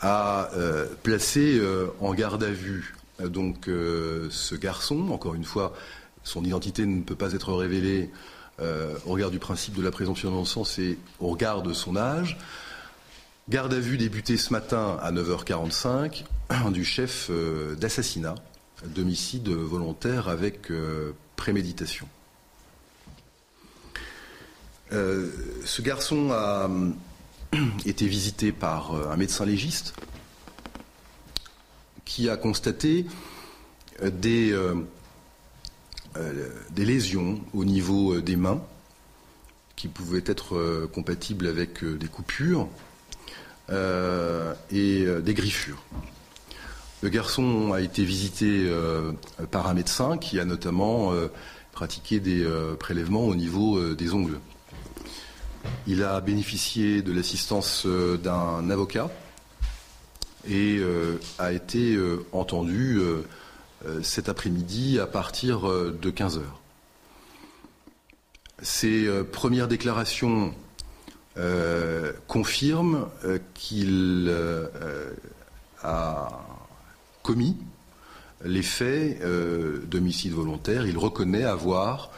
[0.00, 5.10] a euh, placé euh, en garde à vue donc ce garçon.
[5.10, 5.74] Encore une fois,
[6.24, 8.10] son identité ne peut pas être révélée
[8.58, 12.38] au regard du principe de la présomption d'innocence et au regard de son âge.
[13.50, 16.24] Garde à vue débutée ce matin à 9h45
[16.72, 17.30] du chef
[17.78, 18.36] d'assassinat,
[18.86, 20.72] d'homicide volontaire avec
[21.36, 22.08] préméditation.
[24.92, 25.28] Euh,
[25.64, 26.90] ce garçon a euh,
[27.86, 29.94] été visité par euh, un médecin légiste
[32.04, 33.06] qui a constaté
[34.02, 34.52] des,
[36.72, 38.60] des lésions au niveau des mains
[39.76, 42.68] qui pouvaient être compatibles avec des coupures
[43.70, 45.84] et des griffures.
[47.02, 48.68] Le garçon a été visité
[49.52, 51.12] par un médecin qui a notamment
[51.70, 52.44] pratiqué des
[52.80, 54.40] prélèvements au niveau des ongles.
[55.86, 59.10] Il a bénéficié de l'assistance euh, d'un avocat
[60.48, 63.00] et euh, a été euh, entendu
[64.02, 66.60] cet après-midi à partir de 15 heures.
[68.60, 70.54] Ses premières déclarations
[72.26, 73.08] confirme
[73.54, 74.30] qu'il
[75.82, 76.28] a
[77.22, 77.56] commis
[78.44, 79.22] les faits
[79.88, 80.86] d'homicide volontaire.
[80.86, 82.10] Il reconnaît avoir,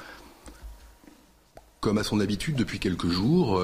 [1.83, 3.61] comme à son habitude depuis quelques jours,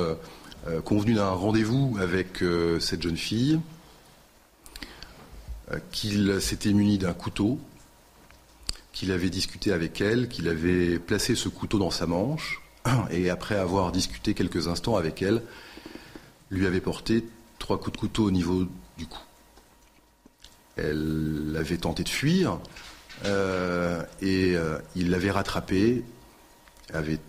[0.84, 2.42] convenu d'un rendez-vous avec
[2.80, 3.60] cette jeune fille,
[5.92, 7.58] qu'il s'était muni d'un couteau,
[8.92, 12.60] qu'il avait discuté avec elle, qu'il avait placé ce couteau dans sa manche,
[13.12, 15.42] et après avoir discuté quelques instants avec elle,
[16.50, 17.24] lui avait porté
[17.60, 18.66] trois coups de couteau au niveau
[18.96, 19.20] du cou.
[20.76, 22.58] Elle avait tenté de fuir,
[23.24, 26.02] euh, et euh, il l'avait rattrapée,
[26.92, 27.20] avait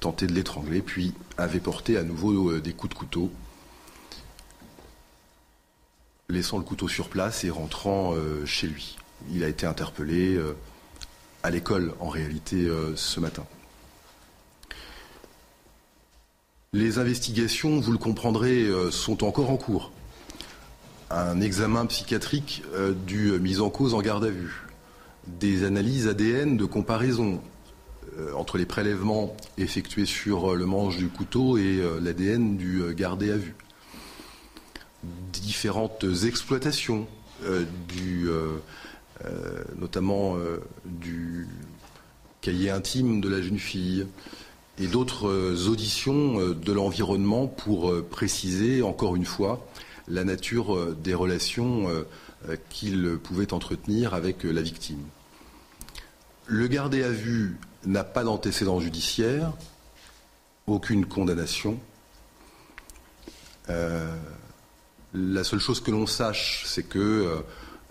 [0.00, 3.30] tenté de l'étrangler, puis avait porté à nouveau euh, des coups de couteau,
[6.28, 8.96] laissant le couteau sur place et rentrant chez lui.
[9.32, 10.38] Il a été interpellé
[11.42, 13.44] à l'école en réalité euh, ce matin.
[16.72, 19.90] Les investigations, vous le comprendrez, euh, sont encore en cours.
[21.10, 24.66] Un examen psychiatrique euh, du mise en cause en garde à vue,
[25.26, 27.40] des analyses ADN de comparaison
[28.36, 33.54] entre les prélèvements effectués sur le manche du couteau et l'ADN du gardé à vue,
[35.32, 37.06] différentes exploitations
[37.88, 38.28] du
[39.26, 41.46] euh, notamment euh, du
[42.40, 44.06] cahier intime de la jeune fille
[44.78, 49.66] et d'autres euh, auditions de l'environnement pour préciser, encore une fois,
[50.08, 51.86] la nature des relations
[52.70, 55.02] qu'il pouvait entretenir avec la victime.
[56.46, 59.52] Le gardé à vue n'a pas d'antécédent judiciaire,
[60.66, 61.78] aucune condamnation.
[63.68, 67.42] la seule chose que l'on sache, c'est que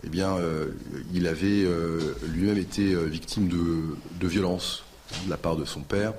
[0.04, 0.72] eh bien, euh,
[1.14, 4.84] il avait euh, lui-même été euh, victime de, de violences
[5.26, 6.14] de la part de son père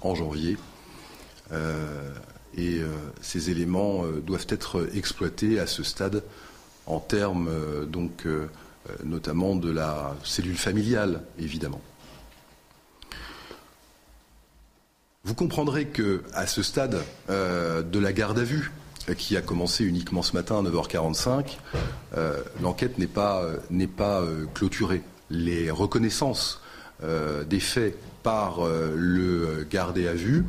[0.00, 0.56] en janvier.
[2.56, 2.80] et
[3.20, 6.22] ces éléments doivent être exploités à ce stade
[6.86, 7.50] en termes
[7.86, 8.26] donc
[9.04, 11.82] notamment de la cellule familiale, évidemment.
[15.24, 16.98] Vous comprendrez que à ce stade
[17.28, 18.72] de la garde à vue,
[19.14, 21.58] qui a commencé uniquement ce matin à 9h45,
[22.16, 25.02] euh, l'enquête n'est pas, euh, pas euh, clôturée.
[25.30, 26.60] Les reconnaissances
[27.48, 30.44] des faits par le gardé à vue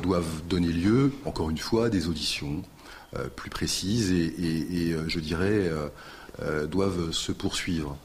[0.00, 2.62] doivent donner lieu, encore une fois, à des auditions
[3.34, 5.72] plus précises et je dirais,
[6.70, 7.96] doivent se poursuivre.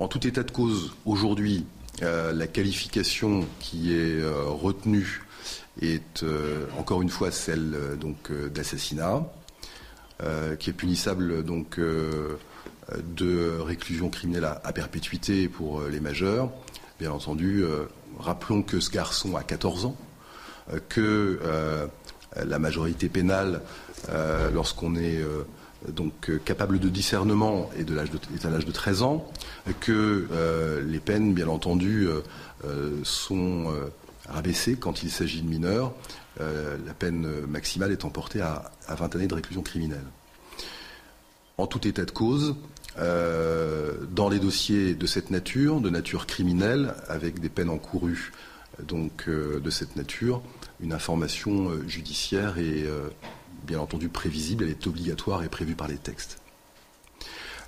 [0.00, 1.66] En tout état de cause, aujourd'hui,
[2.00, 5.26] la qualification qui est retenue
[5.80, 9.24] est euh, encore une fois celle euh, donc euh, d'assassinat,
[10.58, 16.50] qui est punissable donc de réclusion criminelle à, perpétuité pour les majeurs.
[16.98, 17.62] Bien entendu,
[18.18, 19.96] rappelons que ce garçon a 14 ans,
[20.88, 21.38] que
[22.34, 23.60] la majorité pénale,
[24.54, 25.22] lorsqu'on est
[25.92, 29.30] donc capable de discernement et est à l'âge de 13 ans,
[29.80, 30.26] que
[30.86, 32.08] les peines, bien entendu,
[33.04, 33.72] sont
[34.28, 35.92] rabaissé quand il s'agit de mineurs,
[36.40, 40.04] euh, la peine maximale étant portée à, 20 années de réclusion criminelle.
[41.58, 42.56] En tout état de cause,
[42.98, 48.32] euh, dans les dossiers de cette nature, de nature criminelle, avec des peines encourues
[48.82, 50.42] donc, euh, de cette nature,
[50.80, 52.84] une information judiciaire est
[53.66, 56.38] bien entendu prévisible, elle est obligatoire et prévue par les textes.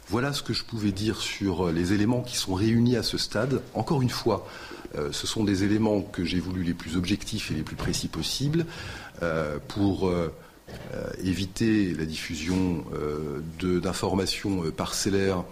[0.09, 3.61] Voilà ce que je pouvais dire sur les éléments qui sont réunis à ce stade.
[3.75, 4.47] Encore une fois,
[4.95, 8.09] euh, ce sont des éléments que j'ai voulu les plus objectifs et les plus précis
[8.09, 8.65] possibles
[9.23, 10.33] euh, pour euh,
[11.23, 12.85] éviter la diffusion
[13.61, 15.45] d'informations parcellaires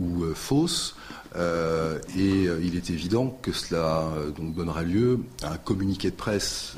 [0.00, 0.96] ou fausses.
[1.36, 4.08] et il est évident que cela
[4.38, 6.74] donnera lieu à un communiqué de presse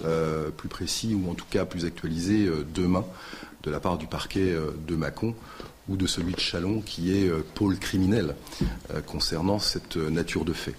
[0.57, 3.05] plus précis ou en tout cas plus actualisé demain
[3.63, 4.55] de la part du parquet
[4.87, 5.35] de Mâcon
[5.89, 8.35] ou de celui de Chalon qui est pôle criminel
[9.07, 10.75] concernant cette nature de fait.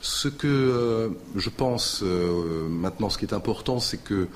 [0.00, 4.28] Ce que euh, je pense euh, maintenant, ce qui est important, c'est que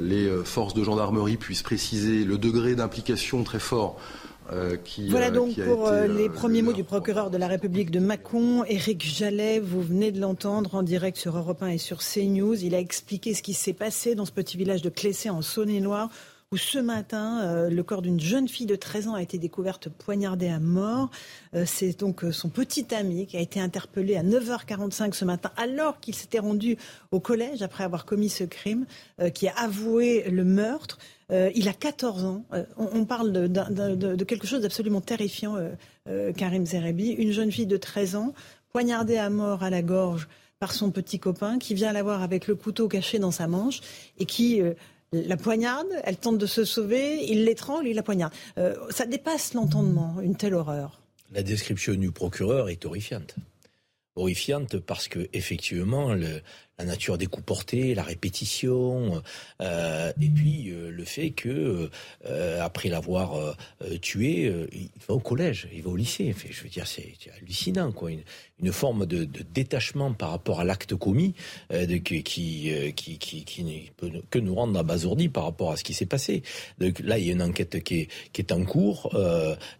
[0.00, 3.98] les euh, forces de gendarmerie puissent préciser le degré d'implication très fort
[4.84, 9.02] qui, voilà donc pour les premiers mots du procureur de la République de Mâcon, Éric
[9.02, 9.60] Jallet.
[9.60, 12.62] Vous venez de l'entendre en direct sur Europe 1 et sur CNews.
[12.62, 16.10] Il a expliqué ce qui s'est passé dans ce petit village de Clessé en Saône-et-Loire
[16.52, 19.88] où ce matin, euh, le corps d'une jeune fille de 13 ans a été découverte
[19.88, 21.10] poignardée à mort.
[21.54, 25.50] Euh, c'est donc euh, son petit ami qui a été interpellé à 9h45 ce matin,
[25.56, 26.76] alors qu'il s'était rendu
[27.10, 28.84] au collège après avoir commis ce crime,
[29.34, 30.98] qui a avoué le meurtre.
[31.30, 32.44] il a 14 ans.
[32.76, 35.56] On, parle de, quelque chose d'absolument terrifiant,
[36.36, 37.10] Karim Zerebi.
[37.10, 38.34] Une jeune fille de 13 ans
[38.70, 40.28] poignardée à mort à la gorge
[40.58, 43.80] par son petit copain qui vient la voir avec le couteau caché dans sa manche
[44.18, 44.60] et qui
[45.12, 48.32] la poignarde, elle tente de se sauver, il l'étrangle, il la poignarde.
[48.58, 51.00] Euh, ça dépasse l'entendement, une telle horreur.
[51.32, 53.34] La description du procureur est horrifiante.
[54.16, 56.42] Horrifiante parce que effectivement, le,
[56.78, 59.22] la nature des coups portés, la répétition,
[59.60, 61.90] euh, et puis euh, le fait que
[62.26, 63.56] euh, après l'avoir
[64.00, 66.32] tué, il va au collège, il va au lycée.
[66.34, 68.10] Enfin, je veux dire, c'est hallucinant, quoi.
[68.10, 71.34] Une, forme de, détachement par rapport à l'acte commis,
[72.04, 75.94] qui, qui, qui, qui, ne peut que nous rendre abasourdis par rapport à ce qui
[75.94, 76.44] s'est passé.
[76.78, 79.12] Donc là, il y a une enquête qui est, qui est en cours.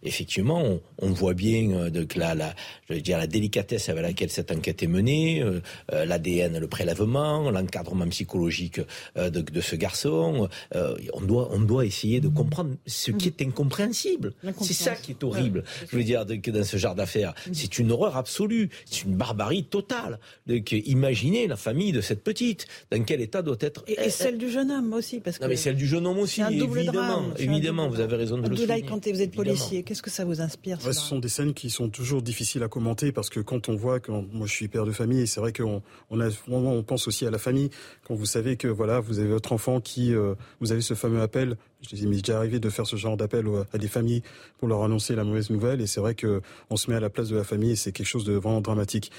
[0.03, 2.53] effectivement, on, voit bien la,
[2.89, 5.43] je veux dire, la délicatesse avec laquelle cette enquête est menée,
[5.89, 8.81] l'ADN, le l'encadrement psychologique
[9.17, 10.49] euh, de, de, ce garçon.
[10.75, 14.33] Euh, on, doit, on doit essayer de comprendre ce qui est incompréhensible.
[14.61, 15.63] C'est ça qui est horrible.
[15.89, 19.65] Je veux dire, que dans ce genre d'affaires, c'est une horreur absolue, c'est une barbarie
[19.65, 20.19] totale.
[20.47, 23.83] Donc, imaginez la famille de cette petite, dans quel état doit être.
[23.87, 25.19] Et, et celle du jeune homme aussi.
[25.19, 27.21] Parce que non, mais celle du jeune homme aussi, un double évidemment.
[27.21, 28.83] Drame, évidemment, vous avez raison de le souligner.
[28.83, 31.69] quand vous êtes policier, qu'est-ce que ça vous inspire ouais, Ce sont des scènes qui
[31.69, 34.85] sont toujours difficiles à commenter parce que quand on voit, quand moi je suis père
[34.85, 37.69] de famille, et c'est vrai qu'on on a vraiment on pense aussi à la famille.
[38.07, 41.21] Quand vous savez que voilà, vous avez votre enfant qui, euh, vous avez ce fameux
[41.21, 41.57] appel.
[41.81, 44.23] Je dis, mais déjà arrivé de faire ce genre d'appel à des familles
[44.57, 45.81] pour leur annoncer la mauvaise nouvelle.
[45.81, 47.91] Et c'est vrai que on se met à la place de la famille et c'est
[47.91, 49.11] quelque chose de vraiment dramatique.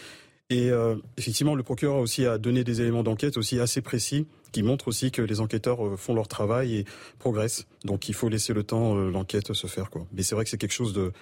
[0.50, 4.62] Et euh, effectivement, le procureur aussi a donné des éléments d'enquête aussi assez précis qui
[4.62, 6.84] montrent aussi que les enquêteurs euh, font leur travail et
[7.18, 7.66] progressent.
[7.84, 9.88] Donc il faut laisser le temps euh, l'enquête se faire.
[10.12, 11.12] Mais c'est vrai que c'est quelque chose de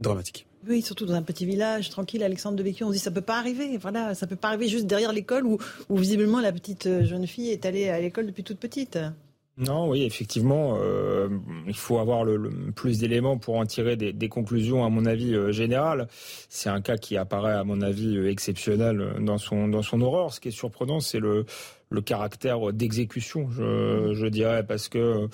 [0.00, 0.46] dramatique.
[0.68, 3.20] Oui, surtout dans un petit village tranquille, Alexandre de Bécu, on se dit ça peut
[3.20, 3.76] pas arriver.
[3.78, 5.58] Voilà, ça peut pas arriver juste derrière l'école où,
[5.90, 8.98] visiblement la petite euh, jeune fille est allée à l'école depuis toute petite.
[9.58, 11.28] Non, oui, effectivement, euh,
[11.66, 15.34] il faut avoir le, plus d'éléments pour en tirer des, des, conclusions, à mon avis,
[15.34, 16.08] euh, générales.
[16.48, 20.32] C'est un cas qui apparaît, à mon avis, euh, exceptionnel dans son, dans son horreur.
[20.32, 21.44] Ce qui est surprenant, c'est le,
[21.92, 25.28] le caractère d'exécution, je, dirais, parce que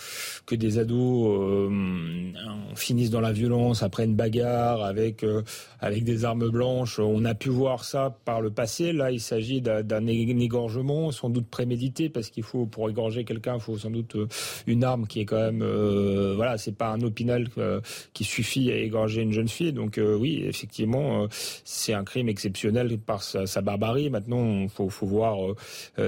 [0.47, 2.33] que des ados euh,
[2.75, 5.43] finissent dans la violence après une bagarre avec euh,
[5.81, 8.93] avec des armes blanches, on a pu voir ça par le passé.
[8.93, 13.61] Là, il s'agit d'un égorgement, sans doute prémédité, parce qu'il faut pour égorger quelqu'un, il
[13.61, 14.27] faut sans doute euh,
[14.67, 17.81] une arme qui est quand même euh, voilà, c'est pas un opinel euh,
[18.13, 19.73] qui suffit à égorger une jeune fille.
[19.73, 21.27] Donc oui, effectivement,
[21.65, 24.11] c'est un crime exceptionnel par sa, barbarie.
[24.11, 25.37] Maintenant, faut, faut voir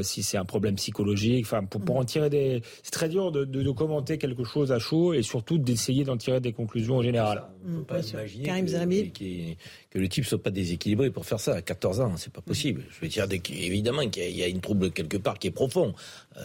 [0.02, 1.44] si c'est un problème psychologique.
[1.46, 4.72] Enfin, pour, pour en tirer des, c'est très dur de, de, de, commenter quelque chose
[4.72, 7.44] à chaud et surtout d'essayer d'en tirer des conclusions générales.
[7.66, 9.54] On peut pas imaginer Karim que,
[9.89, 12.40] que, que, le type soit pas déséquilibré pour faire ça à 14 ans, c'est pas
[12.40, 12.84] possible.
[12.90, 15.94] Je veux dire, évidemment qu'il y a une trouble quelque part qui est profond.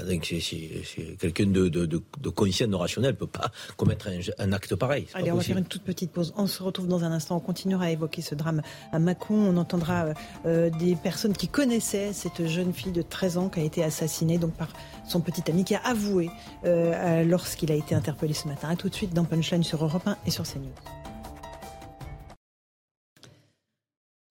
[0.07, 4.53] Donc, c'est quelqu'un de, de, de, de conscient, de rationnel, peut pas commettre un, un
[4.53, 5.07] acte pareil.
[5.13, 6.33] Allez, on va faire une toute petite pause.
[6.37, 7.37] On se retrouve dans un instant.
[7.37, 8.61] On continuera à évoquer ce drame
[8.91, 9.35] à Mâcon.
[9.35, 10.13] On entendra
[10.45, 14.37] euh, des personnes qui connaissaient cette jeune fille de 13 ans qui a été assassinée
[14.37, 14.69] donc par
[15.07, 16.29] son petit ami qui a avoué
[16.65, 18.69] euh, lorsqu'il a été interpellé ce matin.
[18.69, 21.04] A tout de suite dans Punchline sur Europe 1 et sur CNews.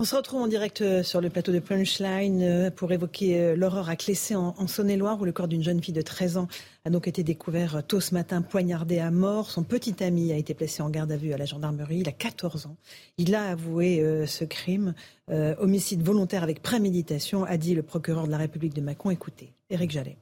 [0.01, 4.35] On se retrouve en direct sur le plateau de Punchline pour évoquer l'horreur à Clessé
[4.35, 6.49] en, Saône-et-Loire où le corps d'une jeune fille de 13 ans
[6.85, 9.51] a donc été découvert tôt ce matin poignardé à mort.
[9.51, 11.99] Son petit ami a été placé en garde à vue à la gendarmerie.
[12.01, 12.77] Il a 14 ans.
[13.19, 14.95] Il a avoué euh, ce crime,
[15.31, 19.11] euh, homicide volontaire avec préméditation, a dit le procureur de la République de Mâcon.
[19.11, 20.16] Écoutez, Éric Jallet.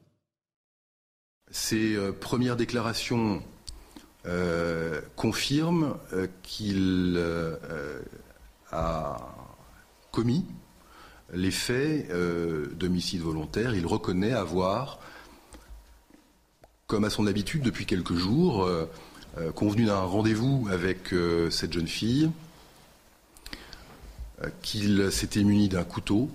[1.73, 3.43] Euh, premières déclarations
[4.27, 7.21] euh, confirment euh, qu'il
[8.71, 9.19] a
[10.13, 10.45] commis
[11.33, 13.75] les faits euh, d'homicide volontaire.
[13.75, 15.01] Il reconnaît avoir,
[16.87, 18.89] comme à son habitude depuis quelques jours, euh,
[19.39, 21.15] euh, convenu d'un rendez-vous avec
[21.51, 22.31] cette jeune fille,
[24.61, 26.29] qu'il s'était muni d'un couteau,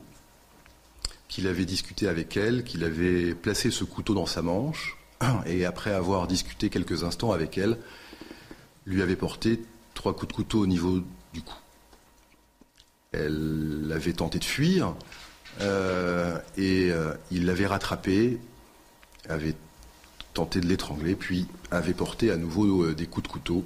[1.27, 4.97] qu'il avait discuté avec elle, qu'il avait placé ce couteau dans sa manche,
[5.45, 7.77] et après avoir discuté quelques instants avec elle,
[8.85, 9.61] lui avait porté
[9.93, 11.01] trois coups de couteau au niveau
[11.33, 11.53] du cou.
[13.17, 14.93] Elle avait tenté de fuir
[15.61, 18.39] euh, et euh, il l'avait rattrapée,
[19.27, 19.55] avait
[20.33, 23.65] tenté de l'étrangler, puis avait porté à nouveau euh, des coups de couteau.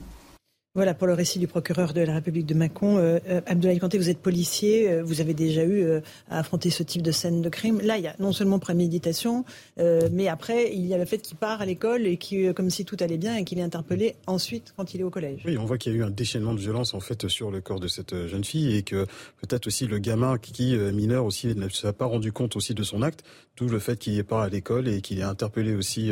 [0.73, 2.97] Voilà pour le récit du procureur de la République de Mâcon.
[2.97, 5.99] Euh, Abdoulaye Kanté, vous êtes policier, euh, vous avez déjà eu euh,
[6.29, 7.81] à affronter ce type de scène de crime.
[7.81, 9.43] Là, il y a non seulement préméditation,
[9.79, 12.69] euh, mais après, il y a le fait qu'il part à l'école et qui, comme
[12.69, 15.41] si tout allait bien, et qu'il est interpellé ensuite quand il est au collège.
[15.43, 17.59] Oui, on voit qu'il y a eu un déchaînement de violence en fait sur le
[17.59, 19.05] corps de cette jeune fille et que
[19.41, 23.01] peut-être aussi le gamin qui, mineur aussi, ne s'est pas rendu compte aussi de son
[23.01, 23.25] acte,
[23.57, 26.11] d'où le fait qu'il est pas à l'école et qu'il est interpellé aussi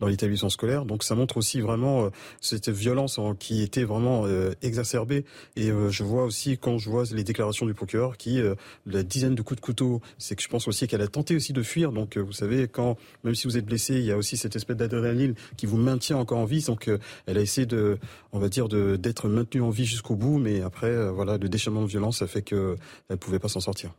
[0.00, 0.84] dans l'établissement scolaire.
[0.84, 2.10] Donc ça montre aussi vraiment
[2.40, 4.26] cette violence qui était vraiment vraiment
[4.62, 5.24] exacerbé.
[5.56, 8.40] Et je vois aussi quand je vois les déclarations du procureur qui
[8.86, 11.52] la dizaine de coups de couteau, c'est que je pense aussi qu'elle a tenté aussi
[11.52, 11.92] de fuir.
[11.92, 14.76] Donc vous savez quand même si vous êtes blessé, il y a aussi cette espèce
[14.76, 16.64] d'adrénaline qui vous maintient encore en vie.
[16.64, 16.90] Donc
[17.26, 17.98] elle a essayé de,
[18.32, 21.88] on va dire, d'être maintenue en vie jusqu'au bout, mais après voilà, le déchaînement de
[21.88, 22.76] violence, ça fait qu'elle
[23.10, 23.92] ne pouvait pas s'en sortir.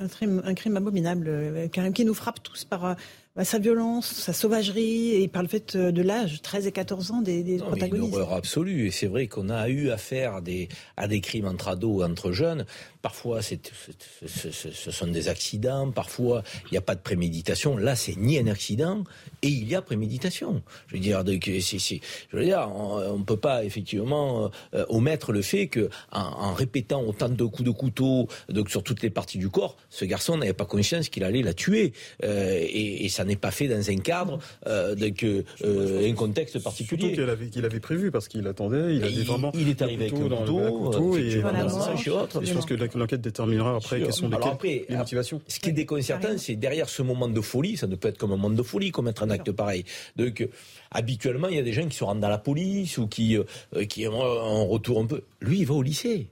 [0.00, 2.94] Un crime, un crime abominable, qui nous frappe tous par
[3.36, 7.10] bah, sa violence, sa sauvagerie et par le fait euh, de l'âge, 13 et 14
[7.12, 8.08] ans des, des protagonistes.
[8.08, 8.88] Une horreur absolue.
[8.88, 12.32] Et c'est vrai qu'on a eu affaire à des, à des crimes entre ados entre
[12.32, 12.66] jeunes.
[13.00, 15.92] Parfois, ce sont des accidents.
[15.92, 17.76] Parfois, il n'y a pas de préméditation.
[17.76, 19.04] Là, c'est ni un accident
[19.42, 20.62] et il y a préméditation.
[20.88, 25.68] Je veux dire, je veux dire on ne peut pas effectivement euh, omettre le fait
[25.68, 29.76] que en, répétant autant de coups de couteau donc, sur toutes les parties du corps,
[29.90, 31.92] ce garçon n'avait pas conscience qu'il allait la tuer.
[32.24, 36.14] Euh, et, et ça n'est pas fait dans un cadre, euh, de, que, euh, un
[36.14, 37.00] contexte particulier.
[37.08, 39.52] Surtout qu'il avait, qu'il avait prévu, parce qu'il attendait, il avait vraiment.
[39.54, 44.12] Il est arrivé avec un couteau, et, et, je pense que l'enquête déterminera après quelles
[44.12, 44.28] sont
[44.62, 45.40] les, les motivations.
[45.46, 48.32] Ce qui est déconcertant, c'est derrière ce moment de folie, ça ne peut être comme
[48.32, 49.84] un moment de folie commettre un acte pareil.
[50.16, 50.46] Donc,
[50.90, 53.84] habituellement, il y a des gens qui se rendent dans la police ou qui, euh,
[53.84, 55.22] qui ont un retour un peu.
[55.40, 56.28] Lui, il va au lycée.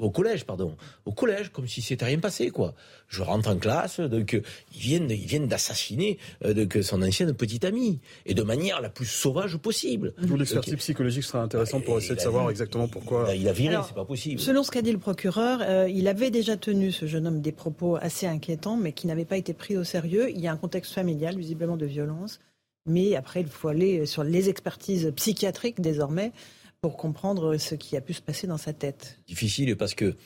[0.00, 0.76] Au collège, pardon.
[1.04, 2.74] Au collège, comme si c'était rien passé, quoi.
[3.08, 4.40] Je rentre en classe, donc
[4.74, 9.06] ils viennent, ils viennent d'assassiner euh, son ancienne petite amie, et de manière la plus
[9.06, 10.14] sauvage possible.
[10.18, 13.34] L'expertise psychologique sera intéressante pour essayer de savoir exactement pourquoi.
[13.34, 14.40] Il a viré, c'est pas possible.
[14.40, 17.52] Selon ce qu'a dit le procureur, euh, il avait déjà tenu ce jeune homme des
[17.52, 20.30] propos assez inquiétants, mais qui n'avaient pas été pris au sérieux.
[20.30, 22.40] Il y a un contexte familial, visiblement de violence,
[22.86, 26.32] mais après il faut aller sur les expertises psychiatriques désormais
[26.80, 29.18] pour comprendre ce qui a pu se passer dans sa tête.
[29.26, 30.16] Difficile parce que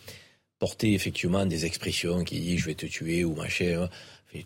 [0.58, 3.88] porter effectivement des expressions qui disent je vais te tuer ou machin.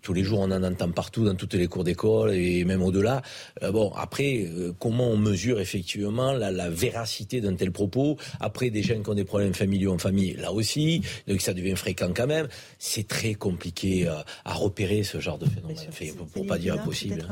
[0.02, 3.22] tous les jours, on en entend partout dans toutes les cours d'école et même au-delà.
[3.62, 8.16] Euh, bon, après, euh, comment on mesure effectivement la, véracité d'un tel propos?
[8.40, 11.76] Après, des gens qui ont des problèmes familiaux en famille, là aussi, donc ça devient
[11.76, 12.48] fréquent quand même.
[12.78, 14.14] C'est très compliqué euh,
[14.44, 15.76] à repérer ce genre de phénomène,
[16.16, 17.26] pour, pour pas dire impossible.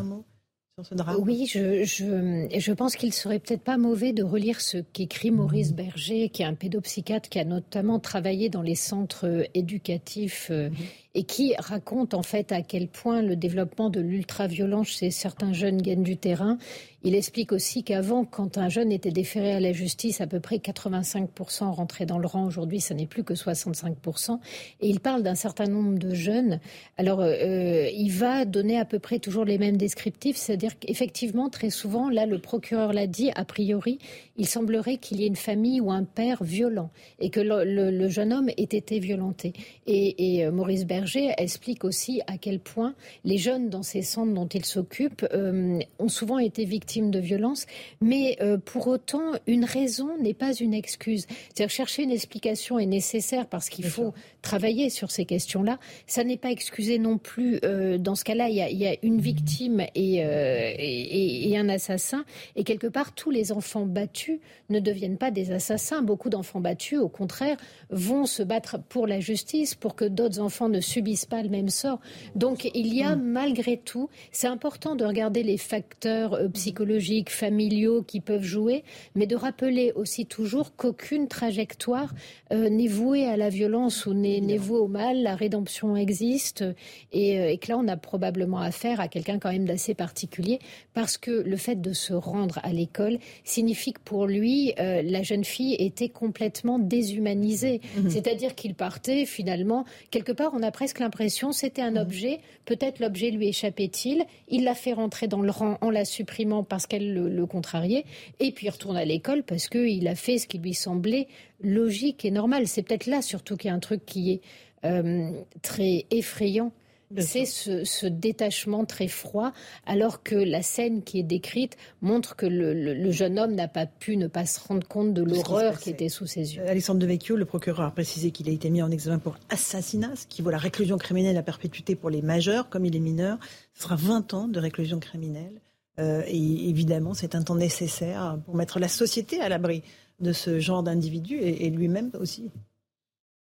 [1.20, 5.70] Oui, je, je, je pense qu'il serait peut-être pas mauvais de relire ce qu'écrit Maurice
[5.70, 5.76] mmh.
[5.76, 10.74] Berger, qui est un pédopsychiatre qui a notamment travaillé dans les centres éducatifs euh, mmh
[11.14, 15.80] et qui raconte en fait à quel point le développement de l'ultra-violence chez certains jeunes
[15.80, 16.58] gagne du terrain.
[17.06, 20.56] Il explique aussi qu'avant, quand un jeune était déféré à la justice, à peu près
[20.56, 22.46] 85% rentraient dans le rang.
[22.46, 24.38] Aujourd'hui, ça n'est plus que 65%.
[24.80, 26.60] Et il parle d'un certain nombre de jeunes.
[26.96, 31.68] Alors, euh, il va donner à peu près toujours les mêmes descriptifs, c'est-à-dire qu'effectivement, très
[31.68, 33.98] souvent, là, le procureur l'a dit, a priori,
[34.38, 36.88] il semblerait qu'il y ait une famille ou un père violent
[37.20, 39.52] et que le, jeune homme ait été violenté.
[39.86, 41.03] Et, euh, Maurice Berger
[41.38, 42.94] explique aussi à quel point
[43.24, 47.66] les jeunes dans ces centres dont il s'occupe euh, ont souvent été victimes de violences,
[48.00, 51.26] mais euh, pour autant, une raison n'est pas une excuse.
[51.28, 55.78] C'est-à-dire chercher une explication est nécessaire parce qu'il faut travailler sur ces questions-là.
[56.06, 57.58] Ça n'est pas excusé non plus.
[57.64, 62.24] Euh, dans ce cas-là, il y, a une victime et, et, et, un assassin,
[62.56, 64.40] et quelque part, tous les enfants battus
[64.70, 66.02] ne deviennent pas des assassins.
[66.02, 67.56] Beaucoup d'enfants battus, au contraire,
[67.90, 70.93] vont se battre pour la justice, pour que d'autres enfants ne subissent
[71.28, 72.00] pas le même sort.
[72.34, 78.02] Donc il y a malgré tout, c'est important de regarder les facteurs euh, psychologiques, familiaux
[78.02, 78.84] qui peuvent jouer,
[79.14, 82.12] mais de rappeler aussi toujours qu'aucune trajectoire
[82.52, 85.22] euh, n'est vouée à la violence ou n'est vouée au mal.
[85.22, 86.64] La rédemption existe
[87.12, 90.58] et, euh, et, que là on a probablement affaire à quelqu'un quand même d'assez particulier
[90.92, 95.44] parce que le fait de se rendre à l'école signifie que pour lui la jeune
[95.44, 97.80] fille était complètement déshumanisée.
[97.96, 98.10] Mmh.
[98.10, 103.30] C'est-à-dire qu'il partait finalement quelque part on a presque l'impression c'était un objet, peut-être l'objet
[103.30, 107.46] lui échappait-il, il l'a fait rentrer dans le rang en la supprimant parce qu'elle le,
[107.46, 108.04] contrariait,
[108.38, 111.26] et puis il retourne à l'école parce qu'il a fait ce qui lui semblait
[111.62, 112.68] logique et normal.
[112.68, 114.40] C'est peut-être là surtout qu'il y a un truc qui est
[114.84, 115.30] euh,
[115.62, 116.70] très effrayant
[117.18, 119.52] c'est ce, détachement très froid,
[119.86, 124.16] alors que la scène qui est décrite montre que le, jeune homme n'a pas pu
[124.16, 126.62] ne pas se rendre compte de l'horreur qui, était sous ses yeux.
[126.66, 130.26] Alexandre Devecchio, le procureur, a précisé qu'il a été mis en examen pour assassinat, ce
[130.26, 133.38] qui vaut la réclusion criminelle à perpétuité pour les majeurs, comme il est mineur.
[133.74, 135.60] Ce sera 20 ans de réclusion criminelle.
[136.00, 139.82] Euh, et évidemment, c'est un temps nécessaire pour mettre la société à l'abri
[140.20, 142.50] de ce genre d'individu et lui-même aussi.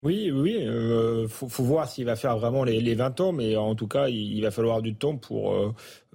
[0.05, 3.74] Oui, oui, euh, faut, voir s'il va faire vraiment les, les, 20 ans, mais en
[3.74, 5.72] tout cas, il, va falloir du temps pour euh,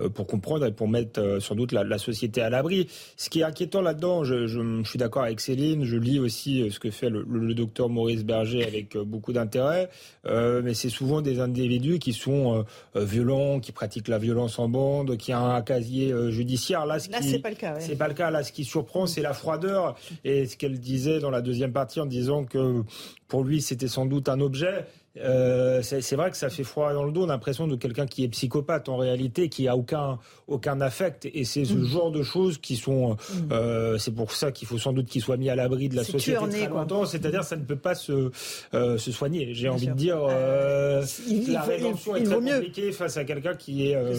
[0.07, 2.87] pour comprendre et pour mettre euh, sans doute la, la société à l'abri.
[3.17, 6.69] Ce qui est inquiétant là-dedans, je, je, je, suis d'accord avec Céline, je lis aussi
[6.71, 9.89] ce que fait le, le, le docteur Maurice Berger avec beaucoup d'intérêt,
[10.25, 12.65] mais c'est souvent des individus qui sont
[12.95, 16.85] violents, qui pratiquent la violence en bande, qui ont un casier judiciaire.
[16.85, 17.75] Là, ce là c'est pas le cas.
[17.75, 17.81] Ouais.
[17.81, 18.31] C'est pas le cas.
[18.31, 21.99] Là, ce qui surprend, c'est la froideur et ce qu'elle disait dans la deuxième partie
[21.99, 22.83] en disant que
[23.27, 24.85] pour lui, c'était sans doute un objet.
[25.21, 27.25] Euh, c'est vrai que ça fait froid dans le dos.
[27.25, 30.19] L'impression de quelqu'un qui est psychopathe en réalité, qui a aucun
[30.49, 31.27] aucun affect.
[31.33, 31.85] Et c'est ce mmh.
[31.85, 33.11] genre de choses qui sont.
[33.11, 33.15] Mmh.
[33.51, 36.03] Euh, c'est pour ça qu'il faut sans doute qu'il soit mis à l'abri de la
[36.03, 37.05] société très longtemps.
[37.05, 38.31] C'est-à-dire, ça ne peut pas se
[38.73, 39.53] euh, se soigner.
[39.53, 39.93] J'ai envie sûr.
[39.93, 40.17] de dire.
[40.21, 44.15] Euh, il, la rédemption est très compliquée face à quelqu'un qui est euh,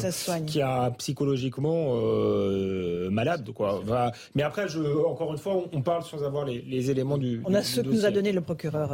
[0.46, 3.82] qui a psychologiquement euh, malade, quoi.
[4.34, 7.42] Mais après, je, encore une fois, on, on parle sans avoir les, les éléments du.
[7.44, 8.90] On a ce que nous a donné le procureur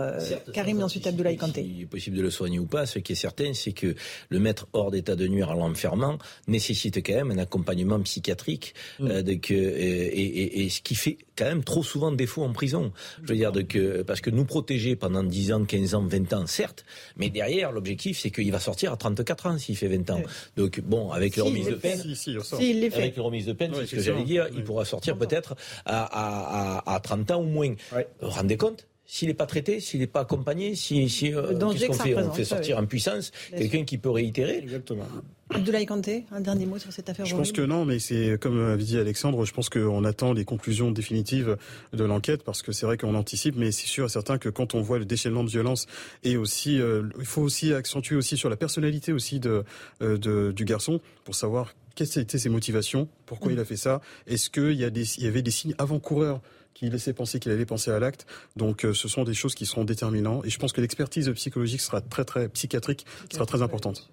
[0.52, 2.84] Karim, ensuite Abdoulaye Kanté possible de le soigner ou pas.
[2.84, 3.94] Ce qui est certain, c'est que
[4.28, 9.06] le mettre hors d'état de nuire en l'enfermant nécessite quand même un accompagnement psychiatrique, mmh.
[9.06, 12.52] euh, de que, et, et, et, ce qui fait quand même trop souvent défaut en
[12.52, 12.92] prison.
[13.22, 16.32] Je veux dire, de que, parce que nous protéger pendant 10 ans, 15 ans, 20
[16.34, 16.84] ans, certes,
[17.16, 20.22] mais derrière, l'objectif, c'est qu'il va sortir à 34 ans s'il fait 20 ans.
[20.56, 23.54] Donc, bon, avec si, les remises de peine, si, si, si, avec les remises de
[23.54, 25.56] peine, oui, c'est ce que j'allais dire, il pourra sortir peut-être
[25.86, 27.74] à, à, à, à 30 ans ou moins.
[28.20, 28.86] Vous rendez compte?
[29.06, 32.16] S'il n'est pas traité, s'il n'est pas accompagné, si, si euh, qu'est-ce qu'on fait?
[32.16, 34.58] On fait sortir en puissance quelqu'un qui peut réitérer.
[34.58, 35.06] Exactement.
[35.50, 37.24] Abdoulaye Kanté, un dernier mot sur cette affaire.
[37.24, 40.44] Je pense que non, mais c'est comme avait dit Alexandre, je pense qu'on attend les
[40.44, 41.56] conclusions définitives
[41.92, 44.74] de l'enquête parce que c'est vrai qu'on anticipe, mais c'est sûr et certain que quand
[44.74, 45.86] on voit le déchaînement de violence
[46.24, 49.62] et aussi, euh, il faut aussi accentuer aussi sur la personnalité aussi de,
[50.02, 53.54] euh, de du garçon pour savoir quelles étaient ses motivations, pourquoi mmh.
[53.54, 56.40] il a fait ça, est-ce qu'il y, a des, il y avait des signes avant-coureurs
[56.76, 58.26] qui laissait penser qu'il allait penser à l'acte.
[58.54, 60.44] Donc euh, ce sont des choses qui seront déterminantes.
[60.44, 64.10] Et je pense que l'expertise psychologique sera très, très psychiatrique, sera très importante.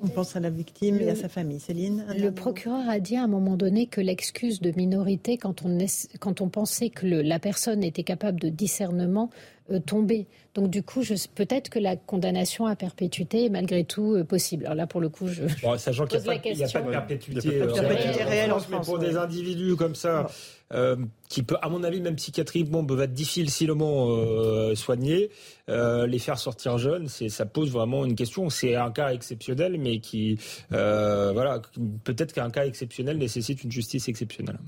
[0.00, 1.60] On pense à la victime et à sa famille.
[1.60, 5.78] Céline Le procureur a dit à un moment donné que l'excuse de minorité, quand on,
[5.78, 9.30] est, quand on pensait que le, la personne était capable de discernement,
[9.70, 10.26] euh, tombait.
[10.54, 11.02] Donc du coup,
[11.34, 14.64] peut-être que la condamnation à perpétuité est malgré tout euh, possible.
[14.64, 17.62] Alors là, pour le coup, je bon, sachant qu'il n'y a, a, pas de perpétuité,
[17.62, 19.08] euh, perpétuité réelle en France, mais pour ouais.
[19.08, 20.26] des individus comme ça,
[20.74, 20.96] euh,
[21.30, 25.30] qui peut, à mon avis, même psychiatriquement, peuvent être difficilement euh, soignés,
[25.70, 28.50] euh, les faire sortir jeunes, c'est, ça pose vraiment une question.
[28.50, 30.38] C'est un cas exceptionnel, mais qui,
[30.70, 31.62] voilà,
[32.04, 34.58] peut-être qu'un cas exceptionnel nécessite une justice exceptionnelle.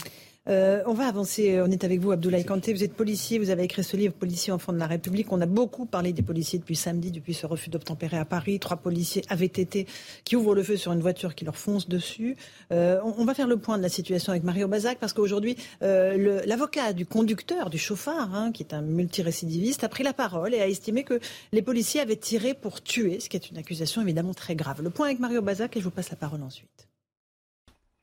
[0.48, 1.60] Euh, on va avancer.
[1.60, 2.72] On est avec vous, Abdoulaye Kanté.
[2.72, 3.38] Vous êtes policier.
[3.38, 5.30] Vous avez écrit ce livre, Policiers enfants de la République.
[5.32, 8.58] On a beaucoup parlé des policiers depuis samedi, depuis ce refus d'obtempérer à Paris.
[8.58, 9.86] Trois policiers avaient été
[10.24, 12.36] qui ouvrent le feu sur une voiture qui leur fonce dessus.
[12.72, 15.56] Euh, on, on, va faire le point de la situation avec Mario Bazac parce qu'aujourd'hui,
[15.82, 20.54] euh, l'avocat du conducteur, du chauffard, hein, qui est un multirécidiviste, a pris la parole
[20.54, 21.20] et a estimé que
[21.52, 24.82] les policiers avaient tiré pour tuer, ce qui est une accusation évidemment très grave.
[24.82, 26.88] Le point avec Mario Bazac et je vous passe la parole ensuite.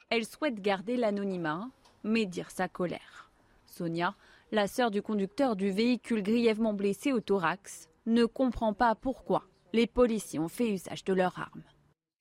[0.10, 1.68] Elle souhaite garder l'anonymat
[2.08, 3.32] mais dire sa colère.
[3.66, 4.16] Sonia,
[4.52, 9.44] la sœur du conducteur du véhicule grièvement blessé au thorax, ne comprend pas pourquoi
[9.74, 11.64] les policiers ont fait usage de leurs armes.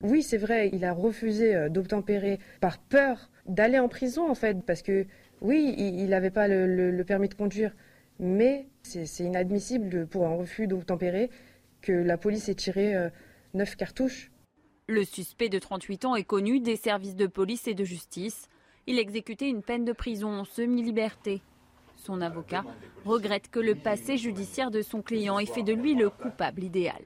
[0.03, 4.63] Oui, c'est vrai, il a refusé euh, d'obtempérer par peur d'aller en prison en fait,
[4.65, 5.07] parce que
[5.41, 7.73] oui, il n'avait pas le, le, le, permis de conduire,
[8.19, 11.29] mais c'est inadmissible pour un refus d'obtempérer
[11.81, 13.09] que la police ait tiré euh,
[13.53, 14.31] neuf cartouches.
[14.87, 18.49] Le suspect de 38 ans est connu des services de police et de justice.
[18.89, 21.41] Il exécutait une peine de prison en semi-liberté.
[21.97, 22.63] Son avocat
[23.03, 27.03] regrette que le passé judiciaire de son client ait fait de lui le coupable idéal.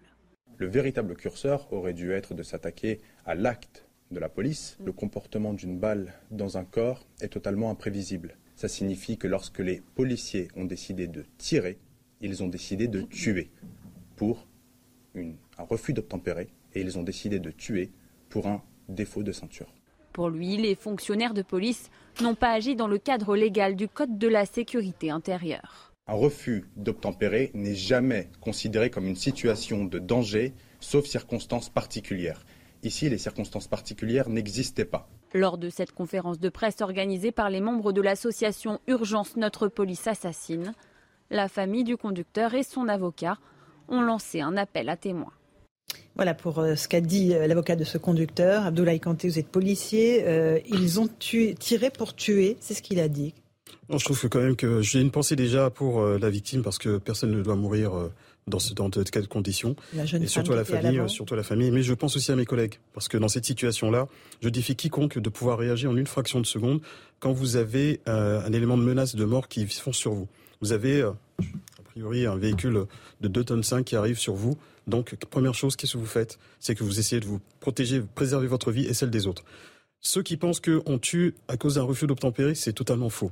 [0.57, 4.77] Le véritable curseur aurait dû être de s'attaquer à l'acte de la police.
[4.85, 8.37] Le comportement d'une balle dans un corps est totalement imprévisible.
[8.55, 11.79] Ça signifie que lorsque les policiers ont décidé de tirer,
[12.21, 13.49] ils ont décidé de tuer
[14.17, 14.45] pour
[15.15, 17.89] un refus d'obtempérer et ils ont décidé de tuer
[18.29, 19.73] pour un défaut de ceinture.
[20.13, 21.89] Pour lui, les fonctionnaires de police
[22.21, 25.93] n'ont pas agi dans le cadre légal du Code de la sécurité intérieure.
[26.07, 32.43] Un refus d'obtempérer n'est jamais considéré comme une situation de danger, sauf circonstances particulières.
[32.83, 35.07] Ici, les circonstances particulières n'existaient pas.
[35.33, 40.07] Lors de cette conférence de presse organisée par les membres de l'association Urgence Notre Police
[40.07, 40.73] Assassine,
[41.29, 43.37] la famille du conducteur et son avocat
[43.87, 45.31] ont lancé un appel à témoins.
[46.15, 48.65] Voilà pour euh, ce qu'a dit euh, l'avocat de ce conducteur.
[48.65, 50.23] Abdoulaye Kanté, vous êtes policier.
[50.25, 53.33] Euh, ils ont tué, tiré pour tuer, c'est ce qu'il a dit.
[53.89, 56.77] Non, je trouve que quand même que j'ai une pensée déjà pour la victime parce
[56.77, 58.09] que personne ne doit mourir
[58.47, 59.75] dans, ce, dans de telles conditions.
[59.93, 61.71] La jeune et surtout à la famille, à surtout à la famille.
[61.71, 64.07] Mais je pense aussi à mes collègues parce que dans cette situation-là,
[64.41, 66.81] je défie quiconque de pouvoir réagir en une fraction de seconde
[67.19, 70.27] quand vous avez euh, un élément de menace de mort qui fonce sur vous.
[70.61, 71.03] Vous avez
[71.91, 72.85] priori un véhicule
[73.19, 74.57] de 2 tonnes 5 qui arrive sur vous.
[74.91, 76.37] Donc, première chose, qu'est-ce que vous faites?
[76.59, 79.43] C'est que vous essayez de vous protéger, préserver votre vie et celle des autres.
[80.01, 83.31] Ceux qui pensent qu'on tue à cause d'un refus d'obtempérer, c'est totalement faux.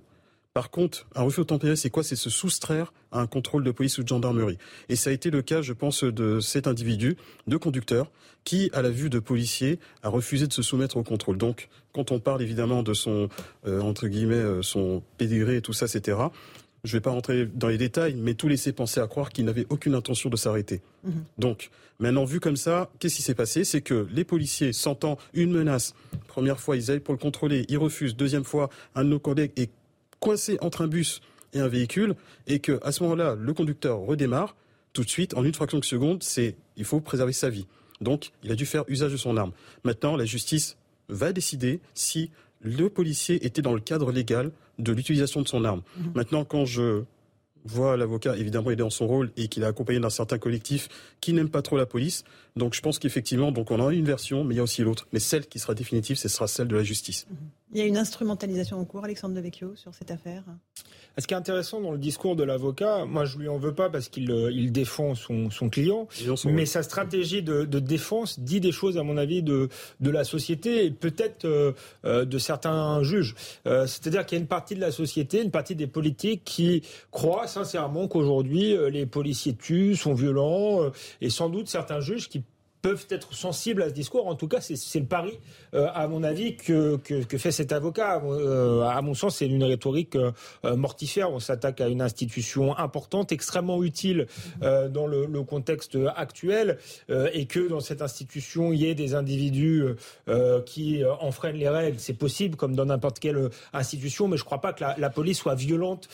[0.54, 2.04] Par contre, un refus d'obtempérer, c'est quoi?
[2.04, 4.58] C'est se soustraire à un contrôle de police ou de gendarmerie.
[4.88, 7.18] Et ça a été le cas, je pense, de cet individu,
[7.48, 8.10] de conducteur,
[8.46, 11.38] qui, à la vue de policiers, a refusé de se soumettre au contrôle.
[11.38, 13.30] Donc, quand on parle évidemment de son,
[13.68, 16.18] euh, entre guillemets, euh, son pédigré et tout ça, etc.,
[16.84, 19.46] je ne vais pas rentrer dans les détails, mais tout laissait penser à croire qu'il
[19.46, 20.82] n'avait aucune intention de s'arrêter.
[21.04, 21.24] Mhm.
[21.38, 21.70] Donc,
[22.00, 23.64] maintenant, vu comme ça, qu'est-ce qui s'est passé?
[23.64, 25.94] C'est que les policiers, sentant une menace,
[26.28, 29.52] première fois, ils aillent pour le contrôler, ils refusent, deuxième fois, un de nos collègues
[29.58, 29.72] est
[30.20, 31.22] coincé entre un bus
[31.54, 32.16] et un véhicule,
[32.48, 34.56] et que à ce moment-là, le conducteur redémarre,
[34.94, 37.68] tout de suite, en une fraction de seconde, c'est il faut préserver sa vie.
[38.02, 39.52] Donc, il a dû faire usage de son arme.
[39.84, 40.78] Maintenant, la justice
[41.10, 42.32] va décider si
[42.62, 45.82] le policier était dans le cadre légal de l'utilisation de son arme.
[45.98, 46.12] Mhm.
[46.16, 47.04] Maintenant, quand je
[47.66, 50.88] vois l'avocat, évidemment, il est dans son rôle et qu'il est accompagné d'un certain collectif
[51.20, 52.24] qui n'aime pas trop la police.
[52.56, 55.08] Donc, je pense qu'effectivement, donc on a une version, mais il y a aussi l'autre.
[55.12, 57.28] Mais celle qui sera définitive, ce sera celle de la justice.
[57.30, 57.38] Mhm.
[57.74, 60.44] Il y a une instrumentalisation en cours, Alexandre Devecchio, sur cette affaire?
[61.18, 63.90] Ce qui est intéressant dans le discours de l'avocat, moi je lui en veux pas
[63.90, 66.08] parce qu'il euh, il défend son, son client,
[66.46, 69.70] mais sa stratégie de, de, défense dit des choses à mon avis de,
[70.00, 71.74] de la société et peut-être euh,
[72.06, 73.36] euh, de certains juges.
[73.66, 77.48] C'est-à-dire qu'il y a une partie de la société, une partie des politiques qui croient
[77.48, 80.92] sincèrement qu'aujourd'hui les policiers tuent, sont violents
[81.22, 82.44] et sans doute certains juges qui
[82.82, 84.28] peuvent être sensibles à ce discours.
[84.28, 85.40] En tout cas, c'est le pari,
[85.74, 88.22] euh, à mon avis, que, que, fait cet avocat.
[88.24, 90.32] Euh, à mon sens, c'est une rhétorique euh,
[90.76, 91.32] mortifère.
[91.32, 94.28] On s'attaque à une institution importante, extrêmement utile
[94.62, 96.78] dans le, le, contexte actuel,
[97.34, 99.84] et que dans cette institution, il y ait des individus
[100.66, 102.00] qui enfreignent les règles.
[102.00, 105.10] C'est possible, comme dans n'importe quelle institution, mais je ne crois pas que la, la
[105.10, 106.08] police soit violente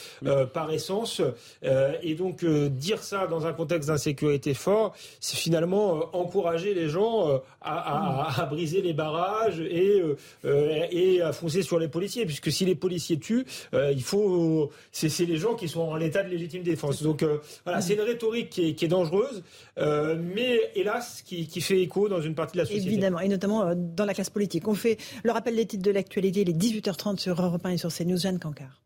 [0.54, 1.22] par essence.
[1.64, 7.38] et donc, dire ça dans un contexte d'insécurité fort, c'est finalement encourager les gens euh,
[7.61, 10.15] à, briser les barrages et, euh,
[10.45, 15.26] euh, et à foncer sur les policiers, puisque si les policiers tuent, il faut c'est
[15.26, 17.02] les gens qui sont en état de légitime défense.
[17.03, 17.26] Donc
[17.64, 19.44] voilà, c'est une rhétorique qui est, dangereuse,
[19.77, 22.88] mais hélas qui, qui, fait écho dans une partie de la société.
[22.88, 24.68] Évidemment, et notamment dans la classe politique.
[24.68, 27.91] On fait le rappel des titres de l'actualité, les 18h30 sur Europe 1 et sur
[27.91, 28.18] CNews.
[28.18, 28.85] Jeanne Cancard.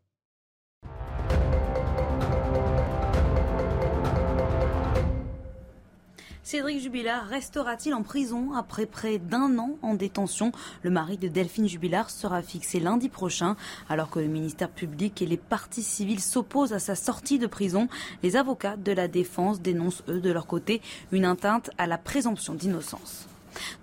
[6.49, 10.51] Cédric Jubilard restera-t-il en prison après près d'un an en détention?
[10.81, 13.55] Le mari de Delphine Jubilard sera fixé lundi prochain.
[13.87, 17.87] Alors que le ministère public et les partis civils s'opposent à sa sortie de prison,
[18.23, 20.81] les avocats de la défense dénoncent eux de leur côté
[21.11, 23.28] une atteinte à la présomption d'innocence.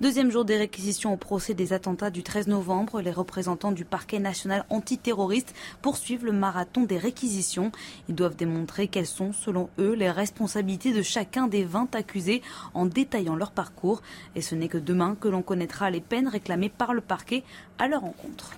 [0.01, 4.19] Deuxième jour des réquisitions au procès des attentats du 13 novembre, les représentants du parquet
[4.19, 7.73] national antiterroriste poursuivent le marathon des réquisitions.
[8.09, 12.43] Ils doivent démontrer quelles sont, selon eux, les responsabilités de chacun des 20 accusés
[12.75, 14.03] en détaillant leur parcours.
[14.35, 17.45] Et ce n'est que demain que l'on connaîtra les peines réclamées par le parquet
[17.79, 18.53] à leur encontre.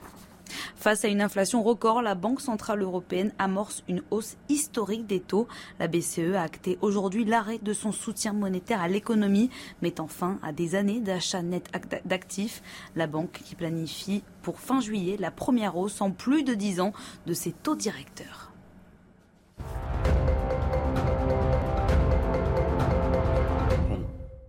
[0.76, 5.48] Face à une inflation record, la Banque centrale européenne amorce une hausse historique des taux.
[5.78, 9.50] La BCE a acté aujourd'hui l'arrêt de son soutien monétaire à l'économie,
[9.82, 11.68] mettant fin à des années d'achat net
[12.04, 12.62] d'actifs.
[12.96, 16.92] La banque qui planifie pour fin juillet la première hausse en plus de 10 ans
[17.26, 18.52] de ses taux directeurs.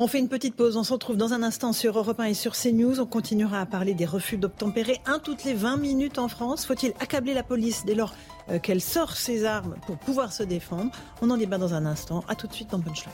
[0.01, 2.33] On fait une petite pause, on se retrouve dans un instant sur Europe 1 et
[2.33, 3.01] sur CNews.
[3.01, 5.01] On continuera à parler des refus d'obtempérer.
[5.05, 6.65] Un toutes les 20 minutes en France.
[6.65, 8.13] Faut-il accabler la police dès lors
[8.49, 10.91] euh, qu'elle sort ses armes pour pouvoir se défendre?
[11.21, 12.23] On en débat dans un instant.
[12.29, 13.11] A tout de suite dans Punchline.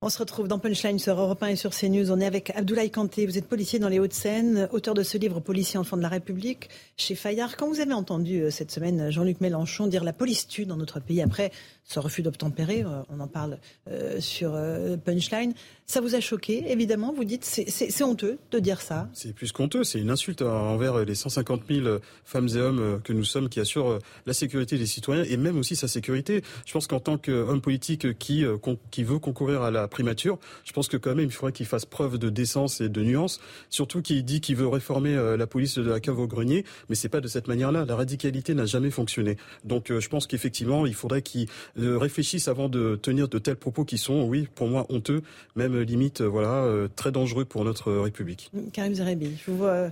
[0.00, 2.12] On se retrouve dans Punchline sur Europe 1 et sur CNews.
[2.12, 3.26] On est avec Abdoulaye Kanté.
[3.26, 6.68] Vous êtes policier dans les Hauts-de-Seine, auteur de ce livre Policier enfant de la République
[6.96, 7.56] chez Fayard.
[7.56, 11.00] Quand vous avez entendu euh, cette semaine Jean-Luc Mélenchon dire la police tue dans notre
[11.00, 11.50] pays après
[11.88, 13.58] ce refus d'obtempérer, euh, on en parle
[13.90, 14.56] euh, sur
[15.04, 15.54] Punchline,
[15.86, 17.12] ça vous a choqué, évidemment.
[17.12, 19.08] Vous dites c'est honteux de dire ça.
[19.14, 23.24] C'est plus qu'honteux, c'est une insulte envers les 150 000 femmes et hommes que nous
[23.24, 26.42] sommes qui assurent la sécurité des citoyens et même aussi sa sécurité.
[26.66, 28.44] Je pense qu'en tant qu'homme politique qui,
[28.90, 30.38] qui veut concourir à la primature.
[30.64, 33.40] Je pense que quand même, il faudrait qu'il fasse preuve de décence et de nuance.
[33.70, 36.94] Surtout qu'il dit qu'il veut réformer euh, la police de la cave au grenier, mais
[36.94, 37.84] c'est pas de cette manière-là.
[37.84, 39.36] La radicalité n'a jamais fonctionné.
[39.64, 41.48] Donc, euh, je pense qu'effectivement, il faudrait qu'il
[41.78, 45.22] euh, réfléchisse avant de tenir de tels propos qui sont, oui, pour moi, honteux,
[45.56, 48.50] même limite, voilà, très dangereux pour notre République.
[48.72, 49.90] Karim Zerebi, je vous vois.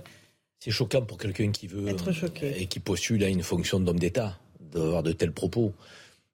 [0.59, 3.99] C'est choquant pour quelqu'un qui veut être choqué et qui postule à une fonction d'homme
[3.99, 4.37] d'État
[4.71, 5.73] d'avoir de tels propos.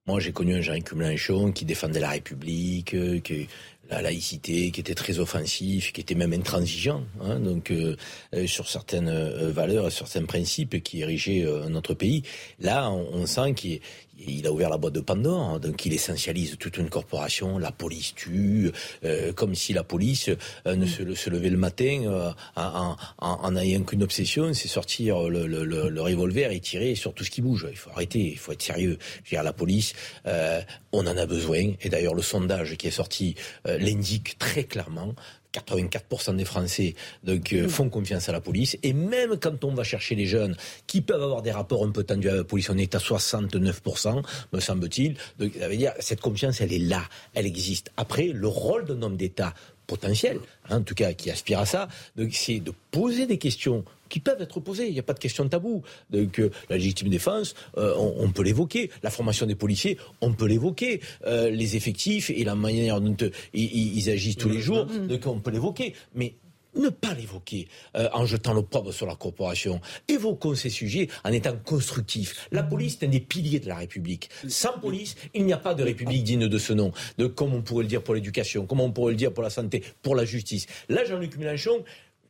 [0.05, 3.47] Moi, j'ai connu un Jean-Luc Mélenchon qui défendait la République, euh, qui
[3.89, 7.95] la laïcité, qui était très offensif, qui était même intransigeant, hein, donc euh,
[8.33, 12.23] euh, sur certaines euh, valeurs, sur certains principes qui érigeaient notre pays.
[12.59, 13.81] Là, on, sent qu'il
[14.27, 17.71] il a ouvert la boîte de Pandore, hein, donc il essentialise toute une corporation, la
[17.71, 18.71] police tue,
[19.03, 20.29] euh, comme si la police
[20.67, 25.29] euh, ne se, se, levait le matin euh, en, en, ayant qu'une obsession, c'est sortir
[25.29, 27.67] le, le, le, revolver et tirer sur tout ce qui bouge.
[27.69, 28.97] Il faut arrêter, il faut être sérieux.
[29.23, 29.93] Je veux dire, la police,
[30.25, 33.35] on en a besoin, et d'ailleurs le sondage qui est sorti
[33.77, 35.13] l'indique très clairement.
[35.53, 38.77] 84% des Français donc, euh, font confiance à la police.
[38.83, 40.55] Et même quand on va chercher les jeunes
[40.87, 44.23] qui peuvent avoir des rapports un peu tendus à la police, on est à 69%,
[44.51, 45.15] me semble-t-il.
[45.39, 47.91] Donc ça veut dire cette confiance, elle est là, elle existe.
[47.97, 49.53] Après, le rôle d'un homme d'État
[49.93, 50.39] potentiel,
[50.69, 51.87] hein, en tout cas qui aspire à ça,
[52.31, 54.87] c'est de poser des questions qui peuvent être posées.
[54.87, 55.81] Il n'y a pas de question tabou.
[56.09, 58.91] Donc euh, la légitime défense, euh, on, peut l'évoquer.
[59.01, 61.01] La formation des policiers, on peut l'évoquer.
[61.25, 63.17] Euh, les effectifs et la manière dont
[63.53, 65.93] ils, agissent tous les jours, donc on peut l'évoquer.
[66.15, 66.33] Mais
[66.75, 69.81] ne pas l'évoquer en jetant l'opprobre sur la corporation.
[70.07, 72.47] Évoquons ces sujets en étant constructifs.
[72.51, 74.29] La police est un des piliers de la République.
[74.47, 76.91] Sans police, il n'y a pas de République digne de ce nom.
[77.17, 79.49] De, comme on pourrait le dire pour l'éducation, comme on pourrait le dire pour la
[79.49, 80.67] santé, pour la justice.
[80.89, 81.83] Là, Jean-Luc Mélenchon,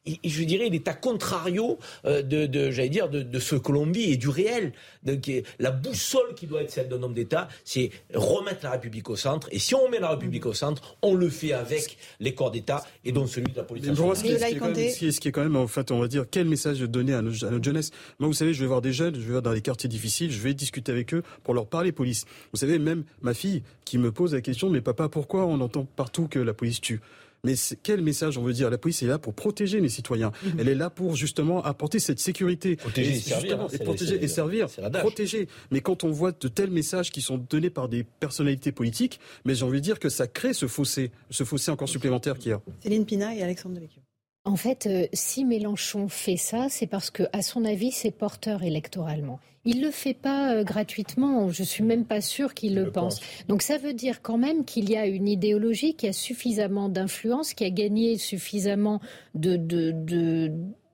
[0.05, 4.11] je dirais, il est à contrario euh, de, j'allais dire, de, ce que l'on vit
[4.11, 4.73] et du réel.
[5.03, 9.15] Donc, la boussole qui doit être celle d'un homme d'État, c'est remettre la République au
[9.15, 9.47] centre.
[9.51, 12.85] Et si on met la République au centre, on le fait avec les corps d'État
[13.05, 13.85] et donc celui de la police.
[13.85, 16.79] ce, qui est ce, qui est quand même, en fait, on va dire, quel message
[16.79, 19.21] donner à, notre, à notre jeunesse Moi, vous savez, je vais voir des jeunes, je
[19.21, 22.25] vais voir dans des quartiers difficiles, je vais discuter avec eux pour leur parler police.
[22.51, 25.85] Vous savez, même ma fille qui me pose la question, mais papa, pourquoi on entend
[25.95, 27.01] partout que la police tue?
[27.43, 28.69] Mais quel message on veut dire?
[28.69, 30.31] La police est là pour protéger les citoyens.
[30.43, 30.59] Mhm.
[30.59, 32.77] Elle est là pour justement apporter cette sécurité.
[32.77, 33.61] Protéger et, servir.
[33.61, 34.67] Hein, et protéger et servir.
[34.99, 35.47] Protéger.
[35.69, 39.55] Mais quand on voit de tels messages qui sont donnés par des personnalités politiques, mais
[39.55, 42.53] j'ai envie de dire que ça crée ce fossé, ce fossé encore supplémentaire qu'il y
[42.53, 42.61] a.
[42.81, 44.01] Céline Pina et Alexandre Devecchio.
[44.45, 48.63] En fait, euh, si Mélenchon fait ça, c'est parce que, à son avis, c'est porteur
[48.63, 49.39] électoralement.
[49.63, 51.49] Il le fait pas euh, gratuitement.
[51.49, 53.21] Je suis même pas sûr qu'il le, pense.
[53.47, 57.53] Donc ça veut dire quand même qu'il y a une idéologie qui a suffisamment d'influence,
[57.53, 58.99] qui a gagné suffisamment
[59.33, 60.51] de, de, de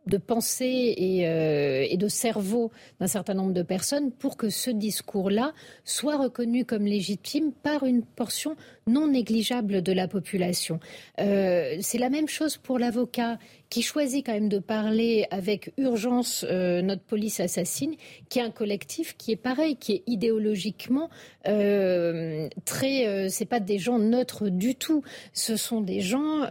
[0.10, 4.72] de pensée et, euh, et, de cerveau d'un certain nombre de personnes pour que ce
[4.72, 5.54] discours-là
[5.86, 8.56] soit reconnu comme légitime par une portion
[8.90, 10.80] non négligeable de la population.
[11.20, 13.38] Euh, c'est la même chose pour l'avocat
[13.70, 17.96] qui choisit quand même de parler avec urgence euh, notre police assassine,
[18.28, 21.10] qui est un collectif qui est pareil, qui est idéologiquement
[21.48, 23.08] euh, très.
[23.08, 25.04] Euh, c'est pas des gens neutres du tout.
[25.34, 26.48] Ce sont des gens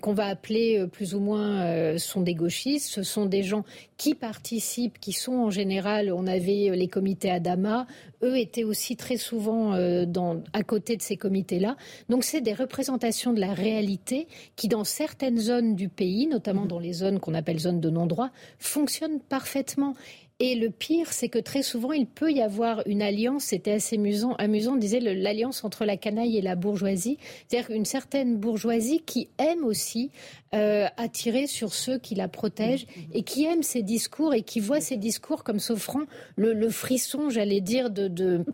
[0.00, 2.88] qu'on va appeler plus ou moins sont des gauchistes.
[2.88, 3.64] Ce sont des gens
[3.96, 6.12] qui participent, qui sont en général.
[6.12, 7.86] On avait les comités Adama.
[8.22, 9.76] Eux étaient aussi très souvent
[10.06, 11.76] dans, à côté de ces comités-là.
[12.08, 14.26] Donc c'est des représentations de la réalité
[14.56, 18.30] qui, dans certaines zones du pays, notamment dans les zones qu'on appelle zones de non-droit,
[18.58, 19.94] fonctionnent parfaitement.
[20.40, 23.96] Et le pire, c'est que très souvent, il peut y avoir une alliance, c'était assez
[23.96, 29.00] amusant, amusant, on disait l'alliance entre la canaille et la bourgeoisie, c'est-à-dire une certaine bourgeoisie
[29.04, 30.12] qui aime aussi
[30.54, 34.80] euh, attirer sur ceux qui la protègent et qui aime ces discours et qui voit
[34.80, 36.04] ces discours comme s'offrant
[36.36, 38.44] le, le, frisson, j'allais dire, de, de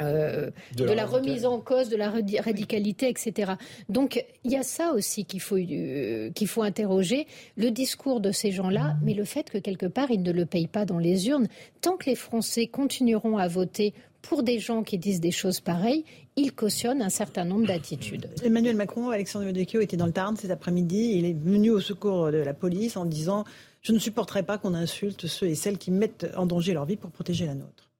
[0.00, 3.52] euh, de, la, remise en cause, de la radicalité, etc.
[3.88, 7.26] Donc il y a ça aussi qu'il faut, euh, qu'il faut interroger,
[7.56, 10.66] le discours de ces gens-là, mais le fait que quelque part ils ne le payent
[10.66, 11.46] pas dans les urnes.
[11.80, 16.04] Tant que les Français continueront à voter pour des gens qui disent des choses pareilles,
[16.34, 18.30] ils cautionnent un certain nombre d'attitudes.
[18.42, 21.12] Emmanuel Macron, Alexandre Devecchio était dans le Tarn cet après-midi.
[21.14, 23.44] Il est venu au secours de la police en disant
[23.82, 26.96] Je ne supporterai pas qu'on insulte ceux et celles qui mettent en danger leur vie
[26.96, 27.90] pour protéger la nôtre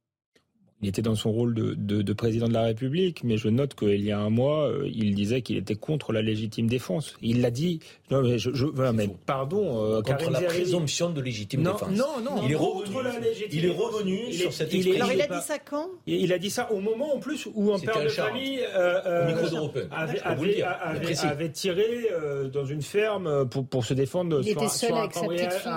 [0.85, 4.05] il était dans son rôle de, de, président de la République, mais je note qu'il
[4.05, 7.15] y a un mois, euh, il disait qu'il était contre la légitime défense.
[7.23, 7.81] Il l'a dit.
[8.11, 9.83] Non, mais je, je mais pardon.
[9.83, 11.89] Euh, contre la présomption de légitime défense.
[11.89, 12.95] Non, non, il est revenu.
[13.51, 15.03] Il est revenu sur cette expression.
[15.03, 15.89] Alors il a dit ça quand?
[16.07, 19.01] Il a dit ça au moment en plus où un père de famille euh,
[19.91, 20.63] avait, avait,
[21.23, 22.09] avait, tiré
[22.53, 25.09] dans une ferme pour, pour se défendre il sur, sur un,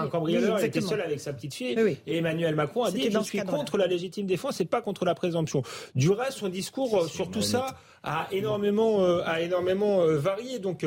[0.07, 0.59] cambrioleur.
[0.59, 1.77] il était seul avec sa petite fille.
[2.05, 5.15] Et Emmanuel Macron a dit je suis contre la légitime défense et pas contre la
[5.15, 5.63] présomption.
[5.95, 7.75] Du reste, son discours euh, sur tout ça
[8.07, 10.59] a énormément, euh, a énormément euh, varié.
[10.59, 10.85] Donc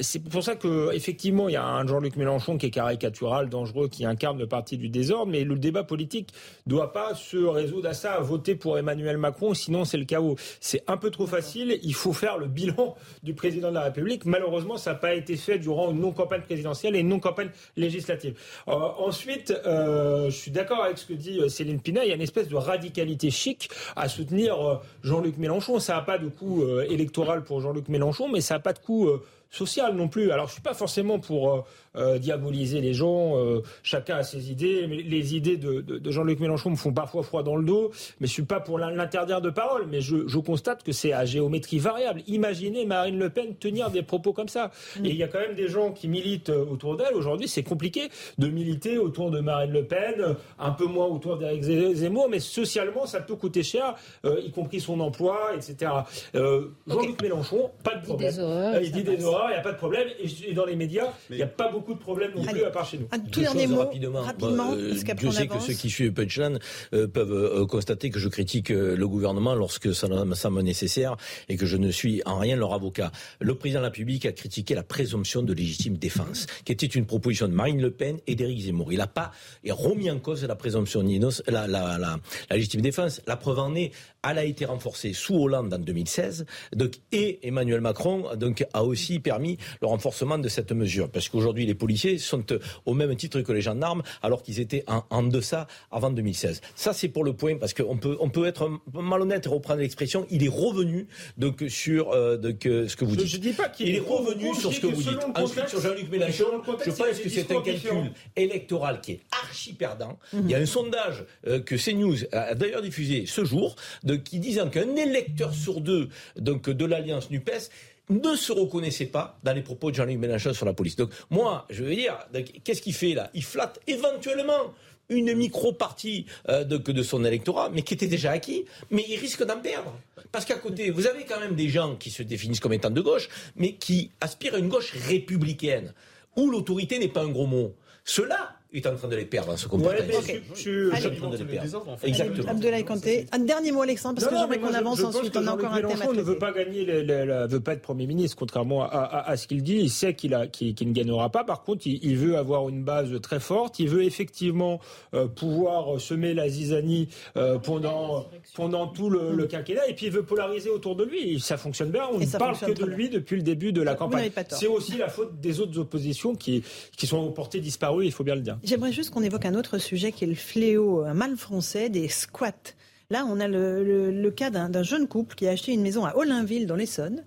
[0.00, 3.88] c'est pour ça que effectivement il y a un Jean-Luc Mélenchon qui est caricatural, dangereux,
[3.88, 6.30] qui incarne le parti du désordre, mais le débat politique
[6.66, 10.36] doit pas se résoudre à ça, à voter pour Emmanuel Macron, sinon c'est le chaos.
[10.60, 11.78] C'est un peu trop facile.
[11.82, 14.24] Il faut faire le bilan du président de la République.
[14.24, 18.34] Malheureusement, ça n'a pas été fait durant une non-campagne présidentielle et une non-campagne législative.
[18.66, 22.04] ensuite, je suis d'accord avec ce que dit Céline Pina.
[22.04, 25.78] Il y a une espèce de radicalité chic à soutenir euh, Jean-Luc Mélenchon.
[25.78, 28.78] Ça n'a pas de coup coût électoral pour Jean-Luc Mélenchon, mais ça n'a pas de
[28.78, 29.08] coût
[29.50, 30.30] social non plus.
[30.30, 31.66] Alors je suis pas forcément pour
[31.96, 33.36] euh, euh, diaboliser les gens.
[33.36, 34.86] Euh, chacun a ses idées.
[34.88, 37.90] Mais les idées de, de, de Jean-Luc Mélenchon me font parfois froid dans le dos.
[38.20, 39.86] Mais je suis pas pour l'interdire de parole.
[39.88, 42.22] Mais je, je constate que c'est à géométrie variable.
[42.26, 44.70] Imaginez Marine Le Pen tenir des propos comme ça.
[44.98, 45.06] Mm.
[45.06, 47.14] Et il y a quand même des gens qui militent autour d'elle.
[47.14, 48.08] Aujourd'hui, c'est compliqué
[48.38, 52.28] de militer autour de Marine Le Pen, un peu moins autour d'Éric Zemmour.
[52.28, 53.94] Mais socialement, ça peut coûter cher,
[54.24, 55.92] y compris son emploi, etc.
[56.34, 58.34] Jean-Luc Mélenchon, pas de problème.
[58.82, 60.08] Il dit des horreurs il n'y a pas de problème.
[60.46, 62.86] Et dans les médias, il n'y a pas beaucoup de problèmes non plus, à part
[62.86, 63.08] chez nous.
[63.10, 64.22] Un tout dernier mot, rapidement.
[64.22, 66.58] rapidement euh, je sais que ceux qui suivent Punchline
[66.94, 71.16] euh, peuvent euh, constater que je critique le gouvernement lorsque ça, ça me nécessaire
[71.48, 73.10] et que je ne suis en rien leur avocat.
[73.40, 77.06] Le président de la République a critiqué la présomption de légitime défense, qui était une
[77.06, 78.92] proposition de Marine Le Pen et d'Éric Zemmour.
[78.92, 79.32] Il n'a pas
[79.68, 81.02] remis en cause la présomption,
[81.46, 82.18] la, la, la,
[82.50, 83.20] la légitime défense.
[83.26, 83.92] La preuve en est,
[84.28, 89.18] elle a été renforcée sous Hollande en 2016, donc, et Emmanuel Macron donc, a aussi
[89.18, 92.44] permis le renforcement de cette mesure, parce qu'aujourd'hui les policiers sont
[92.84, 96.60] au même titre que les gendarmes, alors qu'ils étaient en, en, deçà avant 2016.
[96.74, 100.26] Ça c'est pour le point, parce qu'on peut, on peut être malhonnête et reprendre l'expression,
[100.30, 101.06] il est revenu
[101.38, 103.28] donc, sur euh, donc, ce que vous dites.
[103.28, 105.18] Je, dis pas qu'il il est revenu sur ce que, vous dites.
[105.36, 106.46] Ensuite, sur Jean-Luc Mélenchon,
[106.84, 110.18] je pense que c'est un calcul électoral qui est archi perdant.
[110.32, 110.42] Mhm.
[110.44, 113.76] Il y a un sondage euh, que CNews a d'ailleurs diffusé ce jour,
[114.24, 117.70] qui disant qu'un électeur sur deux donc, de l'alliance NUPES
[118.10, 120.96] ne se reconnaissait pas dans les propos de Jean-Luc Mélenchon sur la police.
[120.96, 122.18] Donc moi, je veux dire,
[122.64, 123.30] qu'est-ce qu'il fait là?
[123.34, 124.74] Il flatte éventuellement
[125.08, 129.44] une micro-partie euh, de, de, son électorat, mais qui était déjà acquis, mais il risque
[129.44, 129.92] d'en perdre.
[130.32, 133.00] Parce qu'à côté, vous avez quand même des gens qui se définissent comme étant de
[133.00, 135.92] gauche, mais qui aspirent à une gauche républicaine,
[136.36, 137.74] où l'autorité n'est pas un gros mot.
[138.04, 140.08] Cela est en train de les perdre, ce comportement.
[140.08, 140.42] Ouais, okay.
[140.54, 141.96] je, je, je, en train de les perdre.
[142.04, 142.48] Exactement.
[142.48, 143.26] Abdoulaye Kanté.
[143.32, 145.36] Un dernier mot, Alexandre, parce non, que j'aimerais qu'on avance ensuite.
[145.36, 148.06] On a encore un thème à ne veut pas gagner, ne veut pas être Premier
[148.06, 149.76] ministre, contrairement à, à, à ce qu'il dit.
[149.76, 151.44] Il sait qu'il qu qu ne gagnera pas.
[151.44, 153.78] Par contre, il, il, veut avoir une base très forte.
[153.78, 154.80] Il veut effectivement
[155.14, 159.88] euh, pouvoir semer la zizanie euh, pendant, pendant tout le, le, quinquennat.
[159.88, 161.40] Et puis, il veut polariser autour de lui.
[161.40, 162.04] Ça fonctionne bien.
[162.12, 164.30] On ne parle que de lui depuis le début de la campagne.
[164.48, 166.62] C'est aussi la faute des autres oppositions qui,
[166.96, 168.58] qui sont aux portées disparues, il faut bien le dire.
[168.62, 172.08] J'aimerais juste qu'on évoque un autre sujet qui est le fléau, un mal français des
[172.08, 172.74] squats.
[173.08, 176.66] Là, on a le, cas d'un jeune couple qui a acheté une maison à Olinville,
[176.66, 177.24] dans l'Essonne,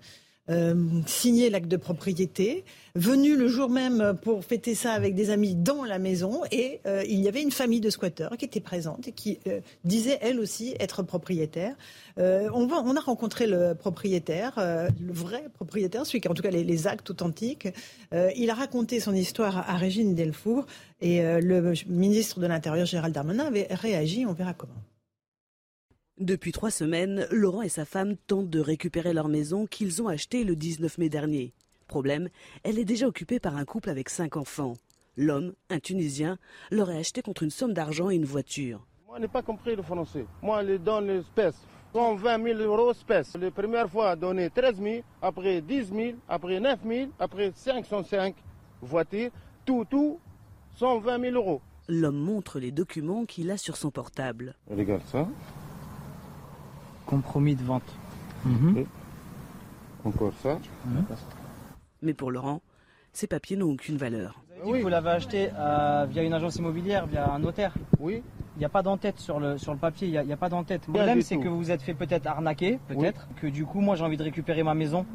[0.49, 0.75] euh,
[1.05, 2.65] signé l'acte de propriété,
[2.95, 7.01] venu le jour même pour fêter ça avec des amis dans la maison, et euh,
[7.07, 10.41] il y avait une famille de squatteurs qui était présente et qui euh, disait elle
[10.41, 11.75] aussi être propriétaire.
[12.17, 16.63] On, a rencontré le propriétaire, le vrai propriétaire, celui qui a en tout cas les,
[16.63, 17.67] les actes authentiques.
[18.11, 20.67] Il a raconté son histoire à, à Régine Delfour,
[21.01, 24.25] et le ministre de l'Intérieur Gérald Darmanin avait réagi.
[24.27, 24.75] On verra comment.
[26.19, 30.43] Depuis trois semaines, Laurent et sa femme tentent de récupérer leur maison qu'ils ont achetée
[30.43, 31.53] le 19 mai dernier.
[31.87, 32.29] Problème,
[32.63, 34.75] elle est déjà occupée par un couple avec cinq enfants.
[35.17, 36.37] L'homme, un Tunisien,
[36.69, 38.85] l'aurait acheté contre une somme d'argent et une voiture.
[39.07, 40.25] Moi, je n'ai pas compris le français.
[40.43, 41.55] Moi, je donne l'espèce.
[41.93, 43.35] 120 000 euros espèces.
[43.35, 48.35] La première fois, donné 13 000, après 10 000, après 9 000, après 505
[48.83, 49.31] voitures.
[49.65, 50.19] Tout, tout,
[50.75, 51.61] 120 000 euros.
[51.89, 54.55] L'homme montre les documents qu'il a sur son portable.
[54.69, 55.27] Regarde ça
[57.15, 57.83] compromis de vente.
[58.45, 58.81] Mmh.
[60.05, 60.59] Encore ça.
[60.85, 60.99] Mmh.
[62.01, 62.61] Mais pour Laurent,
[63.13, 64.43] ces papiers n'ont aucune valeur.
[64.63, 64.81] Vous, oui.
[64.81, 68.23] vous l'avez acheté euh, via une agence immobilière, via un notaire Oui.
[68.55, 70.49] Il n'y a pas d'entête sur le, sur le papier, il n'y a, a, pas
[70.49, 70.81] d'entête.
[70.87, 73.35] Le problème, c'est que vous vous êtes fait peut-être arnaquer, peut-être, oui.
[73.41, 75.05] que du coup, moi, j'ai envie de récupérer ma maison.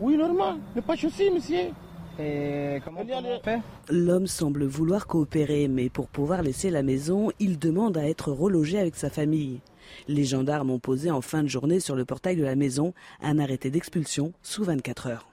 [0.00, 0.56] Oui, normal.
[0.74, 1.70] Mais pas de souci, monsieur.
[2.18, 3.60] Et comment, comment on fait?
[3.88, 8.78] L'homme semble vouloir coopérer, mais pour pouvoir laisser la maison, il demande à être relogé
[8.78, 9.60] avec sa famille.
[10.08, 13.38] Les gendarmes ont posé en fin de journée sur le portail de la maison un
[13.38, 15.28] arrêté d'expulsion sous 24 heures.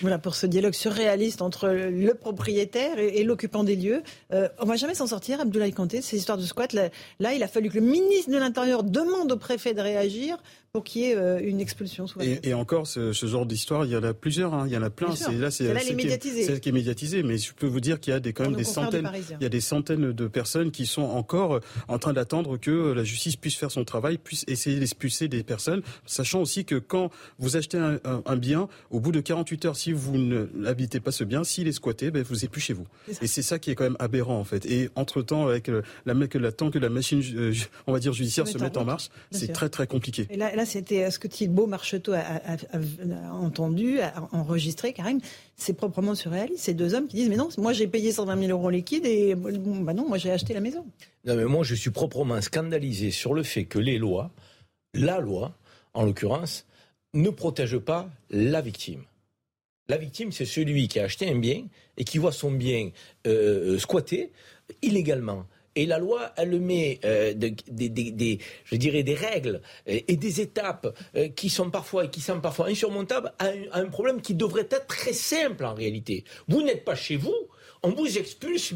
[0.00, 4.02] Voilà pour ce dialogue surréaliste entre le propriétaire et, l'occupant des lieux.
[4.32, 6.72] Euh, on va jamais s'en sortir, Abdoulaye Kanté, ces histoires de squat.
[6.72, 10.36] Là, il a fallu que le ministre de l'Intérieur demande au préfet de réagir
[10.72, 12.04] pour qu'il y ait euh, une expulsion.
[12.20, 14.76] Et, et, encore, ce, ce genre d'histoire, il y en a plusieurs, hein, il y
[14.76, 15.16] en a plein.
[15.16, 17.22] C'est là, c'est celle qui, qui, est médiatisée.
[17.22, 19.46] Mais je peux vous dire qu'il y a des, quand même des centaines, il y
[19.46, 23.56] a des centaines de personnes qui sont encore en train d'attendre que la justice puisse
[23.56, 27.98] faire son travail, puisse essayer d'expulser des personnes, sachant aussi que quand vous achetez un,
[28.04, 31.66] un, un, bien, au bout de 48 heures, si vous n'habitez pas ce bien, s'il
[31.68, 32.86] est squatté, ben, vous n'êtes plus chez vous.
[33.22, 34.66] Et c'est ça qui est quand même aberrant en fait.
[34.66, 37.54] Et entre temps, avec la, la, temps que la machine, euh,
[37.86, 40.26] on va dire judiciaire, se mette en marche, c'est très très compliqué.
[40.30, 42.40] Et là, là c'était ce que Thibault Marcheteau a,
[43.32, 45.20] entendu, a enregistré, Karine.
[45.56, 46.64] C'est proprement surréaliste.
[46.64, 49.34] Ces deux hommes qui disent Mais non, moi j'ai payé 120 000 euros liquide et
[49.34, 50.84] bah non, moi j'ai acheté la maison.
[51.24, 54.30] Non, mais moi je suis proprement scandalisé sur le fait que les lois,
[54.94, 55.54] la loi
[55.94, 56.66] en l'occurrence,
[57.14, 59.02] ne protège pas la victime.
[59.88, 61.64] La victime, c'est celui qui a acheté un bien
[61.96, 62.90] et qui voit son bien
[63.26, 64.32] euh, squatté
[64.82, 65.46] illégalement.
[65.74, 71.28] Et la loi, elle met euh, des, je dirais, des règles et, des étapes euh,
[71.28, 75.12] qui sont parfois et qui semblent parfois insurmontables à un, problème qui devrait être très
[75.12, 76.24] simple en réalité.
[76.48, 77.36] Vous n'êtes pas chez vous,
[77.82, 78.72] on vous expulse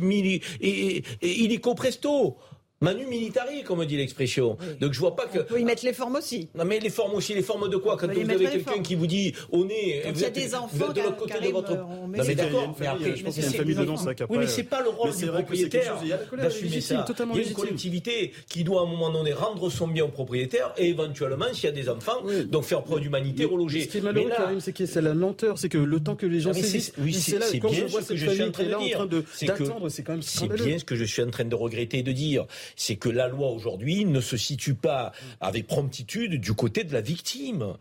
[0.61, 2.39] illico presto.
[2.83, 4.59] Manu militari, comme dit l'expression.
[4.81, 5.39] Donc je vois pas que.
[5.39, 6.49] On peut y mettre les formes aussi.
[6.55, 9.07] Non mais les formes aussi, les formes de quoi Quand vous avez quelqu'un qui vous
[9.07, 11.77] dit au nez, vous, êtes, des enfants de l'autre côté de votre.
[11.77, 12.75] Non mais d'accord.
[12.79, 14.83] Mais après, je pense qu'il y a une famille dedans, ça Oui, mais c'est pas
[14.83, 15.97] le rôle du propriétaire
[16.37, 17.07] d'assumer ça.
[17.35, 20.09] Il y a une collectivité qui doit à un moment donné rendre son bien au
[20.09, 23.83] propriétaire et éventuellement, s'il y a des enfants, donc faire preuve d'humanité, reloger.
[23.83, 26.27] Ce qui est malheureux, Karim, c'est que c'est la lenteur, c'est que le temps que
[26.27, 26.93] les gens saisissent.
[26.99, 30.03] Oui, c'est là quand je vois cette famille qui est là en train d'attendre, c'est
[30.03, 32.47] quand même C'est bien ce que je suis en train de regretter et de dire,
[32.77, 37.01] c'est que la loi aujourd'hui ne se situe pas avec promptitude du côté de la
[37.01, 37.75] victime.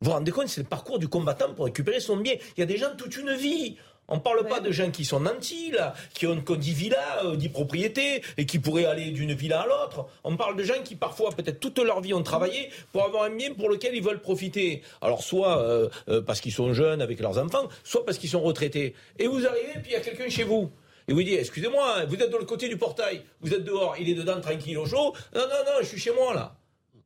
[0.00, 2.34] Vous vous rendez compte, c'est le parcours du combattant pour récupérer son bien.
[2.56, 3.76] Il y a des gens toute une vie.
[4.08, 7.46] On ne parle pas de gens qui sont nantis, là, qui ont, 10 villas, 10
[7.46, 10.06] euh, propriétés, et qui pourraient aller d'une villa à l'autre.
[10.24, 13.30] On parle de gens qui, parfois, peut-être toute leur vie, ont travaillé pour avoir un
[13.30, 14.82] bien pour lequel ils veulent profiter.
[15.00, 18.42] Alors, soit euh, euh, parce qu'ils sont jeunes avec leurs enfants, soit parce qu'ils sont
[18.42, 18.94] retraités.
[19.18, 20.70] Et vous arrivez, puis il y a quelqu'un chez vous
[21.08, 24.08] et vous dites, excusez-moi, vous êtes de l'autre côté du portail, vous êtes dehors, il
[24.08, 25.14] est dedans tranquille au chaud.
[25.34, 26.56] Non, non, non, je suis chez moi là.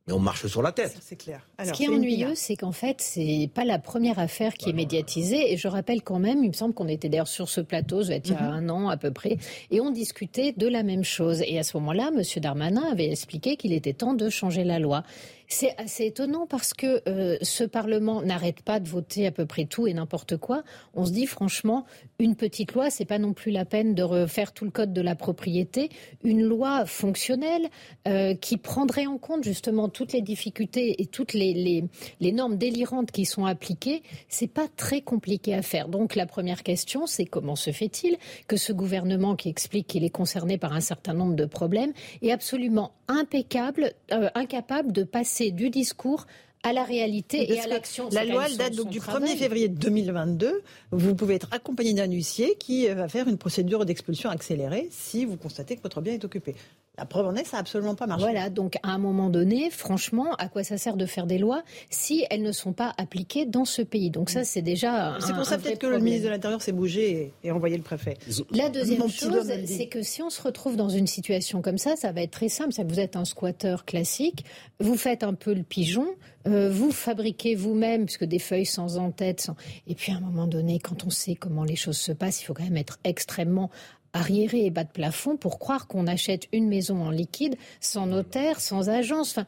[0.09, 0.97] Mais on marche sur la tête.
[1.01, 1.47] C'est clair.
[1.63, 5.53] Ce qui est ennuyeux, c'est qu'en fait, c'est pas la première affaire qui est médiatisée.
[5.53, 8.09] Et je rappelle quand même, il me semble qu'on était d'ailleurs sur ce plateau, il
[8.09, 8.41] y a mhm.
[8.41, 9.37] un an à peu près,
[9.69, 11.43] et on discutait de la même chose.
[11.45, 12.23] Et à ce moment-là, M.
[12.41, 15.03] Darmanin avait expliqué qu'il était temps de changer la loi.
[15.51, 19.65] C'est assez étonnant parce que euh, ce Parlement n'arrête pas de voter à peu près
[19.65, 20.63] tout et n'importe quoi.
[20.93, 21.85] On se dit franchement,
[22.19, 25.01] une petite loi, c'est pas non plus la peine de refaire tout le code de
[25.01, 25.89] la propriété.
[26.23, 27.67] Une loi fonctionnelle
[28.07, 31.83] euh, qui prendrait en compte justement toutes les difficultés et toutes les,
[32.21, 35.87] normes délirantes qui sont appliquées, c'est pas très compliqué à faire.
[35.87, 38.17] Donc la première question, c'est comment se fait-il
[38.47, 42.31] que ce gouvernement qui explique qu'il est concerné par un certain nombre de problèmes est
[42.31, 46.25] absolument impeccable, euh, incapable de passer du discours
[46.63, 48.09] à la réalité et à l'action.
[48.11, 50.61] La loi date donc du 1er février 2022.
[50.91, 55.25] Vous pouvez être accompagné d'un huissier qui euh, va faire une procédure d'expulsion accélérée si
[55.25, 56.55] vous constatez que votre bien est occupé.
[56.99, 58.25] La preuve en est, ça n'a absolument pas marché.
[58.25, 61.63] Voilà, donc à un moment donné, franchement, à quoi ça sert de faire des lois
[61.89, 64.09] si elles ne sont pas appliquées dans ce pays?
[64.09, 65.15] Donc ça, c'est déjà.
[65.21, 68.17] C'est pour ça peut-être que le ministre de l'Intérieur s'est bougé et, envoyé le préfet.
[68.51, 72.11] La deuxième chose, c'est que si on se retrouve dans une situation comme ça, ça
[72.11, 72.73] va être très simple.
[72.85, 74.43] Vous êtes un squatteur classique,
[74.81, 76.05] vous faites un peu le pigeon,
[76.47, 79.39] euh, vous fabriquez vous-même, puisque des feuilles sans en-tête.
[79.39, 79.55] Sans...
[79.87, 82.45] Et puis à un moment donné, quand on sait comment les choses se passent, il
[82.45, 83.69] faut quand même être extrêmement
[84.13, 88.59] arriéré et bas de plafond pour croire qu'on achète une maison en liquide sans notaire,
[88.59, 89.31] sans agence.
[89.31, 89.45] Enfin,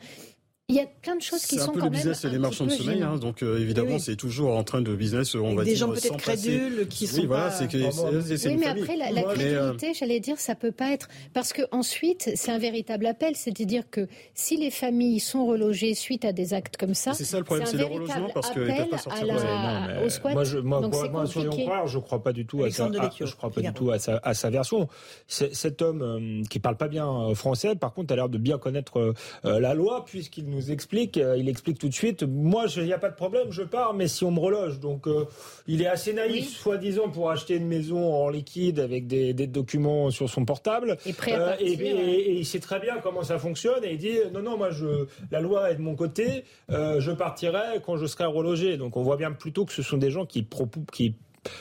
[0.71, 1.81] il y a plein de choses qui sont quand même.
[1.81, 4.15] C'est un peu le business c'est les marchands de sommeil, hein, donc euh, évidemment c'est
[4.15, 5.73] toujours en train de business, on va des dire.
[5.73, 7.21] Des gens peut-être crédules qui sont.
[7.21, 7.77] Oui, voilà, c'est que.
[7.77, 11.63] oui, mais après la, la crédulité, euh, j'allais dire, ça peut pas être parce que
[11.71, 16.53] ensuite c'est un véritable appel, c'est-à-dire que si les familles sont relogées suite à des
[16.53, 19.25] actes comme ça, c'est ça le problème, c'est le relogement parce qu'ils peuvent pas sortir.
[19.25, 20.03] La...
[20.05, 20.33] au squat.
[20.33, 22.89] Moi, je, moi, donc moi, croire, je crois pas du tout à sa,
[23.19, 24.87] je crois pas du tout à sa, à sa version.
[25.27, 29.13] Cet homme euh, qui parle pas bien français, par contre, a l'air de bien connaître
[29.43, 33.09] la loi puisqu'il nous explique il explique tout de suite, moi, il n'y a pas
[33.09, 34.79] de problème, je pars, mais si on me reloge.
[34.79, 35.25] Donc, euh,
[35.67, 40.29] il est assez naïf, soi-disant, pour acheter une maison en liquide avec des, documents sur
[40.29, 40.97] son portable.
[41.05, 43.83] Et, euh, et, il sait très bien comment ça fonctionne.
[43.83, 47.11] Et il dit, non, non, moi, je, la loi est de mon côté, euh, je
[47.11, 48.77] partirai quand je serai relogé.
[48.77, 50.47] Donc, on voit bien plutôt que ce sont des gens qui,
[50.91, 51.15] qui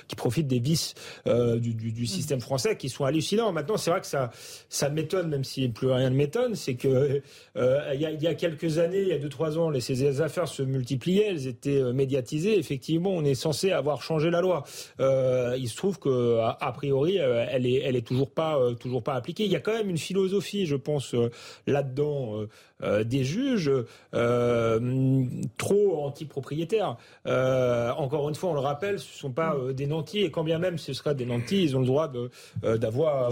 [0.08, 0.94] qui profitent des vices
[1.26, 3.52] euh, du, système français qui sont hallucinants.
[3.52, 4.30] Maintenant, c'est vrai que ça,
[4.68, 7.22] ça m'étonne, même si plus rien ne m'étonne, c'est que
[7.56, 10.62] euh, il, y a, quelques années, il y a deux trois ans, ces affaires se
[10.62, 12.58] multipliaient, elles étaient euh, médiatisées.
[12.58, 14.64] Effectivement, on est censé avoir changé la loi.
[14.98, 19.14] Il se trouve que a, a priori, elle est, elle est toujours pas, toujours pas
[19.14, 19.44] appliquée.
[19.44, 21.14] Il y a quand même une philosophie, je pense,
[21.66, 22.46] là-dedans
[23.04, 23.70] des juges
[24.14, 25.24] euh,
[25.58, 26.96] trop anti-propriétaires.
[27.26, 30.44] Euh, encore une fois, on le rappelle, ce ne sont pas des nantis, et quand
[30.44, 32.10] bien même ce sera des nantis, ils ont le droit
[32.62, 33.30] d'avoir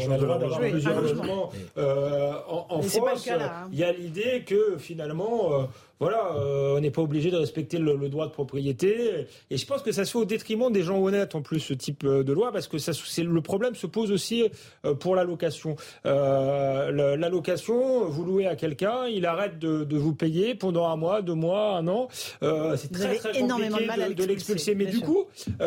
[0.59, 3.29] plusieurs logements en, en France.
[3.29, 3.69] Hein.
[3.73, 5.69] Il y a l'idée que finalement
[6.01, 9.27] voilà, euh, on n'est pas obligé de respecter le, droit de propriété.
[9.51, 11.75] Et je pense que ça se fait au détriment des gens honnêtes en plus ce
[11.75, 14.49] type euh, de loi parce que ça, le problème se pose aussi
[14.85, 15.77] euh, pour la location.
[16.07, 20.97] Euh, la location, vous louez à quelqu'un, il arrête de, de, vous payer pendant un
[20.97, 22.09] mois, deux mois, un an.
[22.12, 24.75] c'est très très compliqué de, de l'expulser.
[24.75, 25.25] Mais du coup,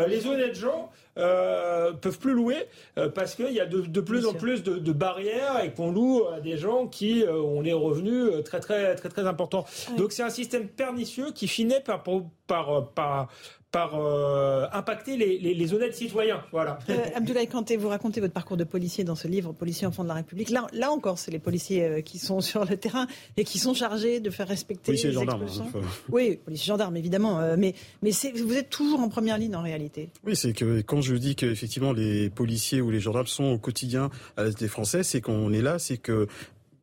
[0.08, 2.56] les honnêtes gens euh, peuvent plus louer
[2.98, 6.40] euh, parce qu'il y a de, plus en plus de, barrières et qu'on loue à
[6.40, 9.66] des gens qui euh, ont des revenus très très très très importants.
[9.98, 12.04] Donc c'est un système pernicieux qui finit par
[12.48, 13.28] par par
[13.72, 16.44] par euh, impacter les, les, honnêtes citoyens.
[16.52, 16.80] Voilà.
[16.90, 20.10] Euh, Abdoulaye Kanté, vous racontez votre parcours de policier dans ce livre, Policier enfant de
[20.10, 20.50] la République.
[20.50, 23.08] Là, là encore, c'est les policiers euh, qui sont sur le terrain
[23.38, 25.44] et qui sont chargés de faire respecter policiers les gendarmes.
[25.44, 27.40] Hein, oui, policiers gendarmes, évidemment.
[27.58, 30.10] mais mais vous êtes toujours en première ligne en réalité.
[30.26, 34.10] Oui, c'est que quand je dis qu'effectivement les policiers ou les gendarmes sont au quotidien
[34.38, 36.28] à l'Est des Français, c'est qu'on est là, c'est que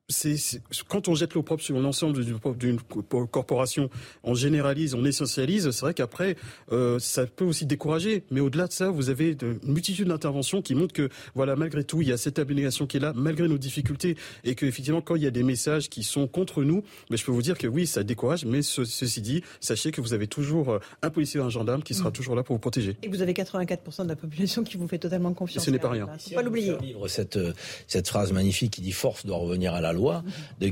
[0.09, 0.37] c'est
[0.89, 2.81] quand on jette l'opprobre sur l'ensemble d'une
[3.31, 3.91] corporation,
[4.25, 5.71] on généralise, on essentialise.
[5.71, 6.37] C'est vrai qu'après,
[6.73, 8.25] euh, ça peut aussi décourager.
[8.31, 12.01] Mais au-delà de ça, vous avez une multitude d'interventions qui montrent que, voilà, malgré tout,
[12.01, 15.15] il y a cette abnégation qui est là, malgré nos difficultés, et que effectivement, quand
[15.15, 17.67] il y a des messages qui sont contre nous, mais je peux vous dire que
[17.67, 18.47] oui, ça décourage.
[18.47, 21.93] Mais ceci dit, sachez que vous avez toujours euh, un policier ou un gendarme qui
[21.93, 22.13] sera mmh.
[22.13, 22.97] toujours là pour vous protéger.
[23.03, 25.63] Et vous avez 84% de la population qui vous fait totalement confiance.
[25.63, 26.07] Et ce n'est pas rien.
[26.19, 26.77] Faut pas l'oublier.
[27.09, 27.53] Cette, euh,
[27.87, 29.98] cette phrase magnifique qui dit force doit revenir à la loi,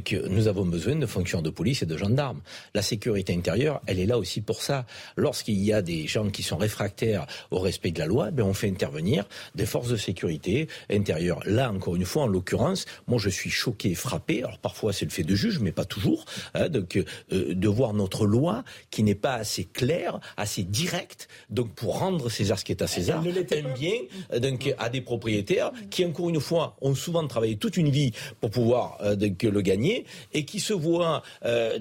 [0.04, 2.40] que nous avons besoin de fonctions de police et de gendarmes.
[2.74, 4.86] La sécurité intérieure, elle est là aussi pour ça.
[5.16, 8.54] Lorsqu'il y a des gens qui sont réfractaires au respect de la loi, ben on
[8.54, 9.24] fait intervenir
[9.54, 11.40] des forces de sécurité intérieure.
[11.46, 14.42] Là, encore une fois, en l'occurrence, moi je suis choqué, frappé.
[14.42, 16.24] Alors parfois c'est le fait de juge, mais pas toujours,
[16.54, 21.72] hein, donc, euh, de voir notre loi qui n'est pas assez claire, assez directe, donc
[21.74, 23.92] pour rendre César ce qui est à César, un bien
[24.32, 28.12] euh, donc, à des propriétaires qui, encore une fois, ont souvent travaillé toute une vie
[28.40, 31.78] pour pouvoir euh, donc, le gagner et qui se voit, euh,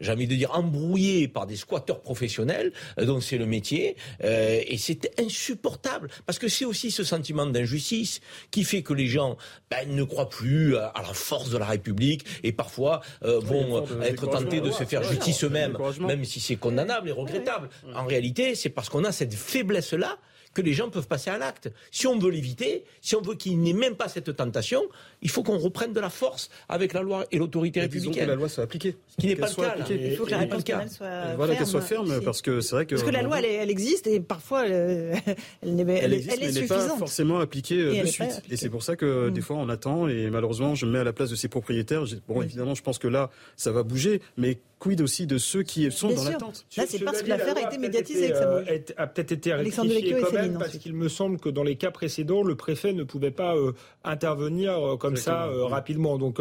[0.00, 4.60] j'ai envie de dire, embrouillé par des squatteurs professionnels, euh, dont c'est le métier, euh,
[4.66, 6.08] et c'est insupportable.
[6.26, 8.20] Parce que c'est aussi ce sentiment d'injustice
[8.50, 9.36] qui fait que les gens
[9.70, 14.26] ben, ne croient plus à, la force de la République et parfois euh, vont être
[14.26, 17.68] tentés de se faire justice eux-mêmes, même si c'est condamnable et regrettable.
[17.94, 20.18] En réalité, c'est parce qu'on a cette faiblesse-là
[20.54, 21.70] que les gens peuvent passer à l'acte.
[21.90, 24.82] Si on veut l'éviter, si on veut qu'il n'ait même pas cette tentation,
[25.22, 28.24] il faut qu'on reprenne de la force avec la loi et l'autorité républicaine.
[28.24, 28.96] que la loi soit appliquée.
[29.08, 29.76] Ce qui n'est pas le cas.
[29.88, 32.86] Il faut que la réponse pénale soit voilà, qu'elle soit ferme, parce que c'est vrai
[32.86, 32.94] que...
[32.94, 35.20] Parce que la loi, elle, existe et parfois, elle,
[35.62, 38.42] n'est elle, existe, elle n'est pas forcément appliquée euh, de suite.
[38.50, 39.32] Et c'est pour ça que mm.
[39.32, 42.04] des fois, on attend et malheureusement, je me mets à la place de ces propriétaires.
[42.28, 42.44] Bon, mm.
[42.44, 46.08] évidemment, je pense que là, ça va bouger, mais quid aussi de ceux qui sont
[46.08, 46.66] dans l'attente?
[46.76, 48.92] Là, c'est parce que l'affaire a été médiatisée bouge.
[48.96, 52.42] A peut-être été rectifiée quand même, parce qu'il me semble que dans les cas précédents,
[52.42, 53.72] le préfet ne pouvait pas euh,
[54.02, 56.18] intervenir euh, comme ça euh, rapidement.
[56.18, 56.40] Donc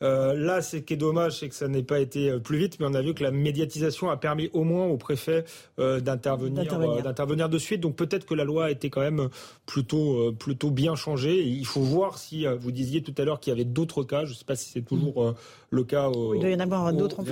[0.00, 2.94] là, ce qui est dommage, c'est que ça n'ait pas été plus vite, mais on
[2.94, 5.44] a vu que la médiatisation a permis au moins au préfet
[5.78, 7.80] d'intervenir, d'intervenir de suite.
[7.80, 9.28] Donc peut-être que la loi a été quand même
[9.64, 11.42] plutôt, plutôt bien changée.
[11.42, 14.24] il faut voir si vous disiez tout à l'heure qu'il y avait d'autres cas.
[14.24, 15.34] Je ne sais pas si c'est toujours
[15.70, 16.10] le cas.
[16.34, 17.22] il doit y en avoir d'autres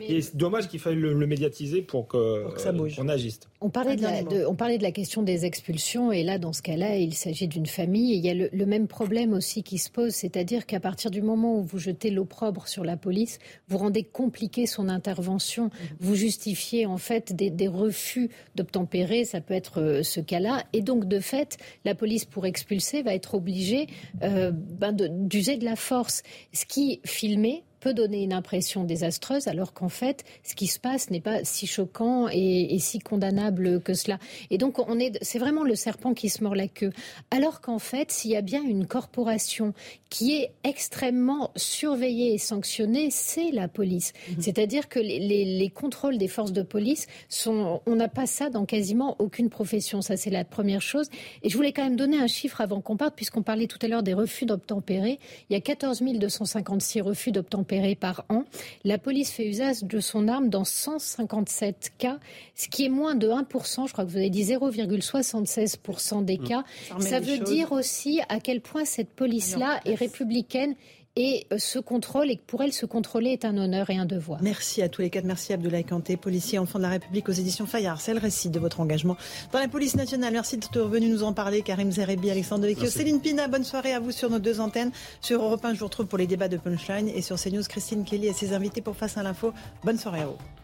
[0.00, 2.96] Et c'est dommage qu'il faille le, médiatiser pour que, ça bouge.
[2.98, 3.40] on agisse.
[3.60, 6.60] On parlait, de la, on parlait de la question des expulsions et là, dans ce
[6.62, 8.12] cas-là, il s'agit d'une famille.
[8.12, 11.22] Et il y a le, même problème aussi qui se pose, c'est-à-dire qu'à partir du
[11.22, 13.38] moment où vous jetez l'opprobre sur la police,
[13.68, 15.70] vous rendez compliqué son intervention.
[16.00, 20.64] Vous justifiez en fait des, refus d'obtempérer, ça peut être euh, ce cas-là.
[20.72, 23.86] Et donc, de fait, la police, pour expulser, va être obligée
[24.22, 26.22] euh, ben d'user de la force.
[26.52, 31.10] Ce qui, filmé, peut donner une impression désastreuse, alors qu'en fait, ce qui se passe
[31.10, 34.18] n'est pas si choquant et, si condamnable que cela.
[34.48, 36.92] Et donc, on est, c'est vraiment le serpent qui se mord la queue.
[37.30, 39.74] Alors qu'en fait, s'il y a bien une corporation
[40.08, 44.14] qui est extrêmement surveillée et sanctionnée, c'est la police.
[44.30, 44.36] Mhm.
[44.40, 49.16] C'est-à-dire que les, contrôles des forces de police sont, on n'a pas ça dans quasiment
[49.18, 50.00] aucune profession.
[50.00, 51.10] Ça, c'est la première chose.
[51.42, 53.88] Et je voulais quand même donner un chiffre avant qu'on parte, puisqu'on parlait tout à
[53.88, 55.18] l'heure des refus d'obtempérer.
[55.50, 58.44] Il y a 14 256 refus d'obtempérer par an.
[58.84, 62.18] La police fait usage de son arme dans 157 cas,
[62.54, 66.44] ce qui est moins de 1%, je crois que vous avez dit 0,76% des mmh.
[66.44, 66.64] cas.
[66.98, 70.74] Ça, veut dire aussi à quel point cette police-là est républicaine
[71.16, 74.42] et euh, ce contrôle, et pour elle, se contrôler est un honneur et un devoir.
[74.42, 75.24] Merci à tous les quatre.
[75.24, 78.00] Merci Abdoulaye Kanté, policier enfant de la République aux éditions Fayard.
[78.00, 79.16] C'est le récit de votre engagement
[79.52, 80.32] dans la police nationale.
[80.32, 81.62] Merci d'être venu nous en parler.
[81.62, 83.46] Karim Zerebi, Alexandre Devecchio, Céline Pina.
[83.46, 84.90] Bonne soirée à vous sur nos deux antennes.
[85.20, 87.08] Sur Europe 1, je vous retrouve pour les débats de Punchline.
[87.08, 89.52] Et sur CNews, Christine Kelly et ses invités pour Face à l'info.
[89.84, 90.63] Bonne soirée à vous.